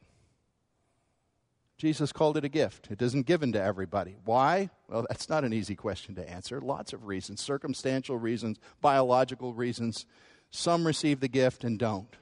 Jesus 1.78 2.12
called 2.12 2.36
it 2.36 2.44
a 2.44 2.50
gift. 2.50 2.92
It 2.92 3.02
isn't 3.02 3.26
given 3.26 3.54
to 3.54 3.64
everybody. 3.64 4.18
Why? 4.26 4.70
Well, 4.90 5.06
that's 5.08 5.30
not 5.30 5.46
an 5.46 5.54
easy 5.54 5.76
question 5.76 6.14
to 6.16 6.30
answer. 6.30 6.60
Lots 6.60 6.92
of 6.92 7.06
reasons 7.06 7.40
circumstantial 7.40 8.18
reasons, 8.18 8.58
biological 8.82 9.54
reasons. 9.54 10.06
Some 10.52 10.86
receive 10.86 11.22
the 11.22 11.30
gift 11.30 11.64
and 11.64 11.80
don't. 11.80 12.14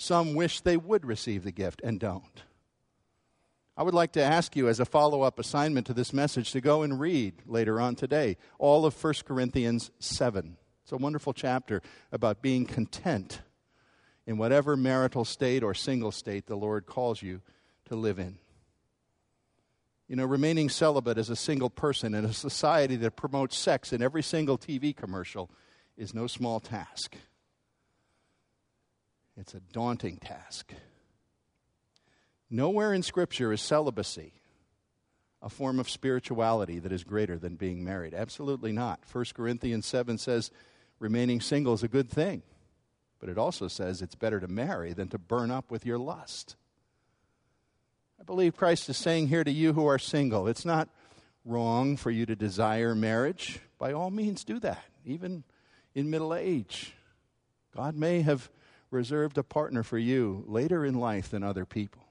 Some 0.00 0.32
wish 0.32 0.62
they 0.62 0.78
would 0.78 1.04
receive 1.04 1.44
the 1.44 1.52
gift 1.52 1.82
and 1.84 2.00
don't. 2.00 2.44
I 3.76 3.82
would 3.82 3.92
like 3.92 4.12
to 4.12 4.22
ask 4.22 4.56
you, 4.56 4.66
as 4.66 4.80
a 4.80 4.86
follow 4.86 5.20
up 5.20 5.38
assignment 5.38 5.86
to 5.88 5.92
this 5.92 6.14
message, 6.14 6.52
to 6.52 6.62
go 6.62 6.80
and 6.80 6.98
read 6.98 7.34
later 7.44 7.78
on 7.78 7.96
today 7.96 8.38
all 8.58 8.86
of 8.86 9.04
1 9.04 9.14
Corinthians 9.26 9.90
7. 9.98 10.56
It's 10.82 10.92
a 10.92 10.96
wonderful 10.96 11.34
chapter 11.34 11.82
about 12.10 12.40
being 12.40 12.64
content 12.64 13.42
in 14.26 14.38
whatever 14.38 14.74
marital 14.74 15.26
state 15.26 15.62
or 15.62 15.74
single 15.74 16.12
state 16.12 16.46
the 16.46 16.56
Lord 16.56 16.86
calls 16.86 17.20
you 17.20 17.42
to 17.84 17.94
live 17.94 18.18
in. 18.18 18.38
You 20.08 20.16
know, 20.16 20.24
remaining 20.24 20.70
celibate 20.70 21.18
as 21.18 21.28
a 21.28 21.36
single 21.36 21.68
person 21.68 22.14
in 22.14 22.24
a 22.24 22.32
society 22.32 22.96
that 22.96 23.16
promotes 23.16 23.58
sex 23.58 23.92
in 23.92 24.00
every 24.00 24.22
single 24.22 24.56
TV 24.56 24.96
commercial 24.96 25.50
is 25.98 26.14
no 26.14 26.26
small 26.26 26.58
task. 26.58 27.18
It's 29.36 29.54
a 29.54 29.60
daunting 29.60 30.18
task. 30.18 30.72
Nowhere 32.50 32.92
in 32.92 33.02
Scripture 33.02 33.52
is 33.52 33.60
celibacy 33.60 34.32
a 35.42 35.48
form 35.48 35.78
of 35.80 35.88
spirituality 35.88 36.78
that 36.78 36.92
is 36.92 37.04
greater 37.04 37.38
than 37.38 37.56
being 37.56 37.82
married. 37.82 38.14
Absolutely 38.14 38.72
not. 38.72 39.00
1 39.10 39.24
Corinthians 39.34 39.86
7 39.86 40.18
says 40.18 40.50
remaining 40.98 41.40
single 41.40 41.72
is 41.72 41.82
a 41.82 41.88
good 41.88 42.10
thing, 42.10 42.42
but 43.18 43.28
it 43.28 43.38
also 43.38 43.66
says 43.68 44.02
it's 44.02 44.14
better 44.14 44.38
to 44.38 44.48
marry 44.48 44.92
than 44.92 45.08
to 45.08 45.18
burn 45.18 45.50
up 45.50 45.70
with 45.70 45.86
your 45.86 45.98
lust. 45.98 46.56
I 48.20 48.22
believe 48.22 48.56
Christ 48.56 48.88
is 48.90 48.98
saying 48.98 49.28
here 49.28 49.44
to 49.44 49.50
you 49.50 49.72
who 49.72 49.86
are 49.86 49.98
single, 49.98 50.46
it's 50.46 50.66
not 50.66 50.90
wrong 51.46 51.96
for 51.96 52.10
you 52.10 52.26
to 52.26 52.36
desire 52.36 52.94
marriage. 52.94 53.60
By 53.78 53.94
all 53.94 54.10
means, 54.10 54.44
do 54.44 54.60
that, 54.60 54.84
even 55.06 55.42
in 55.94 56.10
middle 56.10 56.34
age. 56.34 56.92
God 57.74 57.96
may 57.96 58.20
have 58.20 58.50
reserved 58.90 59.38
a 59.38 59.42
partner 59.42 59.82
for 59.82 59.98
you 59.98 60.44
later 60.46 60.84
in 60.84 60.94
life 60.94 61.30
than 61.30 61.42
other 61.42 61.64
people. 61.64 62.02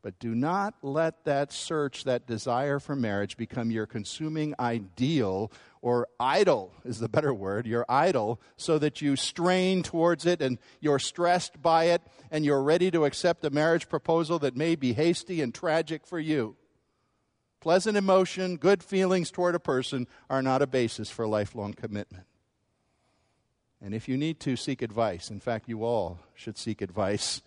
But 0.00 0.20
do 0.20 0.34
not 0.34 0.74
let 0.82 1.24
that 1.24 1.52
search, 1.52 2.04
that 2.04 2.26
desire 2.26 2.78
for 2.78 2.94
marriage, 2.94 3.36
become 3.36 3.70
your 3.70 3.86
consuming 3.86 4.54
ideal 4.58 5.50
or 5.82 6.08
idol 6.20 6.72
is 6.84 7.00
the 7.00 7.08
better 7.08 7.34
word, 7.34 7.66
your 7.66 7.84
idol, 7.88 8.40
so 8.56 8.78
that 8.78 9.00
you 9.00 9.16
strain 9.16 9.82
towards 9.82 10.24
it 10.24 10.40
and 10.40 10.58
you're 10.80 11.00
stressed 11.00 11.60
by 11.60 11.84
it 11.84 12.02
and 12.30 12.44
you're 12.44 12.62
ready 12.62 12.90
to 12.92 13.04
accept 13.04 13.44
a 13.44 13.50
marriage 13.50 13.88
proposal 13.88 14.38
that 14.38 14.56
may 14.56 14.76
be 14.76 14.92
hasty 14.92 15.40
and 15.42 15.52
tragic 15.52 16.06
for 16.06 16.20
you. 16.20 16.56
Pleasant 17.60 17.96
emotion, 17.96 18.56
good 18.56 18.84
feelings 18.84 19.32
toward 19.32 19.56
a 19.56 19.60
person 19.60 20.06
are 20.30 20.42
not 20.42 20.62
a 20.62 20.66
basis 20.66 21.10
for 21.10 21.26
lifelong 21.26 21.74
commitment. 21.74 22.24
And 23.80 23.94
if 23.94 24.08
you 24.08 24.16
need 24.16 24.40
to 24.40 24.56
seek 24.56 24.82
advice, 24.82 25.30
in 25.30 25.40
fact, 25.40 25.68
you 25.68 25.84
all 25.84 26.18
should 26.34 26.58
seek 26.58 26.82
advice 26.82 27.42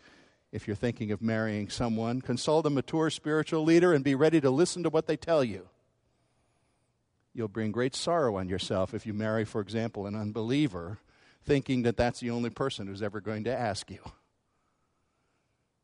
if 0.51 0.67
you're 0.67 0.75
thinking 0.75 1.11
of 1.11 1.21
marrying 1.21 1.69
someone. 1.69 2.21
Consult 2.21 2.65
a 2.65 2.69
mature 2.69 3.09
spiritual 3.09 3.63
leader 3.63 3.93
and 3.93 4.03
be 4.03 4.15
ready 4.15 4.39
to 4.41 4.49
listen 4.49 4.83
to 4.83 4.89
what 4.89 5.07
they 5.07 5.17
tell 5.17 5.43
you. 5.43 5.67
You'll 7.33 7.47
bring 7.47 7.71
great 7.71 7.95
sorrow 7.95 8.37
on 8.37 8.49
yourself 8.49 8.93
if 8.93 9.05
you 9.05 9.13
marry, 9.13 9.45
for 9.45 9.61
example, 9.61 10.05
an 10.05 10.15
unbeliever, 10.15 10.99
thinking 11.43 11.83
that 11.83 11.97
that's 11.97 12.19
the 12.19 12.29
only 12.29 12.49
person 12.49 12.87
who's 12.87 13.01
ever 13.01 13.21
going 13.21 13.45
to 13.45 13.57
ask 13.57 13.89
you. 13.89 13.99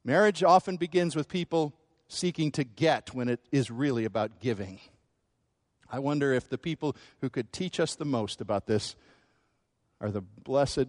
Marriage 0.04 0.44
often 0.44 0.78
begins 0.78 1.16
with 1.16 1.28
people 1.28 1.74
seeking 2.08 2.52
to 2.52 2.64
get 2.64 3.14
when 3.14 3.28
it 3.28 3.42
is 3.52 3.70
really 3.70 4.06
about 4.06 4.40
giving. 4.40 4.80
I 5.90 6.00
wonder 6.00 6.34
if 6.34 6.50
the 6.50 6.58
people 6.58 6.96
who 7.22 7.30
could 7.30 7.52
teach 7.52 7.80
us 7.80 7.96
the 7.96 8.06
most 8.06 8.42
about 8.42 8.68
this 8.68 8.96
are 10.00 10.12
the 10.12 10.22
blessed 10.22 10.88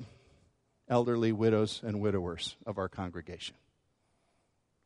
elderly 0.89 1.33
widows 1.33 1.81
and 1.85 2.01
widowers 2.01 2.57
of 2.67 2.79
our 2.79 2.89
congregation. 2.89 3.57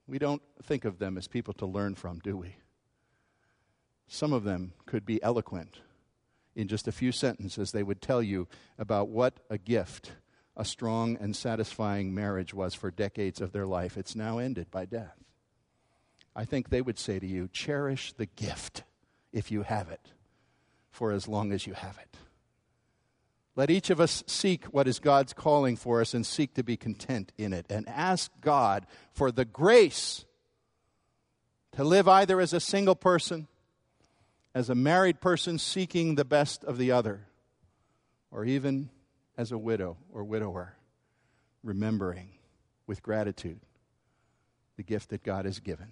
We 0.07 0.19
don't 0.19 0.43
think 0.63 0.85
of 0.85 0.99
them 0.99 1.17
as 1.17 1.29
people 1.29 1.55
to 1.55 1.67
learn 1.67 1.95
from, 1.95 2.19
do 2.19 2.37
we? 2.37 2.57
Some 4.09 4.33
of 4.33 4.45
them 4.45 4.73
could 4.87 5.07
be 5.07 5.23
eloquent. 5.23 5.79
In 6.55 6.69
just 6.69 6.87
a 6.87 6.93
few 6.93 7.13
sentences, 7.13 7.73
they 7.73 7.83
would 7.83 8.03
tell 8.03 8.23
you 8.23 8.49
about 8.79 9.09
what 9.09 9.35
a 9.49 9.59
gift 9.59 10.13
a 10.57 10.65
strong 10.65 11.17
and 11.21 11.35
satisfying 11.35 12.15
marriage 12.15 12.53
was 12.53 12.75
for 12.75 12.91
decades 12.91 13.41
of 13.41 13.53
their 13.53 13.67
life. 13.67 13.97
It's 13.97 14.15
now 14.15 14.39
ended 14.39 14.71
by 14.71 14.85
death. 14.85 15.17
I 16.35 16.45
think 16.45 16.69
they 16.69 16.83
would 16.83 16.99
say 16.99 17.19
to 17.19 17.27
you, 17.27 17.49
cherish 17.49 18.13
the 18.13 18.27
gift 18.27 18.85
if 19.33 19.51
you 19.51 19.63
have 19.63 19.91
it, 19.91 20.09
for 20.91 21.13
as 21.13 21.29
long 21.29 21.53
as 21.53 21.67
you 21.67 21.75
have 21.75 21.99
it. 21.99 22.17
Let 23.55 23.71
each 23.71 23.91
of 23.91 24.01
us 24.01 24.25
seek 24.27 24.65
what 24.67 24.89
is 24.89 24.99
God's 24.99 25.35
calling 25.35 25.77
for 25.77 26.01
us 26.01 26.15
and 26.15 26.25
seek 26.25 26.55
to 26.55 26.63
be 26.63 26.77
content 26.77 27.33
in 27.37 27.53
it 27.53 27.67
and 27.69 27.87
ask 27.89 28.31
God 28.41 28.87
for 29.13 29.31
the 29.31 29.45
grace 29.45 30.25
to 31.73 31.85
live 31.85 32.09
either 32.09 32.41
as 32.41 32.53
a 32.53 32.61
single 32.61 32.95
person, 32.95 33.49
as 34.55 34.71
a 34.71 34.75
married 34.75 35.21
person 35.21 35.59
seeking 35.59 36.15
the 36.15 36.25
best 36.25 36.65
of 36.65 36.79
the 36.79 36.93
other, 36.93 37.27
or 38.31 38.45
even 38.45 38.89
as 39.37 39.53
a 39.53 39.59
widow 39.59 39.99
or 40.13 40.25
widower, 40.25 40.77
remembering 41.63 42.31
with 42.87 43.03
gratitude 43.03 43.61
the 44.77 44.83
gift 44.83 45.11
that 45.11 45.23
God 45.23 45.45
has 45.45 45.61
given. 45.61 45.89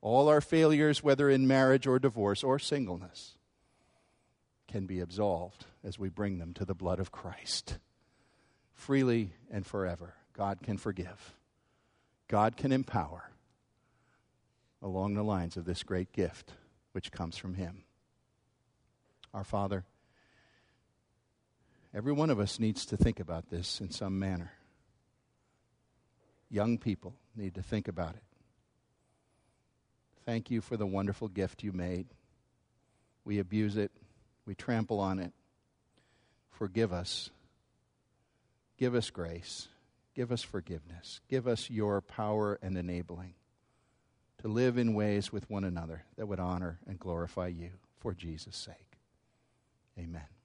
All 0.00 0.28
our 0.28 0.40
failures, 0.40 1.02
whether 1.02 1.30
in 1.30 1.46
marriage 1.46 1.86
or 1.86 2.00
divorce 2.00 2.42
or 2.42 2.58
singleness, 2.58 3.36
can 4.72 4.86
be 4.86 5.00
absolved 5.00 5.66
as 5.84 5.98
we 5.98 6.08
bring 6.08 6.38
them 6.38 6.54
to 6.54 6.64
the 6.64 6.74
blood 6.74 6.98
of 6.98 7.12
Christ. 7.12 7.76
Freely 8.72 9.34
and 9.50 9.66
forever, 9.66 10.14
God 10.32 10.62
can 10.62 10.78
forgive. 10.78 11.34
God 12.26 12.56
can 12.56 12.72
empower 12.72 13.30
along 14.80 15.12
the 15.12 15.22
lines 15.22 15.58
of 15.58 15.66
this 15.66 15.82
great 15.82 16.10
gift 16.12 16.52
which 16.92 17.12
comes 17.12 17.36
from 17.36 17.52
Him. 17.52 17.84
Our 19.34 19.44
Father, 19.44 19.84
every 21.94 22.12
one 22.12 22.30
of 22.30 22.40
us 22.40 22.58
needs 22.58 22.86
to 22.86 22.96
think 22.96 23.20
about 23.20 23.50
this 23.50 23.78
in 23.78 23.90
some 23.90 24.18
manner. 24.18 24.52
Young 26.48 26.78
people 26.78 27.14
need 27.36 27.54
to 27.56 27.62
think 27.62 27.88
about 27.88 28.14
it. 28.14 28.24
Thank 30.24 30.50
you 30.50 30.62
for 30.62 30.78
the 30.78 30.86
wonderful 30.86 31.28
gift 31.28 31.62
you 31.62 31.72
made. 31.72 32.06
We 33.26 33.38
abuse 33.38 33.76
it 33.76 33.92
we 34.46 34.54
trample 34.54 35.00
on 35.00 35.18
it. 35.18 35.32
Forgive 36.50 36.92
us. 36.92 37.30
Give 38.78 38.94
us 38.94 39.10
grace. 39.10 39.68
Give 40.14 40.32
us 40.32 40.42
forgiveness. 40.42 41.20
Give 41.28 41.46
us 41.46 41.70
your 41.70 42.00
power 42.00 42.58
and 42.62 42.76
enabling 42.76 43.34
to 44.42 44.48
live 44.48 44.76
in 44.76 44.94
ways 44.94 45.32
with 45.32 45.48
one 45.48 45.64
another 45.64 46.04
that 46.16 46.26
would 46.26 46.40
honor 46.40 46.80
and 46.86 46.98
glorify 46.98 47.46
you 47.46 47.70
for 47.98 48.12
Jesus' 48.12 48.56
sake. 48.56 48.98
Amen. 49.98 50.41